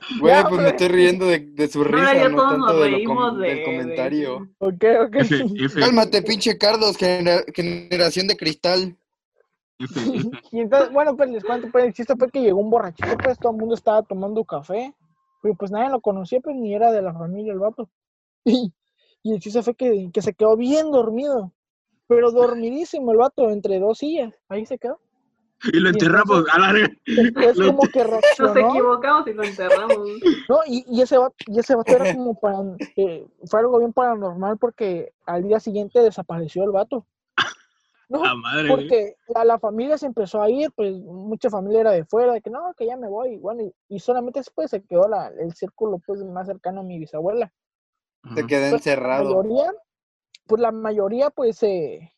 Güey, 0.20 0.42
pues 0.48 0.60
me 0.62 0.68
estoy 0.68 0.88
riendo 0.88 1.26
de, 1.26 1.38
de 1.40 1.68
su 1.68 1.84
risa, 1.84 2.14
ya 2.14 2.28
no 2.28 2.36
todos 2.36 2.50
tanto 2.50 2.66
nos 2.66 2.80
de 2.90 3.04
com- 3.04 3.38
de, 3.40 3.48
del 3.48 3.56
de- 3.58 3.64
comentario. 3.64 4.36
ok, 4.58 4.84
ok. 5.06 5.14
F, 5.16 5.44
F, 5.56 5.80
Cálmate, 5.80 6.22
pinche 6.22 6.56
Carlos, 6.58 6.96
genera- 6.96 7.44
generación 7.54 8.26
de 8.26 8.36
cristal. 8.36 8.96
F. 9.78 10.00
Y 10.52 10.60
entonces, 10.60 10.92
bueno, 10.92 11.16
pues 11.16 11.30
les 11.30 11.44
cuento, 11.44 11.68
pues 11.72 11.84
el 11.84 11.92
chiste 11.94 12.14
fue 12.16 12.30
que 12.30 12.40
llegó 12.42 12.60
un 12.60 12.70
borrachito, 12.70 13.16
pues 13.22 13.38
todo 13.38 13.52
el 13.52 13.58
mundo 13.58 13.74
estaba 13.74 14.02
tomando 14.02 14.44
café, 14.44 14.94
pero 15.42 15.54
pues 15.54 15.70
nadie 15.70 15.90
lo 15.90 16.00
conocía, 16.00 16.40
pues 16.40 16.56
ni 16.56 16.74
era 16.74 16.92
de 16.92 17.02
la 17.02 17.12
familia 17.14 17.52
el 17.52 17.58
vato. 17.60 17.88
Y, 18.44 18.72
y 19.22 19.32
el 19.34 19.40
chiste 19.40 19.62
fue 19.62 19.74
que, 19.74 20.10
que 20.12 20.22
se 20.22 20.34
quedó 20.34 20.56
bien 20.56 20.90
dormido, 20.90 21.52
pero 22.06 22.30
dormidísimo 22.30 23.12
el 23.12 23.18
vato, 23.18 23.50
entre 23.50 23.78
dos 23.78 23.98
sillas, 23.98 24.34
ahí 24.48 24.66
se 24.66 24.78
quedó. 24.78 24.98
Y 25.64 25.78
lo 25.78 25.88
Y 25.90 25.92
enterramos 25.92 26.38
entonces- 26.38 26.54
a 26.54 26.58
la 26.58 26.72
verga. 26.72 26.94
Después 27.06 27.56
Lo 27.58 27.66
como 27.66 27.82
que 27.92 27.98
Nos 28.00 28.10
reaccionó, 28.10 28.70
equivocamos 28.70 29.26
y 29.28 29.32
lo 29.34 29.42
enterramos. 29.44 29.98
¿no? 30.48 30.58
Y, 30.66 30.84
y 30.88 31.02
ese 31.02 31.18
vato, 31.18 31.34
y 31.46 31.58
ese 31.58 31.74
vato 31.74 31.92
era 31.92 32.14
como 32.14 32.38
para, 32.40 32.58
eh, 32.96 33.26
fue 33.46 33.60
algo 33.60 33.78
bien 33.78 33.92
paranormal 33.92 34.56
porque 34.58 35.12
al 35.26 35.42
día 35.42 35.60
siguiente 35.60 36.00
desapareció 36.00 36.64
el 36.64 36.70
vato. 36.70 37.06
No, 38.08 38.24
La 38.24 38.34
madre, 38.34 38.68
güey. 38.68 38.70
porque 38.88 39.14
la, 39.28 39.44
la 39.44 39.58
familia 39.60 39.96
se 39.96 40.06
empezó 40.06 40.42
a 40.42 40.50
ir, 40.50 40.72
pues 40.74 40.92
mucha 40.98 41.48
familia 41.48 41.80
era 41.82 41.90
de 41.92 42.04
fuera, 42.04 42.32
de 42.32 42.40
que 42.40 42.50
no, 42.50 42.74
que 42.76 42.84
ya 42.86 42.96
me 42.96 43.06
voy, 43.08 43.34
y 43.34 43.38
bueno, 43.38 43.62
y, 43.62 43.72
y 43.88 44.00
solamente 44.00 44.40
después 44.40 44.68
se 44.68 44.82
quedó 44.82 45.06
la, 45.08 45.28
el 45.28 45.52
círculo 45.54 46.00
pues 46.04 46.20
más 46.24 46.48
cercano 46.48 46.80
a 46.80 46.82
mi 46.82 46.98
bisabuela. 46.98 47.52
Se 48.34 48.46
quedó 48.48 48.62
Pues, 48.62 48.70
la 48.72 48.76
encerrado. 48.78 49.24
mayoría, 49.44 49.72
pues 50.46 50.60
la 50.60 50.72
mayoría 50.72 51.30
pues 51.30 51.62
eh, 51.62 52.12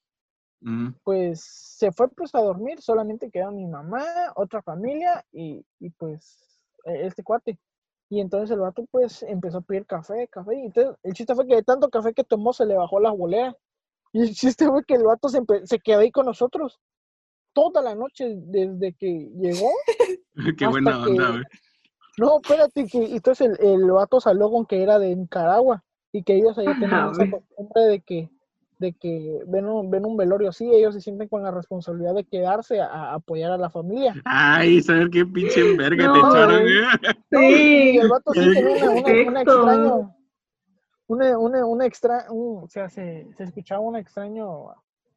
Pues 1.03 1.43
se 1.43 1.91
fue 1.93 2.09
pues 2.09 2.35
a 2.35 2.41
dormir, 2.41 2.81
solamente 2.81 3.31
quedó 3.31 3.51
mi 3.51 3.67
mamá, 3.67 4.05
otra 4.37 4.63
familia 4.63 5.25
y, 5.33 5.65
y 5.81 5.91
pues 5.91 6.39
e- 6.85 7.07
este 7.07 7.23
cuate. 7.25 7.59
Y 8.09 8.21
entonces 8.21 8.51
el 8.51 8.61
vato 8.61 8.85
pues 8.91 9.23
empezó 9.23 9.59
a 9.59 9.63
pedir 9.63 9.87
café, 9.87 10.29
café. 10.29 10.55
Y 10.57 10.67
entonces 10.67 10.97
el 11.03 11.15
chiste 11.15 11.35
fue 11.35 11.47
que 11.47 11.57
de 11.57 11.63
tanto 11.63 11.89
café 11.91 12.13
que 12.13 12.25
tomó 12.25 12.53
se 12.53 12.67
le 12.67 12.77
bajó 12.77 13.01
la 13.01 13.11
bolera. 13.11 13.57
Y 14.15 14.21
el 14.21 14.35
chiste 14.35 14.67
fue 14.69 14.85
que 14.85 14.95
el 14.95 15.05
vato 15.05 15.31
se, 15.31 15.41
se 15.65 15.79
quedó 15.81 16.01
ahí 16.01 16.11
con 16.11 16.27
nosotros 16.27 16.79
toda 17.55 17.81
la 17.81 17.95
noche 17.95 18.35
desde 18.37 18.93
que 18.93 19.31
llegó. 19.41 19.71
Qué 20.59 20.67
buena 20.67 21.03
onda, 21.03 21.27
que- 21.27 21.33
güey. 21.33 21.45
No, 22.19 22.37
espérate, 22.43 22.87
que 22.87 23.05
entonces 23.07 23.59
el, 23.59 23.67
el 23.67 23.91
vato 23.91 24.21
salió 24.21 24.51
con 24.51 24.67
que 24.67 24.83
era 24.83 24.99
de 24.99 25.17
Nicaragua 25.17 25.83
y 26.13 26.23
que 26.23 26.35
ellos 26.37 26.59
allá 26.59 26.75
tenían 26.79 27.11
esa 27.11 27.25
güey. 27.25 27.31
costumbre 27.31 27.83
de 27.85 28.01
que, 28.03 28.29
de 28.83 28.93
que 28.93 29.39
ven 29.47 29.65
un, 29.67 29.91
ven 29.91 30.05
un 30.05 30.17
velorio 30.19 30.51
así, 30.51 30.69
ellos 30.71 30.95
se 30.95 31.01
sienten 31.01 31.29
con 31.29 31.43
la 31.43 31.51
responsabilidad 31.51 32.15
de 32.15 32.25
quedarse 32.25 32.81
a, 32.81 32.87
a 32.89 33.15
apoyar 33.15 33.51
a 33.53 33.57
la 33.57 33.71
familia. 33.71 34.15
Ay, 34.27 34.83
saber 34.83 35.09
qué 35.09 35.25
pinche 35.25 35.61
enverga 35.71 36.07
No, 36.09 36.13
te 36.13 36.19
echaron, 36.19 36.63
y 36.69 36.73
Sí. 37.31 37.99
el 37.99 38.09
vato 38.11 38.33
sí 38.35 38.41
tenía 38.53 38.91
una, 38.91 38.91
una, 39.01 39.29
una 39.31 39.41
extraño, 39.43 40.15
una, 41.07 41.39
una, 41.39 41.67
una 41.67 41.87
extra, 41.87 42.27
un- 42.31 42.65
o 42.65 42.69
sea, 42.69 42.89
se, 42.91 43.27
se 43.37 43.45
escuchaba 43.45 43.81
un 43.81 43.97
extraño 43.97 44.75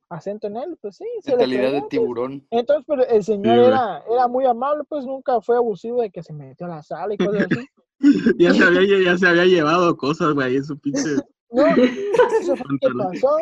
acento 0.10 0.48
en 0.48 0.58
él, 0.58 0.78
pues 0.82 0.98
sí, 0.98 1.06
se 1.22 1.32
le 1.32 1.38
Mentalidad 1.38 1.72
de 1.72 1.80
pues. 1.80 1.90
tiburón. 1.90 2.48
Entonces, 2.52 2.86
pero 2.88 3.06
el 3.08 3.24
señor 3.24 3.58
era, 3.58 4.04
era 4.10 4.28
muy 4.28 4.46
amable, 4.46 4.84
pues 4.88 5.06
nunca 5.06 5.42
fue 5.42 5.58
abusivo 5.58 6.02
de 6.02 6.12
que 6.12 6.22
se 6.24 6.32
metió 6.32 6.68
a 6.68 6.70
la 6.70 6.84
sala 6.84 7.14
y 7.14 7.18
cosas 7.18 7.48
así. 7.52 7.66
Ya 8.38 8.54
se 8.54 8.62
había, 8.64 9.02
ya 9.04 9.18
se 9.18 9.26
había 9.28 9.46
llevado 9.46 9.96
cosas, 9.98 10.34
güey, 10.34 10.58
en 10.58 10.64
su 10.66 10.78
pinche. 10.78 11.02
No, 11.52 11.66
eso 11.68 12.56
fue 12.58 12.66
lo 12.70 12.78
que 12.80 12.98
pasó. 12.98 13.38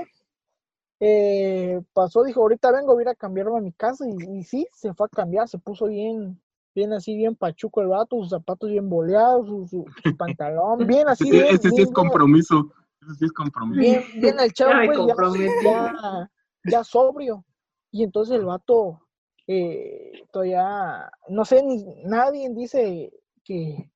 Eh, 0.99 1.81
pasó, 1.93 2.23
dijo, 2.23 2.41
ahorita 2.41 2.71
vengo, 2.71 2.93
voy 2.93 3.01
a 3.01 3.03
ir 3.03 3.09
a 3.09 3.15
cambiarme 3.15 3.57
a 3.57 3.61
mi 3.61 3.71
casa. 3.73 4.05
Y, 4.07 4.37
y 4.39 4.43
sí, 4.43 4.67
se 4.73 4.93
fue 4.93 5.07
a 5.07 5.09
cambiar, 5.09 5.47
se 5.47 5.57
puso 5.57 5.87
bien, 5.87 6.39
bien 6.73 6.93
así, 6.93 7.15
bien 7.15 7.35
pachuco 7.35 7.81
el 7.81 7.87
vato, 7.87 8.17
sus 8.17 8.29
zapatos 8.29 8.69
bien 8.69 8.89
boleados, 8.89 9.47
su, 9.47 9.67
su- 9.67 9.85
su 10.01 10.17
pantalón, 10.17 10.87
bien 10.87 11.07
así, 11.09 11.29
bien, 11.29 11.45
este 11.49 11.69
sí 11.69 11.75
bien, 11.75 11.87
es 11.87 11.91
compromiso. 11.93 12.71
Este 13.01 13.15
sí 13.15 13.25
es 13.25 13.31
compromiso. 13.33 13.81
bien, 13.81 14.03
bien 14.21 14.39
el 14.39 14.53
chavo, 14.53 14.73
pues, 14.85 14.97
ya, 14.99 15.15
comprometí. 15.15 15.65
ya, 15.65 16.31
ya 16.63 16.83
sobrio. 16.83 17.43
Y 17.91 18.03
entonces 18.03 18.35
el 18.37 18.45
vato, 18.45 19.01
eh, 19.45 20.23
todavía, 20.31 21.11
no 21.29 21.43
sé, 21.45 21.61
ni, 21.63 21.83
nadie 22.05 22.49
dice 22.51 23.11
que, 23.43 23.91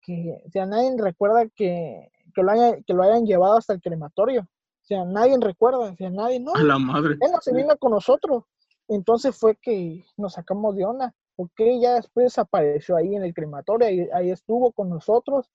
que, 0.00 0.42
o 0.46 0.50
sea, 0.50 0.64
nadie 0.66 0.94
recuerda 0.98 1.46
que, 1.54 2.10
que, 2.34 2.42
lo 2.42 2.50
haya- 2.50 2.80
que 2.82 2.94
lo 2.94 3.02
hayan 3.02 3.26
llevado 3.26 3.58
hasta 3.58 3.74
el 3.74 3.80
crematorio. 3.82 4.48
O 4.86 4.88
sea, 4.88 5.04
nadie 5.04 5.36
recuerda, 5.40 5.78
o 5.80 5.96
sea, 5.96 6.10
nadie, 6.10 6.38
no, 6.38 6.54
A 6.54 6.62
la 6.62 6.78
madre. 6.78 7.14
él 7.20 7.32
no 7.32 7.40
se 7.40 7.52
vino 7.52 7.76
con 7.76 7.90
nosotros. 7.90 8.44
Entonces 8.86 9.36
fue 9.36 9.56
que 9.56 10.04
nos 10.16 10.34
sacamos 10.34 10.76
de 10.76 10.84
onda. 10.84 11.12
Ok, 11.34 11.60
ya 11.80 11.94
después 11.94 12.38
apareció 12.38 12.94
ahí 12.96 13.16
en 13.16 13.24
el 13.24 13.34
crematorio, 13.34 13.88
ahí, 13.88 14.08
ahí 14.14 14.30
estuvo 14.30 14.70
con 14.70 14.88
nosotros 14.88 15.50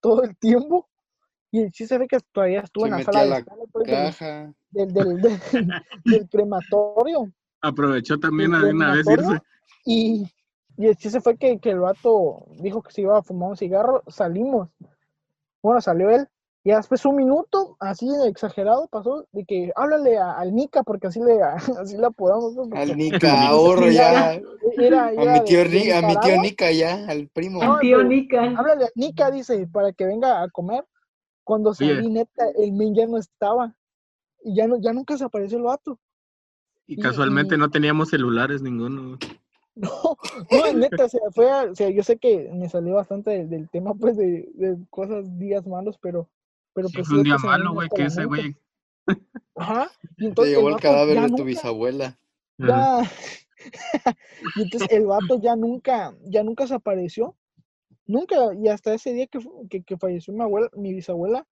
todo 0.00 0.24
el 0.24 0.36
tiempo. 0.36 0.86
Y 1.50 1.62
el 1.62 1.72
chiste 1.72 1.96
fue 1.96 2.06
que 2.06 2.18
todavía 2.32 2.60
estuvo 2.60 2.84
Se 2.84 2.90
en 2.90 2.98
la 2.98 3.02
sala 3.04 3.22
de 3.22 3.28
la 3.30 3.44
pues, 3.72 3.86
del, 3.86 3.94
Caja. 3.96 4.52
del, 4.70 4.92
del, 4.92 5.20
del- 5.22 5.40
del 6.04 6.28
crematorio. 6.28 7.32
Aprovechó 7.62 8.18
también 8.18 8.54
a 8.54 8.62
de 8.62 8.74
una 8.74 8.92
vez 8.92 9.06
irse. 9.08 9.40
Y, 9.86 10.30
y 10.76 10.86
el 10.86 10.96
chiste 10.96 11.22
fue 11.22 11.38
que, 11.38 11.58
que 11.58 11.70
el 11.70 11.80
vato 11.80 12.44
dijo 12.60 12.82
que 12.82 12.92
se 12.92 13.00
iba 13.00 13.16
a 13.16 13.22
fumar 13.22 13.48
un 13.48 13.56
cigarro. 13.56 14.02
Salimos. 14.08 14.68
Bueno, 15.62 15.80
salió 15.80 16.10
él. 16.10 16.28
Y 16.66 16.72
después 16.72 17.04
un 17.04 17.14
minuto, 17.14 17.76
así 17.78 18.08
de 18.08 18.26
exagerado, 18.28 18.88
pasó 18.88 19.24
de 19.30 19.44
que 19.44 19.70
háblale 19.76 20.18
a- 20.18 20.32
al 20.32 20.52
Nica, 20.52 20.82
porque 20.82 21.06
así 21.06 21.20
le, 21.20 21.40
así 21.80 21.96
le 21.96 22.06
apodamos. 22.06 22.56
Al 22.72 22.96
Nica, 22.96 23.46
ahorro 23.50 23.88
ya. 23.88 24.40
Era, 24.76 25.04
A 25.06 25.12
era 25.12 25.32
mi 25.34 25.44
tío, 25.44 25.58
de- 25.64 25.94
a 25.94 26.02
mi 26.02 26.16
tío. 26.16 26.40
Nica 26.42 26.72
ya, 26.72 27.06
al 27.08 27.28
primo. 27.28 27.62
No, 27.62 27.74
Al 27.74 27.80
tío 27.80 27.98
pero- 27.98 28.08
Nica. 28.08 28.42
Háblale 28.58 28.86
a 28.86 28.88
Nica, 28.96 29.30
dice, 29.30 29.68
para 29.72 29.92
que 29.92 30.06
venga 30.06 30.42
a 30.42 30.48
comer. 30.50 30.84
Cuando 31.44 31.72
salí, 31.72 31.92
Oye. 31.92 32.08
neta, 32.10 32.46
el 32.58 32.72
men 32.72 32.96
ya 32.96 33.06
no 33.06 33.16
estaba. 33.18 33.76
Y 34.42 34.56
ya, 34.56 34.66
no, 34.66 34.76
ya 34.80 34.92
nunca 34.92 35.16
se 35.16 35.22
apareció 35.24 35.58
el 35.58 35.64
vato. 35.64 36.00
Y 36.88 36.94
y- 36.94 37.00
casualmente 37.00 37.54
y- 37.54 37.58
no 37.58 37.70
teníamos 37.70 38.08
celulares 38.10 38.60
ninguno. 38.60 39.18
No, 39.78 39.90
no, 40.50 40.72
neta, 40.72 41.04
o 41.04 41.08
sea, 41.10 41.20
fue, 41.34 41.50
a- 41.50 41.64
o 41.70 41.74
sea, 41.74 41.90
yo 41.90 42.02
sé 42.02 42.16
que 42.16 42.50
me 42.54 42.66
salió 42.68 42.94
bastante 42.94 43.30
del, 43.30 43.50
del 43.50 43.68
tema, 43.68 43.92
pues, 43.92 44.16
de, 44.16 44.48
de 44.54 44.78
cosas, 44.88 45.38
días 45.38 45.66
malos, 45.66 45.98
pero, 46.00 46.30
pero 46.76 46.88
Sí, 46.88 46.94
pues. 46.98 47.08
fue 47.08 47.16
un 47.16 47.24
día 47.24 47.38
malo, 47.38 47.72
güey, 47.72 47.88
que 47.88 48.04
ese 48.04 48.26
güey. 48.26 48.54
Ajá, 49.56 49.90
y 50.18 50.26
entonces 50.26 50.54
llevó 50.54 50.68
el 50.68 50.76
cadáver 50.76 51.16
de 51.16 51.22
tu 51.22 51.28
nunca- 51.28 51.44
bisabuela. 51.44 52.18
Ya. 52.58 53.00
y 54.56 54.62
entonces 54.62 54.88
el 54.92 55.06
vato 55.06 55.40
ya 55.40 55.56
nunca, 55.56 56.14
ya 56.24 56.42
nunca 56.44 56.66
se 56.66 56.74
apareció. 56.74 57.34
Nunca, 58.06 58.36
y 58.54 58.68
hasta 58.68 58.94
ese 58.94 59.12
día 59.14 59.26
que, 59.26 59.40
que, 59.70 59.82
que 59.82 59.96
falleció 59.96 60.32
mi 60.34 60.42
abuela, 60.42 60.68
mi 60.76 60.92
bisabuela, 60.94 61.46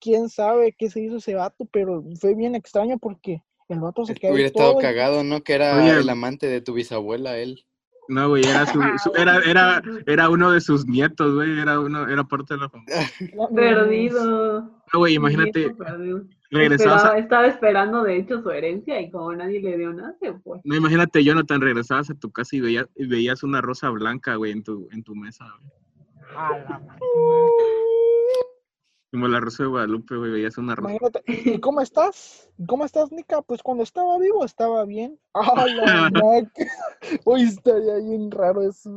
quién 0.00 0.28
sabe 0.28 0.74
qué 0.76 0.90
se 0.90 1.00
hizo 1.02 1.16
ese 1.18 1.34
vato, 1.34 1.66
pero 1.70 2.02
fue 2.18 2.34
bien 2.34 2.54
extraño 2.54 2.98
porque 2.98 3.42
el 3.68 3.80
vato 3.80 4.04
se 4.04 4.14
quedó 4.14 4.32
Hubiera 4.32 4.48
estado 4.48 4.70
todo 4.72 4.80
el- 4.80 4.86
cagado, 4.86 5.22
¿no? 5.24 5.42
Que 5.44 5.52
era 5.52 5.76
Oye. 5.76 6.00
el 6.00 6.08
amante 6.08 6.48
de 6.48 6.60
tu 6.62 6.72
bisabuela, 6.72 7.36
él. 7.38 7.64
No, 8.08 8.28
güey, 8.28 8.44
era, 8.44 8.66
su, 8.66 8.80
su- 9.02 9.12
era, 9.16 9.38
era, 9.46 9.82
era 10.06 10.28
uno 10.28 10.50
de 10.52 10.60
sus 10.60 10.86
nietos, 10.86 11.34
güey, 11.34 11.58
era 11.58 11.80
uno, 11.80 12.06
era 12.08 12.22
parte 12.24 12.54
de 12.54 12.60
la 12.60 12.68
familia. 12.68 12.96
Perdido. 13.54 14.60
No, 14.92 14.98
güey, 14.98 15.14
imagínate, 15.14 15.60
nieto 15.60 15.76
perdido. 15.76 16.22
regresabas 16.50 16.96
Esperaba- 17.02 17.14
a, 17.16 17.18
estaba 17.18 17.46
esperando, 17.46 18.02
de 18.04 18.16
hecho, 18.18 18.42
su 18.42 18.50
herencia 18.50 19.00
y 19.00 19.10
como 19.10 19.32
nadie 19.34 19.60
le 19.60 19.78
dio 19.78 19.92
nada, 19.92 20.14
se 20.20 20.32
fue. 20.34 20.60
no, 20.64 20.74
imagínate, 20.76 21.24
Jonathan, 21.24 21.60
regresabas 21.60 22.10
a 22.10 22.14
tu 22.14 22.30
casa 22.30 22.54
y 22.56 22.60
veías, 22.60 22.86
y 22.94 23.06
veías 23.06 23.42
una 23.42 23.60
rosa 23.62 23.88
blanca, 23.90 24.34
güey, 24.36 24.52
en 24.52 24.62
tu, 24.62 24.88
en 24.92 25.02
tu 25.02 25.14
mesa, 25.14 25.46
güey. 25.58 25.72
A 26.36 26.50
la. 26.58 26.80
Como 29.14 29.28
la 29.28 29.38
rosa 29.38 29.62
de 29.62 29.68
Guadalupe, 29.68 30.16
güey, 30.16 30.32
veías 30.32 30.58
una 30.58 30.74
rosa. 30.74 30.90
Imagínate, 30.90 31.22
¿y 31.28 31.60
cómo 31.60 31.80
estás? 31.80 32.50
¿Cómo 32.66 32.84
estás, 32.84 33.12
Nica? 33.12 33.42
Pues 33.42 33.62
cuando 33.62 33.84
estaba 33.84 34.18
vivo 34.18 34.44
estaba 34.44 34.84
bien. 34.84 35.20
¡Ah, 35.34 35.66
la! 35.68 36.44
Hoy 37.24 37.42
estaría 37.42 37.94
bien 37.98 38.28
raro 38.32 38.62
eso. 38.62 38.90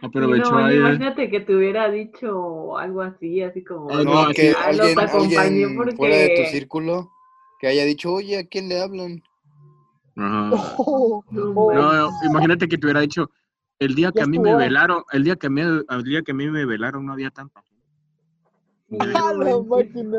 Aprovechó 0.00 0.52
no, 0.52 0.64
ahí, 0.64 0.76
eh. 0.76 0.78
imagínate 0.78 1.28
que 1.28 1.40
te 1.40 1.54
hubiera 1.54 1.90
dicho 1.90 2.78
algo 2.78 3.02
así, 3.02 3.42
así 3.42 3.62
como. 3.62 3.90
Ah, 3.90 4.02
No, 4.02 4.28
no, 4.28 4.32
que 4.32 4.54
"Ay, 4.58 4.74
los 4.74 4.86
alguien, 4.86 4.98
acompañé 5.00 5.36
alguien 5.36 5.76
porque... 5.76 5.96
fuera 5.96 6.16
de 6.16 6.28
tu 6.34 6.50
círculo 6.50 7.10
que 7.60 7.66
haya 7.66 7.84
dicho, 7.84 8.10
oye, 8.10 8.38
¿a 8.38 8.46
quién 8.46 8.70
le 8.70 8.80
hablan? 8.80 9.22
Ajá. 10.16 10.50
Oh, 10.78 11.22
No, 11.30 12.08
imagínate 12.24 12.68
que 12.68 12.78
te 12.78 12.86
hubiera 12.86 13.00
dicho, 13.00 13.30
el 13.78 13.94
día 13.94 14.12
que 14.12 14.20
Ya 14.20 14.24
a 14.24 14.28
mí 14.28 14.38
estuvo 14.38 14.56
me 14.56 14.64
velaron, 14.64 15.02
el 15.12 15.24
día 15.24 15.36
que 15.36 15.48
a 15.48 15.50
mí, 15.50 15.60
el 15.60 16.04
día 16.04 16.22
que 16.22 16.32
a 16.32 16.34
mí 16.34 16.48
me 16.48 16.64
velaron 16.64 17.04
no 17.04 17.12
había 17.12 17.30
tanta 17.30 17.62
¡Ah, 19.00 19.32
la 19.38 19.58
máquina! 19.62 20.18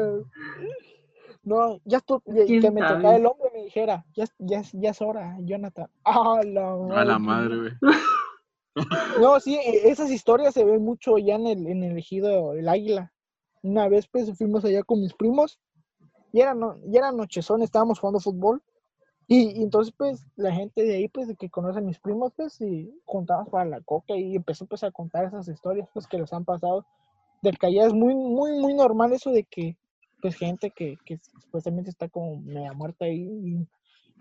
No, 1.43 1.77
ya 1.83 1.99
estu- 1.99 2.21
y- 2.25 2.41
y 2.41 2.45
¿Quién 2.45 2.61
que 2.61 2.71
me 2.71 2.81
tocara 2.81 3.15
el 3.17 3.25
hombre 3.25 3.49
y 3.53 3.57
me 3.57 3.63
dijera, 3.65 4.05
ya, 4.15 4.23
es- 4.23 4.35
ya, 4.39 4.59
es- 4.59 4.71
ya 4.73 4.91
es 4.91 5.01
hora, 5.01 5.37
Jonathan. 5.41 5.89
¡Ah, 6.05 6.41
la 6.45 6.73
A 6.73 7.03
la 7.05 7.19
madre, 7.19 7.57
güey. 7.57 7.71
No, 9.21 9.39
sí, 9.39 9.55
e- 9.55 9.89
esas 9.89 10.09
historias 10.09 10.53
se 10.53 10.63
ven 10.65 10.83
mucho 10.83 11.17
ya 11.17 11.35
en 11.35 11.45
el, 11.47 11.67
en 11.67 11.83
el 11.83 11.97
ejido 11.97 12.53
El 12.53 12.67
Águila. 12.67 13.11
Una 13.61 13.87
vez 13.87 14.07
pues 14.07 14.35
fuimos 14.37 14.65
allá 14.65 14.83
con 14.83 14.99
mis 15.01 15.13
primos 15.13 15.59
y 16.31 16.41
era, 16.41 16.53
no, 16.55 16.77
y 16.85 16.97
era 16.97 17.11
nochezón, 17.11 17.61
estábamos 17.61 17.99
jugando 17.99 18.19
fútbol 18.19 18.61
y, 19.27 19.59
y 19.59 19.63
entonces 19.63 19.93
pues 19.95 20.25
la 20.35 20.51
gente 20.51 20.83
de 20.83 20.95
ahí 20.95 21.07
pues 21.07 21.29
que 21.37 21.49
conoce 21.49 21.79
a 21.79 21.81
mis 21.83 21.99
primos 21.99 22.33
pues 22.35 22.59
y 22.61 22.91
juntamos 23.05 23.47
para 23.49 23.65
la 23.69 23.81
coca 23.81 24.15
y 24.15 24.35
empezó 24.35 24.65
pues 24.65 24.83
a 24.83 24.91
contar 24.91 25.25
esas 25.25 25.47
historias 25.47 25.87
pues 25.93 26.07
que 26.07 26.17
les 26.17 26.33
han 26.33 26.43
pasado. 26.43 26.85
De 27.43 27.51
que 27.51 27.67
allá 27.67 27.85
es 27.85 27.93
muy, 27.93 28.15
muy, 28.15 28.53
muy 28.59 28.73
normal 28.73 29.13
eso 29.13 29.29
de 29.29 29.43
que 29.43 29.77
pues 30.21 30.35
gente 30.35 30.71
que, 30.71 30.97
que 31.05 31.19
supuestamente 31.41 31.89
está 31.89 32.07
como 32.07 32.39
media 32.39 32.71
muerta 32.71 33.03
ahí 33.03 33.21
y 33.21 33.67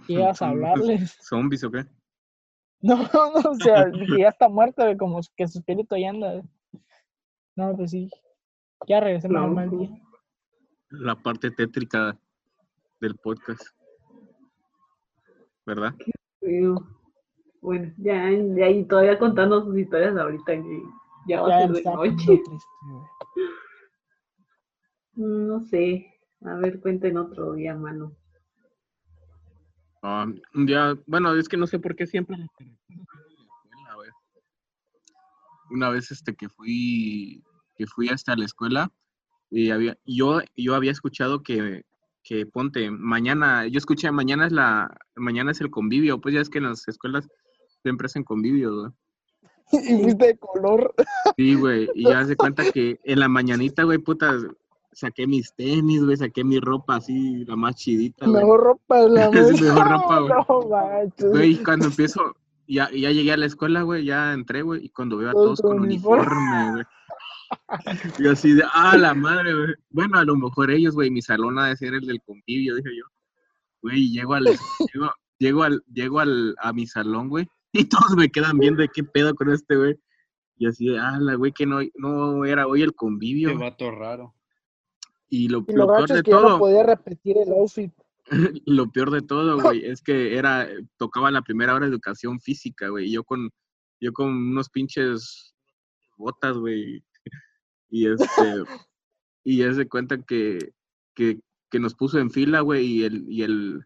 llegas 0.09 0.43
a 0.43 0.49
hablarles. 0.49 1.17
¿Zombies 1.23 1.63
o 1.63 1.71
qué? 1.71 1.87
No, 2.81 2.97
no, 2.97 3.51
o 3.51 3.55
sea, 3.55 3.89
que 3.93 4.19
ya 4.19 4.29
está 4.29 4.49
muerta, 4.49 4.97
como 4.97 5.21
que 5.37 5.47
su 5.47 5.61
espíritu 5.61 5.97
ya 5.97 6.11
anda. 6.11 6.43
No, 7.55 7.77
pues 7.77 7.93
sí. 7.93 8.11
Ya 8.89 8.99
regresemos 8.99 9.41
al 9.41 9.51
mal 9.53 9.71
día. 9.71 9.89
La 10.91 11.15
parte 11.15 11.53
tétrica 11.53 12.19
del 13.01 13.15
podcast. 13.17 13.63
¿Verdad? 15.65 15.95
Bueno, 17.61 17.93
ya, 17.99 18.29
ya 18.57 18.69
y 18.69 18.85
todavía 18.87 19.17
contando 19.17 19.63
sus 19.63 19.79
historias 19.79 20.17
ahorita 20.17 20.55
que 20.55 20.83
ya 21.27 21.41
va 21.43 21.49
Ya 21.49 21.57
a 21.59 21.61
ser 21.61 21.73
de 21.73 21.83
noche. 21.85 22.43
Mm, 25.15 25.47
No 25.47 25.61
sé. 25.61 26.09
A 26.45 26.55
ver, 26.57 26.81
cuenten 26.81 27.17
otro 27.17 27.53
día, 27.53 27.75
mano. 27.75 28.17
Un 30.03 30.67
día, 30.67 30.99
bueno, 31.07 31.35
es 31.37 31.49
que 31.49 31.57
no 31.57 31.67
sé 31.67 31.79
por 31.79 31.95
qué 31.95 32.07
siempre. 32.07 32.37
Una 35.71 35.89
vez 35.91 36.11
este 36.11 36.35
que 36.35 36.49
fui 36.49 37.43
que 37.77 37.87
fui 37.87 38.09
hasta 38.09 38.37
la 38.37 38.45
escuela 38.45 38.93
y 39.49 39.71
había 39.71 39.97
yo 40.05 40.41
yo 40.57 40.75
había 40.75 40.91
escuchado 40.91 41.43
que 41.43 41.85
que 42.25 42.47
ponte 42.47 42.91
mañana, 42.91 43.67
yo 43.67 43.79
escuché 43.79 44.11
mañana 44.13 44.47
es 44.47 44.53
la 44.53 44.95
mañana 45.17 45.51
es 45.51 45.61
el 45.61 45.71
convivio, 45.71 46.21
pues 46.21 46.35
ya 46.35 46.41
es 46.41 46.51
que 46.51 46.59
en 46.59 46.65
las 46.65 46.87
escuelas 46.89 47.29
siempre 47.83 48.07
hacen 48.07 48.25
convivio, 48.25 48.75
güey. 48.75 48.93
Y 49.99 50.03
fuiste 50.03 50.27
de 50.27 50.37
color. 50.37 50.95
Sí, 51.37 51.55
güey. 51.55 51.89
Y 51.95 52.05
ya 52.05 52.25
se 52.25 52.37
cuenta 52.37 52.71
que 52.71 53.01
en 53.05 53.21
la 53.21 53.29
mañanita, 53.29 53.85
güey, 53.85 53.99
puta, 53.99 54.37
saqué 54.93 55.27
mis 55.27 55.55
tenis, 55.55 56.05
güey, 56.05 56.17
saqué 56.17 56.45
mi 56.45 56.61
ropa 56.61 56.97
así, 56.97 57.45
la 57.47 57.57
más 57.57 57.77
chidita, 57.77 58.27
güey. 58.27 58.43
Mejor 58.43 58.61
ropa 58.61 58.99
la 59.03 59.31
mejor 59.31 59.91
ropa, 59.91 60.21
güey. 60.21 60.33
No 60.49 60.69
manches. 60.69 61.31
Güey, 61.31 61.51
y 61.53 61.57
cuando 61.65 61.87
empiezo, 61.87 62.37
ya, 62.69 62.91
ya 62.91 63.11
llegué 63.11 63.33
a 63.33 63.37
la 63.37 63.47
escuela, 63.47 63.83
güey, 63.83 64.05
ya 64.05 64.33
entré, 64.33 64.63
güey, 64.63 64.85
y 64.85 64.89
cuando 64.91 65.17
veo 65.17 65.31
a 65.31 65.33
Todos 65.33 65.61
con 65.61 65.81
uniforme, 65.81 66.73
güey. 66.73 66.85
Y 68.19 68.29
así 68.29 68.55
de, 68.55 68.65
ah, 68.73 68.97
la 68.97 69.15
madre, 69.15 69.55
güey. 69.55 69.75
Bueno, 69.91 70.19
a 70.19 70.25
lo 70.25 70.37
mejor 70.37 70.71
ellos, 70.71 70.95
güey, 70.95 71.11
mi 71.11 71.23
salón 71.23 71.59
ha 71.59 71.69
de 71.69 71.77
ser 71.77 71.95
el 71.95 72.07
del 72.07 72.21
convivio, 72.23 72.77
dije 72.77 72.91
yo. 72.97 73.05
Güey, 73.83 74.11
llego 74.11 74.35
al, 74.35 74.45
llego, 74.45 75.13
llego 75.39 75.63
al, 75.63 75.83
llego 75.93 76.21
al, 76.21 76.55
a 76.59 76.73
mi 76.73 76.87
salón, 76.87 77.29
güey, 77.29 77.49
y 77.85 77.85
todos 77.85 78.17
me 78.17 78.31
quedan 78.31 78.59
viendo 78.59 78.83
de 78.83 78.89
qué 78.89 79.03
pedo 79.03 79.35
con 79.35 79.51
este, 79.51 79.77
güey. 79.77 79.99
Y 80.57 80.67
así 80.67 80.87
de, 80.87 80.99
ah, 80.99 81.19
la 81.19 81.35
güey, 81.35 81.53
que 81.53 81.67
no, 81.67 81.81
no 81.97 82.45
era 82.45 82.67
hoy 82.67 82.83
el 82.83 82.95
convivio. 82.95 83.51
Qué 83.51 83.57
vato 83.57 83.91
raro. 83.91 84.35
Y 85.29 85.49
lo, 85.49 85.65
Y 85.67 85.73
lo 85.73 85.87
lo 85.87 85.95
peor 85.95 86.09
de 86.09 86.15
es 86.17 86.23
que 86.23 86.31
ya 86.31 86.37
no 86.37 86.43
todo, 86.43 86.59
podía 86.59 86.83
repetir 86.83 87.39
el 87.39 87.53
outfit. 87.53 87.93
lo 88.67 88.91
peor 88.93 89.11
de 89.11 89.23
todo, 89.23 89.61
güey, 89.61 89.85
es 89.85 90.03
que 90.03 90.37
era, 90.37 90.69
tocaba 90.97 91.31
la 91.31 91.43
primera 91.43 91.75
hora 91.75 91.87
de 91.87 91.93
educación 91.93 92.41
física, 92.41 92.89
güey, 92.89 93.09
y 93.09 93.13
yo 93.13 93.25
con, 93.25 93.51
yo 94.01 94.13
con 94.13 94.29
unos 94.29 94.69
pinches 94.69 95.55
botas, 96.17 96.57
güey, 96.57 97.03
y 97.91 98.09
este, 98.09 98.65
y 99.45 99.59
ya 99.59 99.73
se 99.73 99.89
cuenta 99.89 100.23
que, 100.23 100.59
que, 101.15 101.41
que 101.71 101.81
nos 101.81 101.95
puso 101.95 102.19
en 102.19 102.31
fila, 102.31 102.61
güey, 102.61 102.87
y 102.87 103.05
el, 103.05 103.25
y 103.29 103.43
el, 103.43 103.85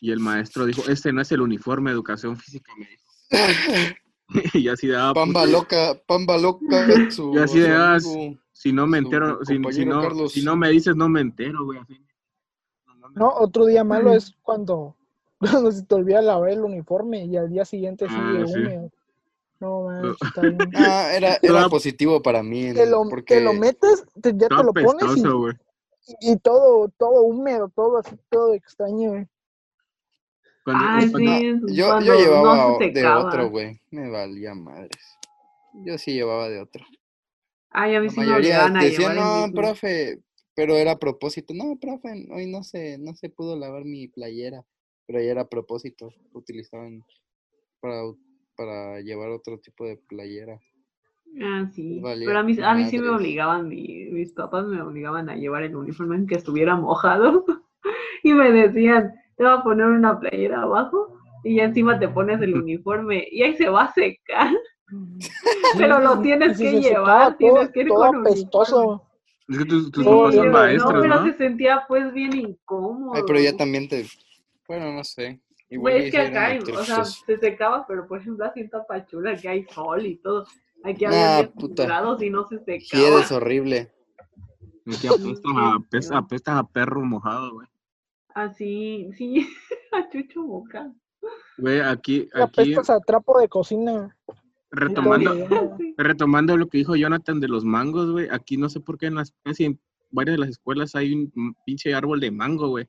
y 0.00 0.10
el 0.10 0.20
maestro 0.20 0.66
dijo, 0.66 0.82
este 0.88 1.12
no 1.12 1.20
es 1.20 1.32
el 1.32 1.40
uniforme 1.40 1.90
de 1.90 1.94
educación 1.94 2.36
física, 2.36 2.72
me 2.76 2.86
dijo. 2.86 3.09
y 4.54 4.68
así 4.68 4.86
de, 4.88 4.96
ah, 4.96 5.12
Pamba 5.14 5.40
puta, 5.42 5.52
loca, 5.52 6.02
pamba 6.06 6.38
loca. 6.38 6.86
Su, 7.10 7.32
Y 7.34 7.38
así 7.38 7.58
de, 7.60 7.66
su 7.68 7.72
ah, 7.72 7.94
amigo. 7.96 8.38
si 8.52 8.72
no 8.72 8.86
me 8.86 8.98
su 8.98 9.04
entero, 9.04 9.38
si, 9.44 9.58
si 9.72 9.84
no, 9.86 10.02
Carlos. 10.02 10.32
si 10.32 10.44
no 10.44 10.56
me 10.56 10.68
dices, 10.70 10.94
no 10.96 11.08
me 11.08 11.20
entero, 11.20 11.64
güey, 11.64 11.78
así. 11.80 12.00
No 13.14 13.28
otro 13.34 13.66
día 13.66 13.82
malo 13.82 14.12
es 14.12 14.34
cuando, 14.42 14.96
cuando 15.38 15.72
se 15.72 15.82
te 15.84 15.94
olvida 15.96 16.22
lavar 16.22 16.50
el 16.50 16.60
uniforme 16.60 17.24
y 17.24 17.36
al 17.36 17.50
día 17.50 17.64
siguiente 17.64 18.06
sigue 18.08 18.20
Ah, 18.20 18.44
sí. 18.46 18.52
húmedo. 18.58 18.90
No 19.58 20.12
está 20.12 20.40
bien. 20.40 20.58
Ah, 20.74 21.10
era, 21.12 21.28
era 21.34 21.38
Toda- 21.42 21.68
positivo 21.68 22.22
para 22.22 22.42
mí. 22.42 22.72
Te 22.72 22.86
lo, 22.88 23.06
porque 23.08 23.34
te 23.36 23.40
lo 23.42 23.52
metes, 23.52 24.04
te- 24.22 24.32
ya 24.32 24.38
te 24.38 24.44
Estaba 24.44 24.62
lo 24.62 24.72
pones 24.72 24.94
y, 25.02 25.14
pestoso, 25.14 25.38
güey. 25.38 25.54
y 26.20 26.36
todo, 26.38 26.88
todo 26.96 27.22
húmedo, 27.24 27.68
todo 27.74 27.98
así, 27.98 28.16
todo 28.30 28.54
extraño. 28.54 29.26
Cuando- 30.64 30.84
cuando- 31.10 31.18
sí, 31.18 31.74
yo, 31.74 31.86
cuando 31.88 32.04
yo 32.14 32.20
llevaba 32.20 32.56
no 32.56 32.78
se 32.78 32.90
de 32.90 33.06
otro, 33.06 33.50
güey. 33.50 33.80
Me 33.90 34.10
valía 34.10 34.54
madres. 34.54 35.18
Yo 35.84 35.96
sí 35.98 36.12
llevaba 36.12 36.48
de 36.48 36.60
otro. 36.60 36.84
Ay, 37.70 37.94
a 37.94 38.00
mí 38.00 38.06
La 38.06 38.12
sí 38.12 38.20
me 38.20 38.26
mayoría 38.26 38.66
obligaban 38.66 38.76
a 38.76 38.82
decían, 38.84 39.00
llevar 39.00 39.16
el 39.16 39.22
no, 39.22 39.46
mismo". 39.46 39.60
profe, 39.60 40.18
pero 40.54 40.76
era 40.76 40.92
a 40.92 40.98
propósito. 40.98 41.54
No, 41.54 41.76
profe, 41.80 42.26
hoy 42.32 42.46
no 42.50 42.62
se, 42.64 42.98
no 42.98 43.14
se 43.14 43.30
pudo 43.30 43.56
lavar 43.56 43.84
mi 43.84 44.08
playera, 44.08 44.64
pero 45.06 45.20
ya 45.20 45.30
era 45.30 45.42
a 45.42 45.48
propósito. 45.48 46.12
Utilizaban 46.32 47.04
para, 47.80 48.02
para 48.56 49.00
llevar 49.00 49.30
otro 49.30 49.58
tipo 49.58 49.86
de 49.86 49.96
playera. 49.96 50.60
Ah, 51.40 51.70
sí. 51.72 52.00
valía 52.00 52.26
Pero 52.26 52.38
a 52.40 52.42
mí, 52.42 52.56
a 52.60 52.74
mí 52.74 52.86
sí 52.90 52.98
me 52.98 53.08
obligaban, 53.08 53.68
mi- 53.68 54.06
mis 54.10 54.32
papás 54.32 54.66
me 54.66 54.82
obligaban 54.82 55.28
a 55.30 55.36
llevar 55.36 55.62
el 55.62 55.76
uniforme 55.76 56.16
en 56.16 56.26
que 56.26 56.34
estuviera 56.34 56.74
mojado. 56.74 57.44
y 58.24 58.32
me 58.34 58.50
decían, 58.50 59.14
te 59.40 59.46
voy 59.46 59.54
a 59.58 59.62
poner 59.62 59.86
una 59.86 60.20
playera 60.20 60.60
abajo 60.62 61.16
y 61.44 61.56
ya 61.56 61.64
encima 61.64 61.98
te 61.98 62.06
pones 62.08 62.42
el 62.42 62.54
uniforme 62.60 63.26
y 63.30 63.42
ahí 63.42 63.56
se 63.56 63.70
va 63.70 63.84
a 63.84 63.92
secar. 63.94 64.52
Pero 65.78 65.98
lo 65.98 66.20
tienes 66.20 66.58
que 66.58 66.70
secaba 66.70 66.80
llevar, 66.82 67.26
todo- 67.28 67.36
tienes 67.38 67.68
que 67.70 67.80
ir 67.80 67.88
todo 67.88 68.06
con 68.06 68.16
apestoso. 68.20 69.06
Es 69.48 69.58
que 69.58 69.64
tus, 69.64 69.90
tus 69.90 70.04
Sí, 70.04 70.10
papás 70.10 70.34
son 70.34 70.50
maestros, 70.52 70.92
no, 70.94 71.00
pero 71.00 71.14
¿no? 71.14 71.24
se 71.24 71.32
sentía 71.38 71.84
pues 71.88 72.12
bien 72.12 72.36
incómodo. 72.36 73.14
Ay, 73.14 73.22
pero 73.26 73.40
ya 73.40 73.56
también 73.56 73.88
te. 73.88 74.04
Bueno, 74.68 74.92
no 74.92 75.02
sé. 75.04 75.40
Igual 75.70 75.94
es 75.94 76.10
que 76.10 76.18
acá, 76.20 76.46
hay- 76.48 76.58
o 76.58 76.84
sea, 76.84 77.04
se 77.06 77.38
secaba, 77.38 77.86
pero 77.86 78.06
por 78.06 78.20
ejemplo 78.20 78.44
así 78.44 78.60
en 78.60 78.68
Tapachula 78.68 79.36
que 79.36 79.48
hay 79.48 79.64
sol 79.70 80.04
y 80.04 80.16
todo. 80.16 80.44
Aquí 80.84 81.04
Nah, 81.06 81.10
había 81.10 81.36
10 81.36 81.48
puta. 81.52 81.84
grados 81.86 82.22
y 82.22 82.28
no 82.28 82.46
se 82.46 82.58
secaba. 82.58 82.80
Sí, 82.80 83.04
eres 83.04 83.32
horrible. 83.32 83.90
Que 85.00 85.08
apestas 85.08 85.52
a, 85.56 86.18
apestas 86.18 86.56
a 86.58 86.62
perro 86.64 87.00
mojado, 87.00 87.54
güey. 87.54 87.66
Así, 88.34 89.10
sí, 89.16 89.46
a 89.92 90.08
Chucho 90.10 90.42
Boca. 90.44 90.92
Güey, 91.58 91.80
aquí, 91.80 92.28
aquí, 92.34 92.74
a 92.74 93.00
trapo 93.00 93.38
de 93.40 93.48
cocina. 93.48 94.16
retomando, 94.70 95.34
Sí. 95.78 95.94
retomando 95.98 96.56
lo 96.56 96.68
que 96.68 96.78
dijo 96.78 96.94
Jonathan 96.96 97.40
de 97.40 97.48
los 97.48 97.64
mangos, 97.64 98.10
güey, 98.10 98.28
aquí 98.30 98.56
no 98.56 98.68
sé 98.68 98.80
por 98.80 98.96
qué 98.98 99.06
en 99.06 99.16
las, 99.16 99.34
casi 99.44 99.64
en 99.64 99.80
varias 100.10 100.34
de 100.34 100.40
las 100.40 100.48
escuelas 100.50 100.94
hay 100.94 101.12
un 101.12 101.54
pinche 101.66 101.92
árbol 101.94 102.20
de 102.20 102.30
mango, 102.30 102.68
güey. 102.68 102.86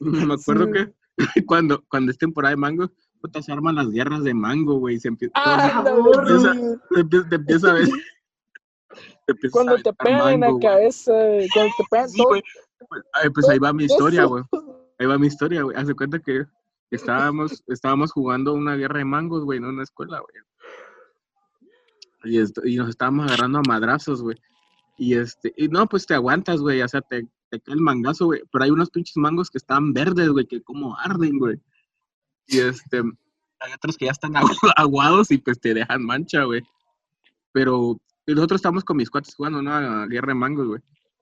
Me 0.00 0.34
acuerdo 0.34 0.66
Sí. 0.66 0.72
que 0.72 0.92
cuando, 1.46 1.82
cuando 1.88 2.10
es 2.12 2.18
temporada 2.18 2.50
de 2.50 2.56
mango, 2.58 2.90
puta, 3.20 3.40
se 3.42 3.52
arman 3.52 3.74
las 3.76 3.90
guerras 3.90 4.22
de 4.22 4.34
mango, 4.34 4.78
güey. 4.78 4.96
y 4.96 5.00
Se 5.00 5.10
empie- 5.10 5.30
Ah, 5.34 5.82
todo 5.84 6.12
se- 6.40 6.78
te, 6.94 7.00
empie- 7.00 7.28
te 7.28 7.34
empieza 7.36 7.70
a 7.70 7.74
ver. 7.74 7.88
te 9.26 9.32
a 9.32 9.50
Cuando 9.50 9.76
te 9.78 9.92
pegan 9.94 10.34
en 10.34 10.40
la 10.40 10.58
cabeza, 10.60 11.12
cuando 11.52 11.72
te 11.78 11.84
pegan 11.90 12.08
Sí, 12.10 12.18
todo. 12.18 12.28
Pues, 12.88 13.02
ay, 13.14 13.30
pues 13.30 13.48
ahí 13.48 13.58
va 13.58 13.72
mi 13.72 13.84
historia, 13.84 14.24
güey. 14.26 14.44
Ahí 14.98 15.06
va 15.06 15.18
mi 15.18 15.26
historia, 15.26 15.62
güey. 15.62 15.76
Haz 15.76 15.86
de 15.88 15.94
cuenta 15.94 16.18
que 16.20 16.44
estábamos, 16.90 17.62
estábamos 17.66 18.12
jugando 18.12 18.52
una 18.54 18.76
guerra 18.76 18.98
de 18.98 19.04
mangos, 19.04 19.44
güey, 19.44 19.58
en 19.58 19.64
una 19.66 19.82
escuela, 19.82 20.20
güey. 20.20 20.44
Y, 22.24 22.38
esto- 22.38 22.62
y 22.64 22.76
nos 22.76 22.88
estábamos 22.88 23.26
agarrando 23.26 23.58
a 23.58 23.62
madrazos, 23.68 24.22
güey. 24.22 24.36
Y 24.96 25.14
este, 25.14 25.52
y 25.56 25.68
no, 25.68 25.86
pues 25.86 26.06
te 26.06 26.14
aguantas, 26.14 26.60
güey. 26.60 26.80
O 26.82 26.88
sea, 26.88 27.00
te, 27.02 27.22
te 27.50 27.60
cae 27.60 27.74
el 27.74 27.80
mangazo, 27.80 28.26
güey. 28.26 28.42
Pero 28.50 28.64
hay 28.64 28.70
unos 28.70 28.90
pinches 28.90 29.16
mangos 29.16 29.50
que 29.50 29.58
están 29.58 29.92
verdes, 29.92 30.28
güey, 30.30 30.46
que 30.46 30.62
como 30.62 30.96
arden, 30.96 31.38
güey. 31.38 31.60
Y 32.46 32.58
este, 32.60 32.98
hay 33.60 33.72
otros 33.72 33.96
que 33.98 34.06
ya 34.06 34.12
están 34.12 34.32
agu- 34.34 34.72
aguados 34.76 35.30
y 35.30 35.38
pues 35.38 35.60
te 35.60 35.74
dejan 35.74 36.04
mancha, 36.04 36.44
güey. 36.44 36.62
Pero 37.52 37.98
nosotros 38.26 38.58
estamos 38.58 38.84
con 38.84 38.96
mis 38.96 39.10
cuates 39.10 39.34
jugando 39.34 39.58
una 39.58 40.06
guerra 40.06 40.28
de 40.28 40.34
mangos, 40.34 40.66
güey. 40.68 40.80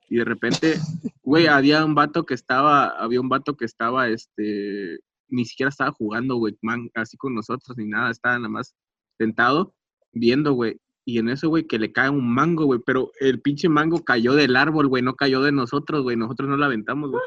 Y 0.08 0.16
de 0.16 0.24
repente, 0.24 0.74
güey, 1.22 1.46
había 1.46 1.84
un 1.84 1.94
vato 1.94 2.24
que 2.24 2.34
estaba, 2.34 2.86
había 2.88 3.20
un 3.20 3.28
vato 3.28 3.56
que 3.56 3.64
estaba, 3.64 4.08
este, 4.08 4.98
ni 5.28 5.44
siquiera 5.44 5.70
estaba 5.70 5.92
jugando, 5.92 6.36
güey, 6.36 6.56
man- 6.62 6.90
así 6.94 7.16
con 7.16 7.34
nosotros 7.34 7.76
ni 7.76 7.86
nada, 7.86 8.10
estaba 8.10 8.36
nada 8.36 8.48
más 8.48 8.74
sentado 9.18 9.74
viendo, 10.12 10.52
güey. 10.52 10.78
Y 11.04 11.18
en 11.18 11.28
eso, 11.30 11.48
güey, 11.48 11.66
que 11.66 11.78
le 11.80 11.90
cae 11.92 12.10
un 12.10 12.32
mango, 12.32 12.64
güey, 12.66 12.80
pero 12.84 13.10
el 13.18 13.40
pinche 13.40 13.68
mango 13.68 14.04
cayó 14.04 14.34
del 14.34 14.54
árbol, 14.56 14.86
güey, 14.86 15.02
no 15.02 15.14
cayó 15.14 15.42
de 15.42 15.50
nosotros, 15.50 16.02
güey, 16.02 16.16
nosotros 16.16 16.48
no 16.48 16.56
lo 16.56 16.64
aventamos, 16.64 17.10
güey. 17.10 17.22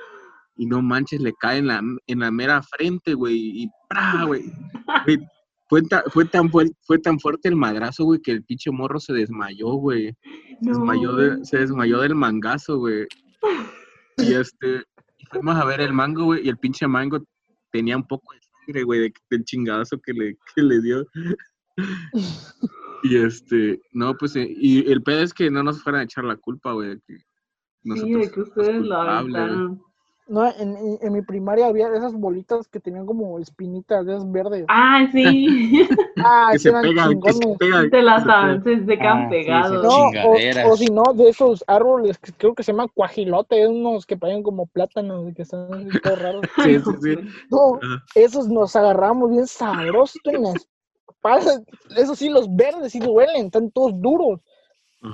Y 0.56 0.66
no 0.68 0.82
manches, 0.82 1.20
le 1.20 1.34
cae 1.34 1.58
en 1.58 1.68
la, 1.68 1.82
en 2.08 2.20
la 2.20 2.32
mera 2.32 2.62
frente, 2.64 3.14
güey, 3.14 3.64
y 3.64 3.70
¡pra, 3.90 4.24
güey! 4.26 4.44
Fue, 5.68 5.82
ta- 5.82 6.04
fue, 6.12 6.26
tan 6.26 6.50
fuerte, 6.50 6.74
fue 6.84 7.00
tan 7.00 7.20
fuerte 7.20 7.50
el 7.50 7.56
madrazo, 7.56 8.04
güey, 8.06 8.20
que 8.22 8.32
el 8.32 8.44
pinche 8.44 8.70
morro 8.72 9.00
se 9.00 9.14
desmayó, 9.14 9.70
güey. 9.74 10.16
Se, 10.62 10.70
desmayó 10.70 11.16
de- 11.16 11.44
se 11.46 11.58
desmayó 11.60 12.00
del 12.02 12.16
mangazo, 12.16 12.78
güey. 12.78 13.08
Y 14.18 14.34
este, 14.34 14.84
fuimos 15.30 15.56
a 15.58 15.66
ver 15.66 15.82
el 15.82 15.92
mango, 15.92 16.26
güey, 16.26 16.46
y 16.46 16.50
el 16.50 16.58
pinche 16.58 16.88
mango 16.88 17.20
tenía 17.72 17.98
un 17.98 18.08
poco 18.08 18.34
de 18.34 18.40
sangre, 18.42 18.84
güey, 18.84 19.00
de- 19.02 19.14
del 19.30 19.44
chingadazo 19.44 20.00
que 20.00 20.14
le, 20.14 20.38
que 20.56 20.62
le 20.62 20.80
dio. 20.82 21.06
Y 23.04 23.18
este, 23.18 23.82
no, 23.92 24.16
pues, 24.16 24.36
eh, 24.36 24.48
y 24.50 24.90
el 24.92 25.04
pedo 25.04 25.22
es 25.22 25.34
que 25.34 25.52
no 25.52 25.62
nos 25.64 25.84
fueran 25.84 26.02
a 26.02 26.04
echar 26.06 26.24
la 26.24 26.38
culpa, 26.38 26.72
güey, 26.74 26.98
Sí, 27.08 27.18
nosotros 27.84 28.22
de 28.22 28.32
que 28.32 28.40
ustedes 28.42 28.80
güey. 28.80 28.92
aventaron. 28.94 29.82
No, 30.28 30.48
en, 30.48 30.76
en- 30.76 30.98
en 31.02 31.14
mi 31.14 31.22
primaria 31.22 31.68
había 31.68 31.88
esas 31.94 32.14
bolitas 32.14 32.68
que 32.68 32.80
tenían 32.80 33.06
como 33.06 33.38
espinitas 33.40 34.06
de 34.06 34.14
esas 34.16 34.32
verdes. 34.32 34.66
Ah, 34.68 35.08
sí. 35.12 35.88
Ah, 36.18 36.48
Que 36.52 36.56
esos 36.58 36.72
se 36.82 36.88
pegan, 36.88 37.22
que 37.22 37.34
se 37.34 37.58
pegan. 37.58 37.90
Te 37.90 38.02
las 38.02 38.24
que 38.24 38.30
se 38.64 38.80
se, 38.80 38.86
se 38.86 38.98
quedan 38.98 39.18
Ah, 39.18 39.28
sí, 39.30 39.36
sí, 39.36 39.46
pegados. 39.46 39.84
No, 39.84 40.10
o, 40.24 40.72
o 40.72 40.78
si 40.78 40.86
no, 40.88 41.04
de 41.14 41.30
esos 41.30 41.64
árboles 41.68 42.18
que 42.18 42.32
creo 42.32 42.56
que 42.56 42.64
se 42.64 42.72
llaman 42.72 42.88
cuajilotes, 42.96 43.68
unos 43.68 44.06
que 44.06 44.16
parecen 44.18 44.42
como 44.42 44.66
plátanos 44.66 45.30
y 45.30 45.34
que 45.34 45.42
están 45.42 45.72
así 45.74 45.90
raros. 46.04 46.46
Sí, 46.64 46.80
sí, 46.80 46.92
sí. 47.02 47.18
No, 47.52 47.80
esos 48.16 48.48
nos 48.48 48.76
agarramos 48.76 49.30
bien 49.30 49.46
sabrosos 49.46 50.22
en 50.24 50.42
la 50.44 50.54
espalda. 50.54 51.62
Eso 51.98 52.16
sí, 52.16 52.30
los 52.30 52.54
verdes 52.56 52.94
sí 52.94 53.00
duelen, 53.00 53.48
están 53.48 53.70
todos 53.72 53.92
duros. 54.02 54.40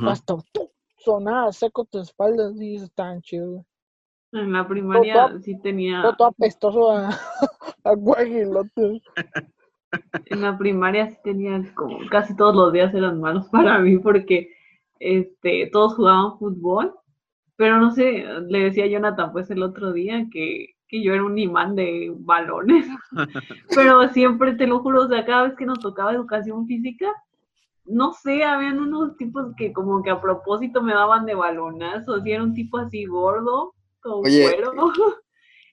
Hasta 0.07 0.38
tú, 0.53 0.70
sonaba 0.99 1.51
seco 1.51 1.84
tu 1.86 1.99
espalda, 1.99 2.53
sí, 2.53 2.76
están 2.76 3.22
chidos. 3.22 3.66
En 4.34 4.54
la 4.54 4.68
primaria 4.68 5.28
Todo- 5.28 5.40
sí 5.42 5.60
tenía, 5.62 6.02
Todo, 6.02 6.16
todo 6.16 6.28
apestoso 6.30 6.92
a, 6.92 7.10
a 7.84 7.96
cuajilotes. 7.96 9.02
en 10.26 10.42
la 10.42 10.58
primaria 10.58 11.10
sí 11.10 11.18
tenía 11.24 11.62
como 11.76 12.00
casi 12.10 12.36
todos 12.36 12.56
los 12.56 12.72
días 12.72 12.94
eran 12.94 13.20
malos 13.20 13.48
para 13.52 13.80
mí 13.80 13.98
porque 13.98 14.50
este 15.00 15.70
todos 15.72 15.96
jugaban 15.96 16.38
fútbol, 16.38 16.94
pero 17.58 17.78
no 17.78 17.92
sé, 17.92 18.24
le 18.48 18.60
decía 18.60 18.86
a 18.86 18.88
Jonathan 18.88 19.32
pues 19.32 19.50
el 19.52 19.64
otro 19.64 19.92
día 19.92 20.26
que, 20.32 20.76
que 20.88 21.04
yo 21.04 21.14
era 21.14 21.24
un 21.24 21.38
imán 21.38 21.76
de 21.76 22.14
balones, 22.20 22.86
pero 23.76 24.08
siempre 24.10 24.54
te 24.54 24.68
lo 24.68 24.80
juro, 24.80 25.04
o 25.04 25.08
sea, 25.08 25.26
cada 25.26 25.44
vez 25.44 25.56
que 25.58 25.66
nos 25.66 25.80
tocaba 25.80 26.14
educación 26.14 26.68
física, 26.68 27.08
no 27.86 28.14
sé, 28.14 28.44
habían 28.44 28.80
unos 28.80 29.18
tipos 29.18 29.54
que 29.58 29.74
como 29.74 30.04
que 30.04 30.12
a 30.12 30.22
propósito 30.22 30.82
me 30.84 30.94
daban 30.94 31.26
de 31.26 31.36
balonazos, 31.36 32.26
y 32.26 32.32
era 32.32 32.44
un 32.44 32.54
tipo 32.54 32.78
así 32.78 33.06
gordo, 33.06 33.74
cuero, 34.02 34.74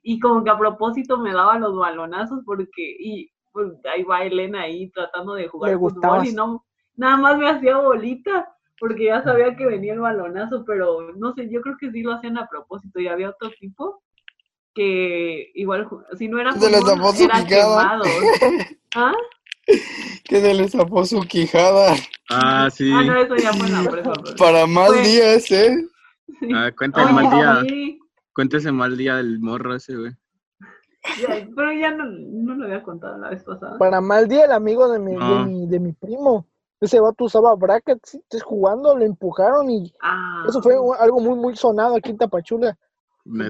y 0.02 0.18
como 0.20 0.44
que 0.44 0.50
a 0.50 0.58
propósito 0.58 1.18
me 1.18 1.32
daba 1.32 1.58
los 1.58 1.76
balonazos 1.76 2.40
porque, 2.44 2.96
y 2.98 3.30
pues 3.52 3.72
ahí 3.92 4.02
va 4.04 4.22
Elena 4.24 4.62
ahí 4.62 4.90
tratando 4.90 5.34
de 5.34 5.48
jugar 5.48 5.72
fútbol 5.74 5.90
gustabas. 5.92 6.28
y 6.28 6.34
no, 6.34 6.64
nada 6.96 7.16
más 7.16 7.38
me 7.38 7.48
hacía 7.48 7.76
bolita, 7.78 8.48
porque 8.78 9.06
ya 9.06 9.22
sabía 9.24 9.56
que 9.56 9.66
venía 9.66 9.94
el 9.94 10.00
balonazo, 10.00 10.64
pero 10.64 11.12
no 11.16 11.32
sé, 11.34 11.48
yo 11.50 11.60
creo 11.62 11.76
que 11.80 11.90
sí 11.90 12.02
lo 12.02 12.12
hacían 12.12 12.38
a 12.38 12.46
propósito, 12.48 13.00
y 13.00 13.08
había 13.08 13.30
otro 13.30 13.50
tipo 13.58 14.02
que 14.74 15.50
igual, 15.54 15.88
si 16.16 16.28
no 16.28 16.38
era 16.38 16.52
Se 16.52 16.58
fútbol, 16.60 17.14
era 17.20 17.44
quemados. 17.46 18.06
¿Ah? 18.94 19.12
Que 20.24 20.40
se 20.40 20.54
le 20.54 20.68
zafó 20.68 21.04
su 21.04 21.20
quijada. 21.22 21.94
Ah, 22.30 22.68
sí. 22.72 22.90
Ah, 22.94 23.02
no, 23.02 23.16
eso 23.18 23.36
ya 23.36 23.52
fue 23.52 23.66
en 23.66 23.84
la 23.84 23.90
prepa. 23.90 24.12
pero- 24.22 24.36
Para 24.36 24.66
más 24.66 24.88
Fue- 24.88 25.02
días, 25.02 25.50
¿eh? 25.50 25.76
Sí. 26.40 26.48
Ah, 26.54 26.70
cuenta 26.76 27.02
el 27.02 27.08
Ay, 27.08 27.14
mal 27.14 27.30
día. 27.30 27.60
sí. 27.68 27.97
Cuéntese 28.38 28.70
mal 28.70 28.96
día 28.96 29.16
del 29.16 29.40
morro 29.40 29.74
ese, 29.74 29.96
güey. 29.96 30.12
Ya, 31.20 31.44
pero 31.56 31.72
ya 31.72 31.90
no, 31.90 32.04
no 32.04 32.54
lo 32.54 32.66
había 32.66 32.84
contado 32.84 33.18
la 33.18 33.30
vez 33.30 33.42
pasada. 33.42 33.76
Para 33.78 34.00
mal 34.00 34.28
día, 34.28 34.44
el 34.44 34.52
amigo 34.52 34.88
de 34.88 35.00
mi, 35.00 35.10
de 35.16 35.44
mi, 35.44 35.66
de 35.66 35.80
mi 35.80 35.92
primo. 35.92 36.46
Ese 36.80 37.00
vato 37.00 37.24
usaba 37.24 37.52
brackets, 37.56 38.16
jugando, 38.44 38.96
le 38.96 39.06
empujaron 39.06 39.68
y 39.68 39.92
Ah, 40.00 40.44
eso 40.48 40.62
fue 40.62 40.74
algo 41.00 41.18
muy, 41.18 41.34
muy 41.36 41.56
sonado 41.56 41.96
aquí 41.96 42.10
en 42.10 42.18
Tapachula. 42.18 42.78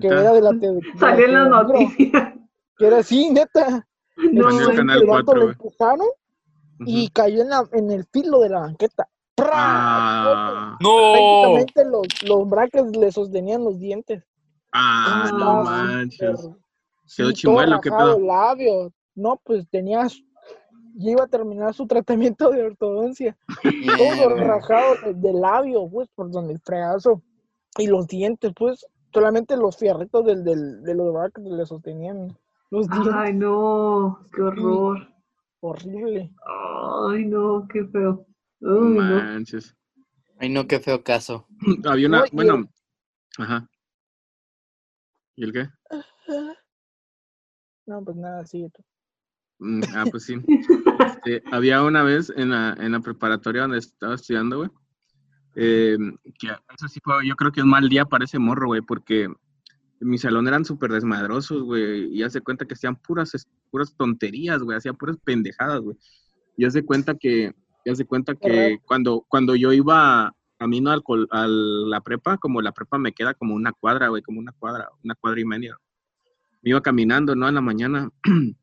Que 0.01 0.07
era 0.07 0.32
Neta. 0.32 0.32
de 0.32 0.41
la 0.41 0.80
Salió 0.99 1.26
en 1.26 1.34
las 1.34 1.49
noticias. 1.51 2.32
Que 2.78 2.86
era 2.86 2.99
así, 3.01 3.28
neta. 3.30 3.86
No, 4.16 4.49
Entonces, 4.49 4.74
Canal 4.74 5.03
el 5.03 5.07
vato 5.07 5.24
4, 5.26 5.34
le 5.34 5.41
güey. 5.45 5.53
empujaron 5.53 6.07
y 6.86 7.09
cayó 7.11 7.43
en, 7.43 7.51
la, 7.51 7.68
en 7.72 7.91
el 7.91 8.07
filo 8.11 8.39
de 8.41 8.49
la 8.49 8.61
banqueta. 8.61 9.07
¡Pra! 9.34 9.51
Ah, 9.53 10.78
¡No! 10.80 11.12
Prácticamente 11.12 11.84
los, 11.84 12.07
los 12.26 12.49
brackets 12.49 12.97
le 12.97 13.12
sostenían 13.12 13.64
los 13.64 13.78
dientes. 13.78 14.24
Ah, 14.73 15.25
Ah, 15.27 15.31
no 15.33 15.39
no, 15.39 15.62
manches. 15.64 16.49
¿Quedó 17.16 17.29
sí, 17.31 17.35
chimuelo 17.35 17.73
todo 17.73 17.81
qué 17.81 17.91
rajado 17.91 18.09
pedo? 18.16 18.19
el 18.19 18.27
labio. 18.27 18.93
No, 19.14 19.41
pues 19.45 19.69
tenía. 19.71 20.09
su- 20.09 20.25
Ya 20.97 21.12
iba 21.12 21.25
a 21.25 21.29
terminar 21.29 21.73
su 21.75 21.87
tratamiento 22.37 22.51
de 22.51 22.64
ortodoncia. 22.64 23.37
Todo 23.99 24.29
rajado 24.37 24.97
de- 25.03 25.14
del 25.14 25.41
labio, 25.41 25.89
pues, 25.91 26.09
por 26.14 26.31
donde 26.31 26.55
el 26.55 26.61
fregazo. 26.61 27.23
Y 27.79 27.87
los 27.87 28.07
dientes, 28.09 28.53
pues, 28.57 28.85
solamente 29.12 29.57
los 29.57 29.77
fierritos 29.77 30.25
del, 30.25 30.43
del, 30.45 30.83
de 30.83 30.95
los 30.95 31.12
brackets 31.12 31.47
le 31.47 31.64
sostenían 31.66 32.37
los 32.71 32.89
dientes. 32.89 33.12
Ay, 33.14 33.33
no, 33.35 34.21
qué 34.35 34.43
horror. 34.43 35.09
Horrible. 35.61 36.33
Ay, 37.11 37.25
no, 37.27 37.66
qué 37.73 37.85
feo. 37.87 38.27
No 38.61 38.81
Uy, 38.81 38.95
no. 38.97 39.16
manches. 39.16 39.75
Ay, 40.39 40.49
no, 40.51 40.66
qué 40.66 40.79
feo 40.81 41.03
caso. 41.03 41.47
Había 41.85 42.09
una, 42.09 42.21
No, 42.21 42.27
y 42.27 42.31
bueno, 42.33 42.69
ajá. 43.39 43.69
¿Y 45.39 45.45
el 45.45 45.53
qué? 45.53 45.68
No, 47.86 48.05
pues 48.05 48.16
nada, 48.16 48.45
sigue 48.45 48.70
tú. 48.70 48.82
Mm, 49.61 49.82
Ah, 49.95 50.05
pues 50.11 50.24
sí. 50.24 50.34
Este, 51.24 51.43
había 51.53 51.82
una 51.84 52.03
vez 52.03 52.32
en 52.36 52.51
la, 52.51 52.76
en 52.78 52.91
la 52.93 53.01
preparatoria 53.01 53.62
donde 53.62 53.78
estaba 53.78 54.14
estudiando, 54.16 54.59
güey. 54.59 54.70
eh, 55.55 55.97
que 56.39 56.49
eso 56.49 56.89
sí 56.89 56.99
fue, 57.03 57.26
yo 57.26 57.36
creo 57.36 57.53
que 57.53 57.62
un 57.62 57.68
mal 57.70 57.89
día 57.89 58.05
para 58.05 58.24
ese 58.24 58.39
morro, 58.41 58.66
güey, 58.66 58.80
porque 58.82 59.22
en 59.24 59.34
mi 60.01 60.18
salón 60.18 60.49
eran 60.49 60.64
súper 60.64 60.91
desmadrosos, 60.93 61.62
güey, 61.62 62.07
y 62.12 62.22
hace 62.24 62.41
cuenta 62.41 62.64
que 62.66 62.74
hacían 62.74 62.97
puras, 62.97 63.32
es- 63.34 63.47
puras 63.70 63.95
tonterías, 63.97 64.61
güey, 64.62 64.76
hacían 64.76 64.97
puras 64.97 65.16
pendejadas, 65.24 65.80
güey. 65.80 65.97
Y 66.57 66.64
hace 66.64 66.84
cuenta 66.84 67.14
que, 67.16 67.55
y 67.84 67.91
hace 67.91 68.05
cuenta 68.05 68.34
que 68.34 68.78
cuando, 68.84 69.24
cuando 69.28 69.55
yo 69.55 69.72
iba 69.72 70.34
camino 70.59 70.91
al, 70.91 71.03
col- 71.03 71.29
a 71.31 71.47
la 71.47 72.01
prepa, 72.01 72.37
como 72.39 72.61
la 72.61 72.73
prepa 72.73 72.99
me 72.99 73.13
queda 73.13 73.35
como 73.35 73.55
una 73.55 73.73
cuadra, 73.73 74.09
güey, 74.09 74.23
como 74.23 74.41
una 74.41 74.53
cuadra, 74.53 74.89
una 75.05 75.15
cuadra 75.15 75.41
y 75.41 75.45
media. 75.45 75.77
Me 76.63 76.71
iba 76.71 76.81
caminando, 76.83 77.35
¿no? 77.35 77.49
En 77.49 77.55
la 77.55 77.61
mañana. 77.61 78.11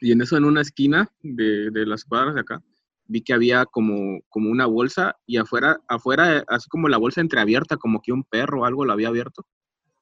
Y 0.00 0.12
en 0.12 0.20
eso, 0.20 0.36
en 0.36 0.44
una 0.44 0.60
esquina 0.60 1.08
de, 1.22 1.70
de 1.70 1.86
las 1.86 2.04
cuadras 2.04 2.34
de 2.34 2.40
acá, 2.40 2.60
vi 3.06 3.22
que 3.22 3.32
había 3.32 3.64
como, 3.64 4.20
como 4.28 4.50
una 4.50 4.66
bolsa 4.66 5.16
y 5.24 5.38
afuera, 5.38 5.80
afuera, 5.88 6.44
así 6.48 6.68
como 6.68 6.88
la 6.88 6.98
bolsa 6.98 7.22
entreabierta, 7.22 7.78
como 7.78 8.02
que 8.02 8.12
un 8.12 8.22
perro 8.24 8.62
o 8.62 8.64
algo 8.66 8.84
lo 8.84 8.92
había 8.92 9.08
abierto, 9.08 9.46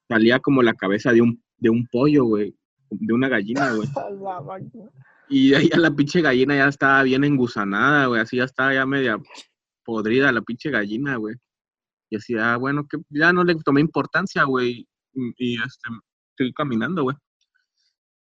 salía 0.09 0.39
como 0.39 0.61
la 0.61 0.73
cabeza 0.73 1.13
de 1.13 1.21
un, 1.21 1.41
de 1.57 1.69
un 1.69 1.87
pollo, 1.89 2.25
güey, 2.25 2.53
de 2.89 3.13
una 3.13 3.29
gallina, 3.29 3.71
güey. 3.75 3.87
La. 4.21 4.41
Y 5.29 5.53
ahí 5.53 5.69
ya 5.69 5.77
la 5.77 5.91
pinche 5.95 6.21
gallina 6.21 6.55
ya 6.55 6.67
estaba 6.67 7.01
bien 7.03 7.23
engusanada, 7.23 8.07
güey, 8.07 8.19
así 8.19 8.37
ya 8.37 8.43
estaba 8.43 8.73
ya 8.73 8.85
media 8.85 9.17
podrida 9.83 10.31
la 10.31 10.41
pinche 10.41 10.69
gallina, 10.69 11.17
güey. 11.17 11.35
Y 12.09 12.17
así, 12.17 12.35
ah, 12.37 12.57
bueno, 12.57 12.87
que 12.87 12.97
ya 13.09 13.33
no 13.33 13.43
le 13.43 13.55
tomé 13.55 13.81
importancia, 13.81 14.43
güey, 14.43 14.87
y, 15.13 15.33
y, 15.37 15.55
este, 15.55 15.89
seguí 16.37 16.53
caminando, 16.53 17.03
güey. 17.03 17.15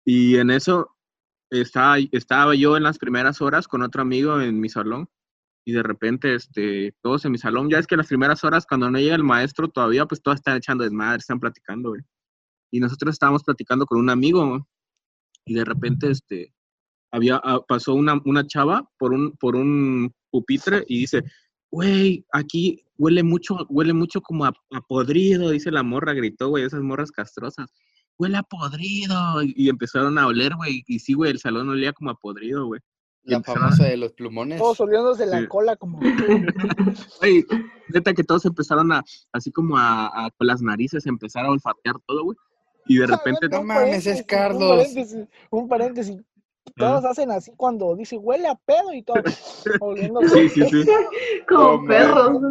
Y 0.06 0.38
en 0.38 0.50
eso 0.52 0.96
estaba, 1.50 1.98
estaba 2.12 2.56
yo 2.56 2.78
en 2.78 2.84
las 2.84 2.98
primeras 2.98 3.42
horas 3.42 3.68
con 3.68 3.82
otro 3.82 4.02
amigo 4.02 4.40
en 4.42 4.60
mi 4.60 4.70
salón 4.70 5.08
y 5.66 5.74
de 5.74 5.84
repente, 5.84 6.36
este, 6.36 6.96
todos 7.02 7.26
en 7.26 7.34
mi 7.34 7.38
salón, 7.38 7.70
ya 7.70 7.78
es 7.78 7.88
que 7.88 7.98
las 7.98 8.08
primeras 8.08 8.44
horas 8.44 8.66
cuando 8.66 8.90
no 8.90 8.98
llega 8.98 9.16
el 9.16 9.24
maestro 9.24 9.68
todavía, 9.68 10.06
pues 10.06 10.22
todos 10.22 10.36
están 10.38 10.58
echando 10.58 10.84
desmadre, 10.84 11.20
están 11.20 11.40
platicando, 11.40 11.90
güey. 11.90 12.02
Y 12.72 12.80
nosotros 12.80 13.14
estábamos 13.14 13.44
platicando 13.44 13.86
con 13.86 14.00
un 14.00 14.10
amigo, 14.10 14.48
güey, 14.48 14.62
y 15.46 15.54
de 15.54 15.66
repente, 15.66 16.10
este, 16.10 16.54
había, 17.12 17.40
ah, 17.44 17.62
pasó 17.68 17.94
una, 17.94 18.20
una 18.26 18.48
chava 18.48 18.90
por 18.98 19.14
un, 19.14 19.34
por 19.38 19.56
un 19.56 20.14
pupitre 20.32 20.84
y 20.88 21.00
dice, 21.02 21.24
güey, 21.72 22.26
aquí 22.32 22.84
huele 22.98 23.24
mucho, 23.24 23.66
huele 23.70 23.94
mucho 23.94 24.22
como 24.22 24.46
a, 24.46 24.50
a 24.74 24.82
podrido, 24.82 25.50
dice 25.50 25.72
la 25.72 25.82
morra, 25.84 26.14
gritó, 26.14 26.50
güey, 26.50 26.64
esas 26.66 26.82
morras 26.82 27.12
castrosas. 27.12 27.68
Huele 28.20 28.38
a 28.38 28.44
podrido. 28.44 29.42
Y, 29.42 29.54
y 29.56 29.70
empezaron 29.70 30.18
a 30.20 30.28
oler, 30.28 30.54
güey. 30.56 30.84
Y 30.88 31.00
sí, 31.00 31.14
güey, 31.14 31.32
el 31.32 31.40
salón 31.40 31.70
olía 31.70 31.94
como 31.94 32.12
a 32.12 32.16
podrido, 32.16 32.66
güey. 32.68 32.82
La 33.24 33.38
empezaron- 33.38 33.64
famosa 33.64 33.86
de 33.86 33.98
los 33.98 34.14
plumones. 34.14 34.60
Todos 34.60 34.80
oliéndose 34.82 35.26
la 35.26 35.40
Sí. 35.42 35.48
cola 35.48 35.76
como. 35.76 36.00
Güey, 37.22 37.46
neta 37.90 38.14
que 38.14 38.24
todos 38.24 38.46
empezaron 38.46 38.92
a, 38.92 39.04
así 39.32 39.52
como 39.52 39.78
a, 39.78 40.26
a- 40.26 40.32
con 40.32 40.48
las 40.48 40.62
narices, 40.62 41.06
empezar 41.06 41.46
a 41.46 41.50
olfatear 41.52 41.96
todo, 42.06 42.24
güey. 42.26 42.38
Y 42.88 42.98
de 42.98 43.06
repente, 43.08 43.48
No 43.48 43.64
mames, 43.64 44.08
es 44.08 44.24
Carlos. 44.24 44.62
Un 44.62 44.78
paréntesis. 44.78 45.28
Un 45.52 45.68
paréntesis. 45.70 46.18
Todos 46.76 47.06
hacen 47.06 47.32
así 47.32 47.52
cuando 47.56 47.96
dice 47.96 48.18
huele 48.18 48.48
a 48.48 48.56
pedo 48.56 48.94
y 48.94 49.04
todo. 49.04 49.22
oliendo 49.82 50.22
sí, 50.28 50.50
sí, 50.50 50.64
sí. 50.70 50.86
Como 51.48 51.82
No, 51.82 51.88
perros. 51.88 52.42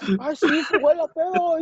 Ay, 0.20 0.36
sí, 0.36 0.46
huele 0.82 1.02
a 1.02 1.08
pedo. 1.08 1.58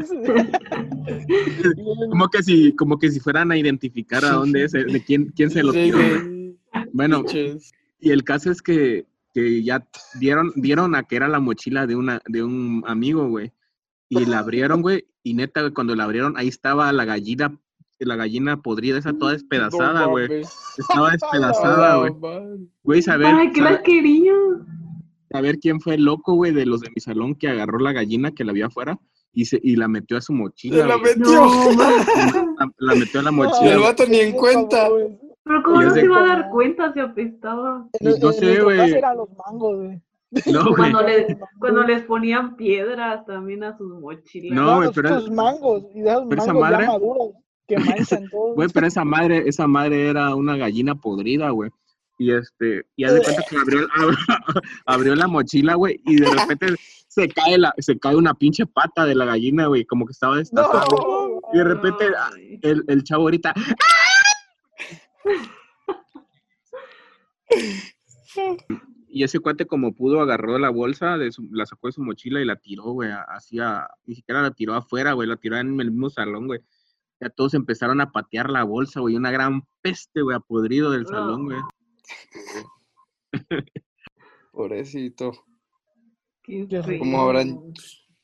Como 2.11 2.29
que 2.29 2.43
si, 2.43 2.73
como 2.75 2.99
que 2.99 3.11
si 3.11 3.21
fueran 3.21 3.51
a 3.53 3.59
identificar 3.59 4.25
a 4.25 4.33
dónde 4.33 4.65
es, 4.65 4.75
eh, 4.75 4.85
de 4.85 5.03
quién, 5.03 5.33
quién 5.35 5.51
se 5.51 5.63
lo 5.63 5.73
sí. 5.73 5.93
Bueno. 6.93 7.25
Y 7.99 8.11
el 8.11 8.25
caso 8.25 8.51
es 8.51 8.63
que, 8.63 9.07
que 9.33 9.63
ya 9.63 9.87
dieron, 10.21 10.53
dieron 10.57 10.95
a 10.95 11.05
que 11.05 11.17
era 11.17 11.29
la 11.29 11.41
mochila 11.41 11.87
de, 11.87 11.97
una, 11.97 12.21
de 12.27 12.43
un 12.43 12.85
amigo, 12.87 13.29
güey. 13.29 13.53
Y 14.09 14.25
la 14.27 14.41
abrieron, 14.41 14.83
güey. 14.83 15.07
Y 15.23 15.35
neta, 15.35 15.61
güey, 15.61 15.73
cuando 15.73 15.97
la 15.97 16.05
abrieron, 16.05 16.37
ahí 16.37 16.49
estaba 16.49 16.93
la 16.93 17.05
gallina, 17.05 17.59
la 18.05 18.17
gallina 18.17 18.61
podrida, 18.61 18.99
esa 18.99 19.13
toda 19.15 19.33
despedazada, 19.33 20.05
güey. 20.07 20.43
Estaba 20.77 21.11
despedazada, 21.13 21.97
la 22.03 22.09
güey. 22.11 22.69
Güey, 22.83 23.03
saber, 23.03 23.31
¿Para 23.33 23.51
qué 23.51 23.61
la 23.61 23.67
saber, 23.69 23.83
quería? 23.83 24.33
saber 25.31 25.59
quién 25.59 25.81
fue 25.81 25.95
el 25.95 26.05
loco, 26.05 26.35
güey, 26.35 26.53
de 26.53 26.67
los 26.67 26.81
de 26.81 26.91
mi 26.95 27.01
salón 27.01 27.35
que 27.35 27.49
agarró 27.49 27.79
la 27.79 27.93
gallina 27.93 28.31
que 28.33 28.45
la 28.45 28.53
vio 28.53 28.67
afuera 28.67 28.99
y, 29.33 29.45
se, 29.47 29.61
y 29.63 29.77
la 29.77 29.89
metió 29.89 30.17
a 30.17 30.21
su 30.21 30.33
mochila. 30.33 30.77
Se 30.79 30.87
la 30.87 30.99
metió. 30.99 31.25
No. 31.25 32.57
La, 32.59 32.71
la 32.79 32.95
metió 32.95 33.21
a 33.21 33.23
la 33.25 33.31
mochila. 33.33 33.73
el 33.75 33.81
vato 33.81 34.05
ni 34.07 34.19
en 34.21 34.33
cuenta. 34.33 34.89
Pero 35.45 35.63
¿cómo 35.63 35.83
no 35.83 35.91
se 35.91 36.05
iba 36.05 36.19
a 36.23 36.27
dar 36.27 36.51
cuenta 36.51 36.93
si 36.95 37.01
apestaba? 37.01 37.87
En 38.01 38.19
No 38.21 38.33
sé, 38.33 38.63
güey. 38.63 38.93
los 39.01 39.29
mangos. 39.47 39.79
No, 40.47 40.63
güey. 40.65 40.75
Cuando, 40.75 41.03
le- 41.03 41.39
cuando 41.59 41.83
les 41.83 42.03
ponían 42.05 42.57
piedras 42.57 43.27
también 43.27 43.63
a 43.63 43.77
sus 43.77 44.01
mochilas. 44.01 44.57
No, 44.57 44.77
güey, 44.77 44.87
los- 44.87 44.95
pero 44.95 45.09
esos 45.11 45.25
es- 45.25 45.31
mangos, 45.31 45.83
y 45.95 46.01
de 46.01 46.11
esos 46.11 46.25
pero 46.31 46.43
esa 46.43 46.53
mangos 46.55 46.71
madre- 46.71 46.85
ya 46.87 46.93
maduros, 46.93 47.31
que 47.67 47.77
manchan 47.79 48.29
todo. 48.31 48.55
Güey, 48.55 48.69
pero 48.73 48.87
esa 48.87 49.05
madre, 49.05 49.45
esa 49.47 49.67
madre 49.67 50.09
era 50.09 50.35
una 50.35 50.57
gallina 50.57 50.95
podrida, 50.95 51.51
güey. 51.51 51.71
Y 52.19 52.33
este, 52.33 52.87
y 52.97 53.05
haz 53.05 53.13
de 53.15 53.23
cuenta 53.23 53.43
que 53.49 53.57
abrió, 53.59 53.87
abrió 54.87 55.15
la 55.15 55.27
mochila, 55.27 55.75
güey, 55.75 56.01
y 56.07 56.17
de 56.17 56.31
repente 56.31 56.75
se 57.09 57.29
cae 57.29 57.59
la, 57.59 57.75
se 57.79 57.99
cae 57.99 58.17
una 58.17 58.33
pinche 58.33 58.65
pata 58.67 59.05
de 59.05 59.15
la 59.15 59.27
gallina, 59.27 59.67
güey, 59.67 59.85
como 59.85 60.07
que 60.07 60.13
estaba 60.13 60.37
destazada. 60.39 60.85
No, 60.91 61.41
Y 61.53 61.59
de 61.59 61.65
repente 61.65 62.07
el, 62.63 62.85
el 62.89 63.05
chavo 63.05 63.25
ahorita. 63.25 63.53
Y 69.09 69.23
ese 69.25 69.39
cuate 69.41 69.67
como 69.67 69.95
pudo 69.95 70.21
agarró 70.21 70.59
la 70.59 70.69
bolsa, 70.71 71.17
de 71.17 71.33
su- 71.33 71.49
la 71.53 71.65
sacó 71.65 71.89
de 71.89 71.93
su 71.93 72.03
mochila 72.03 72.41
y 72.41 72.45
la 72.45 72.57
tiró, 72.57 72.85
güey, 72.85 73.11
hacia, 73.29 73.89
ni 74.05 74.15
siquiera 74.15 74.43
la 74.43 74.51
tiró 74.51 74.75
afuera, 74.75 75.13
güey, 75.15 75.29
la 75.29 75.37
tiró 75.37 75.57
en 75.57 75.81
el 75.81 75.91
mismo 75.91 76.11
salón, 76.11 76.47
güey. 76.49 76.61
Ya 77.21 77.31
todos 77.31 77.55
empezaron 77.55 78.01
a 78.01 78.11
patear 78.13 78.51
la 78.51 78.65
bolsa, 78.65 79.01
güey, 79.01 79.17
una 79.17 79.31
gran 79.31 79.63
peste, 79.81 80.21
güey, 80.23 80.37
apodrido 80.37 80.91
del 80.91 81.07
salón, 81.07 81.45
güey. 81.47 81.59
Pobrecito. 84.53 85.33
Qué. 86.43 86.67
¿Cómo 86.99 87.21
habrán- 87.23 87.61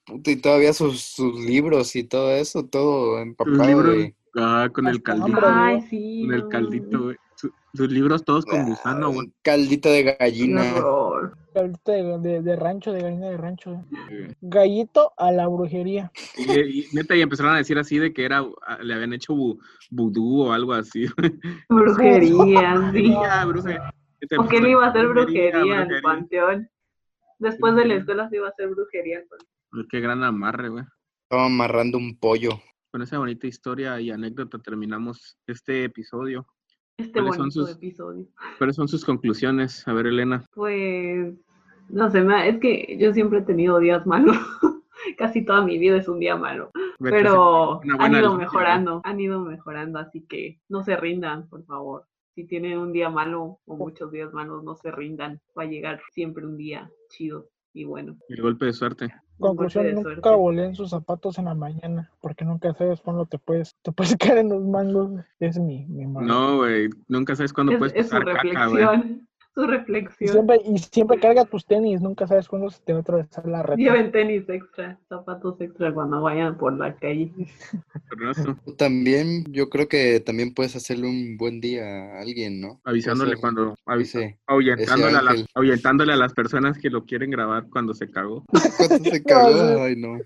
Puta, 0.05 0.30
y 0.32 0.36
todavía 0.36 0.72
sus, 0.72 1.01
sus 1.01 1.38
libros 1.40 1.95
y 1.95 2.05
todo 2.05 2.32
eso, 2.32 2.66
todo 2.66 3.20
empapado 3.20 3.64
libros, 3.64 3.97
de... 3.97 4.16
ah, 4.36 4.68
con 4.72 4.88
el 4.88 5.01
caldito. 5.03 5.38
Ay, 5.45 5.80
sí. 5.88 6.22
con 6.26 6.34
el 6.34 6.49
caldito, 6.49 7.03
güey. 7.05 7.16
Su- 7.36 7.53
sus 7.72 7.88
libros 7.90 8.24
todos 8.24 8.45
con 8.45 8.64
gusano, 8.68 9.11
güey. 9.12 9.28
Ah, 9.28 9.38
Caldito 9.43 9.88
de 9.90 10.05
Qué 10.05 10.16
gallina. 10.18 10.74
horror. 10.74 11.38
Ahorita 11.55 11.92
de, 11.92 12.18
de- 12.18 12.42
de 12.42 12.57
rancho, 12.57 12.92
de 12.92 13.03
gallina 13.03 13.28
de 13.28 13.36
rancho. 13.36 13.84
Eh, 14.11 14.34
Gallito 14.40 15.12
a 15.18 15.30
la 15.32 15.46
brujería. 15.48 16.11
Y, 16.36 16.80
y 16.80 16.86
neta, 16.92 17.14
y 17.14 17.20
empezaron 17.20 17.53
a 17.55 17.59
decir 17.59 17.78
así 17.78 17.98
de 17.98 18.12
que 18.12 18.24
era, 18.24 18.44
le 18.80 18.94
habían 18.94 19.12
hecho 19.12 19.34
vu- 19.34 19.59
vudú 19.90 20.42
o 20.44 20.53
algo 20.53 20.72
así. 20.72 21.07
Brujería, 21.68 22.90
sí. 22.92 23.14
Este, 24.20 24.36
¿Por 24.36 24.48
qué 24.48 24.61
no 24.61 24.68
iba 24.68 24.86
a 24.86 24.90
hacer 24.90 25.07
brujería 25.09 25.50
en 25.50 25.57
el 25.57 25.76
brujería. 25.86 26.03
panteón? 26.03 26.70
Después 27.38 27.74
de 27.74 27.86
la 27.86 27.94
escuela 27.94 28.28
se 28.28 28.36
iba 28.36 28.46
a 28.46 28.50
hacer 28.50 28.68
brujería. 28.68 29.20
pues. 29.28 29.86
Qué 29.90 30.00
gran 30.00 30.22
amarre, 30.22 30.68
güey. 30.68 30.84
Estaba 31.24 31.46
amarrando 31.46 31.98
un 31.98 32.16
pollo. 32.18 32.50
Con 32.92 33.03
esa 33.03 33.18
bonita 33.18 33.46
historia 33.46 34.00
y 34.00 34.11
anécdota 34.11 34.59
terminamos 34.59 35.38
este 35.46 35.84
episodio. 35.84 36.46
Este 36.99 37.12
¿Cuáles 37.12 37.34
son 37.36 37.45
bonito 37.49 37.61
sus- 37.66 37.76
episodio. 37.76 38.26
¿Cuáles 38.59 38.76
son 38.76 38.88
sus 38.88 39.05
conclusiones? 39.05 39.86
A 39.88 39.93
ver, 39.93 40.07
Elena. 40.07 40.45
Pues, 40.55 41.34
no 41.88 42.11
sé, 42.11 42.24
es 42.49 42.59
que 42.59 42.97
yo 42.99 43.12
siempre 43.12 43.40
he 43.40 43.43
tenido 43.43 43.78
días 43.78 44.07
malos. 44.07 44.36
Casi 45.18 45.45
toda 45.45 45.62
mi 45.62 45.78
vida 45.78 45.97
es 45.97 46.09
un 46.09 46.20
día 46.20 46.36
malo. 46.36 46.70
Vete 46.99 47.16
Pero 47.16 47.80
han 47.99 48.14
ido 48.14 48.36
mejorando, 48.36 49.01
han 49.05 49.20
ido 49.20 49.40
mejorando, 49.40 49.99
así 49.99 50.22
que 50.22 50.61
no 50.68 50.84
se 50.84 50.97
rindan, 50.97 51.49
por 51.49 51.64
favor. 51.64 52.07
Si 52.34 52.45
tienen 52.45 52.78
un 52.78 52.93
día 52.93 53.11
malo 53.11 53.59
o 53.66 53.76
muchos 53.76 54.11
días 54.11 54.32
malos, 54.32 54.62
no 54.64 54.74
se 54.76 54.90
rindan. 54.90 55.40
Va 55.59 55.64
a 55.64 55.66
llegar 55.66 56.01
siempre 56.12 56.47
un 56.47 56.57
día 56.57 56.90
chido 57.11 57.49
y 57.73 57.85
bueno. 57.85 58.16
El 58.29 58.43
golpe 58.43 58.66
de 58.66 58.73
suerte. 58.73 59.14
Conclusión, 59.39 59.85
de 59.85 59.95
nunca 59.95 60.11
suerte. 60.11 60.31
volen 60.31 60.75
sus 60.75 60.91
zapatos 60.91 61.39
en 61.39 61.47
la 61.47 61.55
mañana, 61.55 62.11
porque 62.20 62.45
nunca 62.45 62.73
sabes 62.75 63.01
cuándo 63.01 63.27
te 63.27 63.39
puedes, 63.39 63.77
te 63.83 63.93
puedes 63.93 64.16
caer 64.18 64.39
en 64.39 64.51
los 64.51 64.62
mangos. 64.64 65.20
Es 65.41 65.59
mi, 65.59 65.87
mi. 65.87 66.07
No, 66.07 66.59
güey. 66.59 66.89
Nunca 67.09 67.35
sabes 67.35 67.53
cuándo 67.53 67.73
Es, 67.73 67.79
puedes 67.79 67.95
es 67.95 68.07
su 68.09 68.11
pasar 68.11 68.37
caca, 68.37 69.05
güey. 69.57 69.66
reflexión, 69.68 70.28
Y 70.28 70.32
siempre, 70.32 70.61
y 70.64 70.78
siempre 70.78 71.20
carga 71.20 71.44
tus 71.44 71.64
tenis, 71.66 72.00
nunca 72.00 72.26
sabes 72.26 72.48
cuándo 72.48 72.70
se 72.70 72.80
te 72.82 72.92
va 72.92 72.98
a 72.98 73.03
atravesar 73.03 73.46
la 73.46 73.62
red. 73.62 73.76
Lleven 73.76 74.11
tenis 74.12 74.48
extra, 74.48 74.98
zapatos 75.09 75.61
extra 75.61 75.92
cuando 75.92 76.20
vayan 76.22 76.57
por 76.59 76.72
la 76.76 76.94
calle. 76.96 77.30
También, 78.76 79.44
yo 79.50 79.68
creo 79.68 79.88
que 79.88 80.20
también 80.20 80.55
puedes 80.55 80.76
hacerle 80.76 81.09
un 81.09 81.36
buen 81.36 81.61
día 81.61 81.84
a 82.16 82.20
alguien, 82.20 82.61
¿no? 82.61 82.80
Avisándole 82.84 83.36
cuando. 83.36 83.74
avisa- 83.86 84.20
ese- 84.20 84.38
ahuyentándole, 84.46 85.16
a 85.16 85.22
la- 85.22 85.46
ahuyentándole 85.55 86.12
a 86.12 86.16
las 86.16 86.32
personas 86.32 86.78
que 86.78 86.90
lo 86.90 87.05
quieren 87.05 87.30
grabar 87.30 87.66
cuando 87.70 87.94
se 87.94 88.11
cagó. 88.11 88.44
¿Cuánto 88.78 89.05
se 89.11 89.22
cagó? 89.22 89.53
Ay, 89.82 89.96
no. 89.96 90.18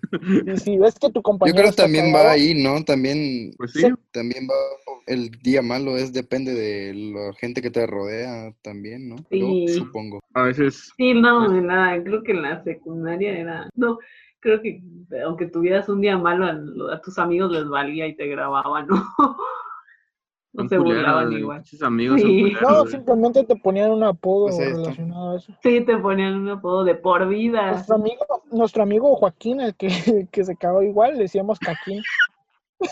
Y 0.52 0.56
si 0.58 0.78
ves 0.78 0.94
que 0.98 1.08
tu 1.08 1.20
Yo 1.20 1.22
compañero 1.22 1.56
creo 1.56 1.64
que 1.66 1.70
está 1.70 1.82
también 1.84 2.06
va 2.08 2.18
cagado, 2.18 2.30
ahí, 2.30 2.62
¿no? 2.62 2.84
También, 2.84 3.52
Pues 3.56 3.72
sí. 3.72 3.86
también 4.12 4.46
va 4.48 4.54
el 5.06 5.30
día 5.42 5.62
malo, 5.62 5.96
es 5.96 6.12
depende 6.12 6.52
de 6.54 6.92
la 6.94 7.32
gente 7.34 7.62
que 7.62 7.70
te 7.70 7.86
rodea 7.86 8.52
también, 8.62 9.08
¿no? 9.08 9.15
Sí. 9.30 9.68
supongo. 9.68 10.20
A 10.34 10.42
veces. 10.44 10.92
Sí, 10.96 11.14
no, 11.14 11.46
en 11.46 11.66
la- 11.66 12.02
creo 12.02 12.22
que 12.22 12.32
en 12.32 12.42
la 12.42 12.62
secundaria 12.62 13.38
era, 13.38 13.68
no, 13.74 13.98
creo 14.40 14.60
que 14.62 14.80
aunque 15.24 15.46
tuvieras 15.46 15.88
un 15.88 16.00
día 16.00 16.16
malo, 16.16 16.46
a, 16.90 17.00
tus 17.00 17.18
amigos 17.18 17.50
les 17.52 17.68
valía 17.68 18.06
y 18.06 18.16
te 18.16 18.26
grababan, 18.26 18.86
¿no? 18.86 18.96
No 20.52 20.66
se 20.68 20.78
culeros, 20.78 21.02
burlaban 21.02 21.32
igual. 21.34 21.58
Pinches 21.58 21.82
amigos 21.82 22.18
Sí. 22.18 22.54
No, 22.62 22.86
simplemente 22.86 23.44
te 23.44 23.56
ponían 23.56 23.90
un 23.90 24.02
apodo 24.04 24.46
Pues 24.46 24.72
relacionado 24.72 25.32
a 25.32 25.36
eso. 25.36 25.52
Sí, 25.62 25.82
te 25.82 25.98
ponían 25.98 26.34
un 26.34 26.48
apodo 26.48 26.82
de 26.82 26.94
por 26.94 27.28
vida. 27.28 27.72
Nuestro 27.72 27.96
amigo, 27.96 28.24
nuestro 28.50 28.82
amigo 28.82 29.14
Joaquín, 29.16 29.60
el 29.60 29.74
que, 29.74 29.88
que 30.32 30.44
se 30.44 30.56
cagó 30.56 30.82
igual, 30.82 31.14
le 31.14 31.24
decíamos 31.24 31.58
Caquín. 31.58 32.02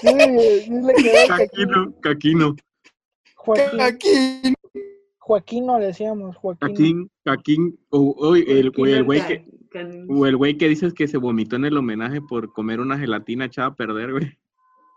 Sí, 0.00 0.08
sí 0.08 0.70
le 0.70 0.94
quedó. 0.94 1.28
Caquino, 1.28 1.94
Caquino. 2.00 2.56
Joaquín. 3.36 4.54
Joaquín 5.24 5.64
no 5.64 5.78
le 5.78 5.86
decíamos, 5.86 6.36
Joaquín. 6.36 7.10
Caquín. 7.24 7.80
O 7.88 8.10
o 8.18 8.36
el 8.36 8.70
güey 8.70 8.92
el 8.92 9.04
güey 9.04 9.26
que. 9.26 9.46
O 10.10 10.26
el 10.26 10.36
güey 10.36 10.58
que 10.58 10.68
dices 10.68 10.92
que 10.92 11.08
se 11.08 11.16
vomitó 11.16 11.56
en 11.56 11.64
el 11.64 11.78
homenaje 11.78 12.20
por 12.20 12.52
comer 12.52 12.78
una 12.78 12.98
gelatina 12.98 13.46
echada 13.46 13.68
a 13.68 13.74
perder, 13.74 14.12
güey. 14.12 14.38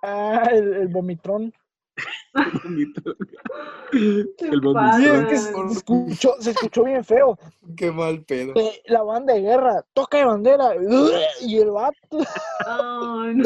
Ah, 0.04 0.44
el, 0.52 0.74
el 0.74 0.88
vomitrón. 0.90 1.54
Vomitó. 2.64 3.16
¿Qué 3.92 3.98
El 3.98 4.54
es 4.56 4.62
vomitón. 4.62 5.28
que 5.28 5.38
se 5.38 5.50
escuchó, 5.72 6.34
se 6.42 6.52
escuchó 6.52 6.84
bien 6.84 7.06
feo. 7.06 7.40
Qué 7.78 7.90
mal 7.90 8.22
pedo. 8.26 8.52
Eh, 8.58 8.82
La 8.88 9.04
banda 9.04 9.34
de 9.34 9.42
guerra, 9.42 9.86
toca 9.94 10.18
de 10.18 10.26
bandera. 10.26 10.72
Y 11.40 11.58
el 11.58 11.72
vato. 11.72 12.18
Ay, 12.66 13.34
no. 13.36 13.44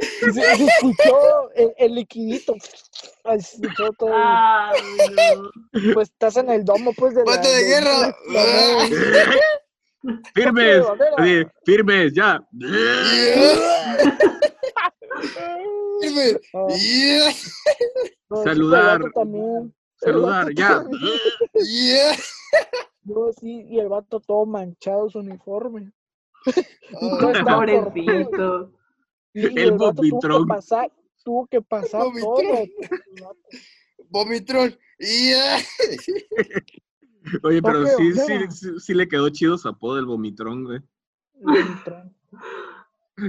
Sí. 0.00 0.32
Se, 0.32 0.56
se 0.56 0.64
escuchó 0.64 1.50
el, 1.54 1.72
el 1.78 1.94
liquidito. 1.94 2.54
Ay, 3.24 3.40
Se 3.40 3.56
escuchó 3.56 3.92
todo. 3.98 4.10
No. 4.10 5.50
Pues 5.94 6.08
estás 6.10 6.36
en 6.36 6.50
el 6.50 6.64
domo, 6.64 6.92
pues, 6.94 7.14
de 7.14 7.24
la. 7.24 7.32
¡Banda 7.32 7.48
de 7.50 7.64
guerra! 7.64 8.16
la- 8.32 9.36
Firmes, 10.34 10.84
así, 11.16 11.44
firmes, 11.64 12.12
ya. 12.14 12.40
Firme. 16.00 16.40
Ah, 16.54 16.66
Yeah. 16.68 17.32
no, 18.30 18.36
sí, 18.38 18.44
Saludar. 18.44 19.00
Saludar, 19.96 20.52
ya. 20.54 20.84
Yeah. 21.54 22.16
No, 23.04 23.32
sí, 23.32 23.66
y 23.68 23.78
el 23.78 23.88
vato 23.88 24.20
todo 24.20 24.44
manchado 24.46 25.08
su 25.08 25.18
uniforme. 25.20 25.92
Ah, 26.46 26.52
Pobrecito. 27.44 28.72
Y, 29.34 29.46
El 29.46 29.58
el 29.58 29.72
vato 29.72 30.02
tuvo 30.02 30.20
que 30.20 30.48
pasar, 30.48 30.92
tuvo 31.24 31.46
que 31.46 31.62
pasar 31.62 32.02
todo. 32.02 32.12
vomitrón. 32.12 32.68
Vomitrón. 34.10 34.78
Yeah. 34.98 35.58
Oye, 37.42 37.62
pero 37.62 37.86
sí, 37.86 38.12
sí, 38.12 38.50
sí, 38.50 38.68
sí 38.78 38.94
le 38.94 39.08
quedó 39.08 39.28
chido 39.30 39.56
su 39.56 39.68
apodo 39.68 39.96
del 39.96 40.06
vomitrón, 40.06 40.64
güey. 40.64 40.80
Vomitrón, 41.34 42.16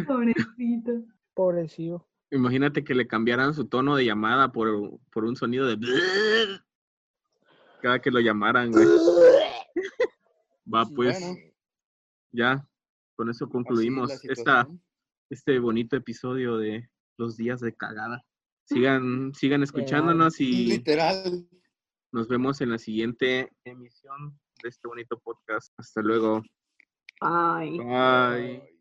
Pobrecito. 0.07 0.91
Pobrecillo. 1.33 2.07
Imagínate 2.31 2.83
que 2.83 2.95
le 2.95 3.07
cambiaran 3.07 3.53
su 3.53 3.65
tono 3.65 3.95
de 3.95 4.05
llamada 4.05 4.51
por, 4.51 4.99
por 5.11 5.23
un 5.25 5.35
sonido 5.35 5.67
de 5.67 5.77
cada 7.81 7.99
que 7.99 8.11
lo 8.11 8.19
llamaran, 8.19 8.71
güey. 8.71 8.85
Va, 10.73 10.85
pues, 10.85 11.19
Bueno, 11.19 11.37
ya, 12.31 12.67
con 13.15 13.29
eso 13.29 13.45
es 13.45 13.51
concluimos 13.51 14.23
esta. 14.25 14.67
Este 15.33 15.59
bonito 15.59 15.95
episodio 15.95 16.57
de 16.57 16.89
los 17.17 17.37
días 17.37 17.59
de 17.59 17.75
cagada. 17.75 18.23
Sigan, 18.65 19.33
sigan 19.33 19.61
escuchándonos 19.63 20.39
y 20.39 20.67
Literal. 20.67 21.47
nos 22.11 22.27
vemos 22.27 22.61
en 22.61 22.71
la 22.71 22.77
siguiente 22.77 23.51
emisión 23.65 24.39
de 24.61 24.69
este 24.69 24.87
bonito 24.87 25.19
podcast. 25.19 25.73
Hasta 25.77 26.01
luego. 26.01 26.41
Ay. 27.19 27.77
Bye. 27.77 28.72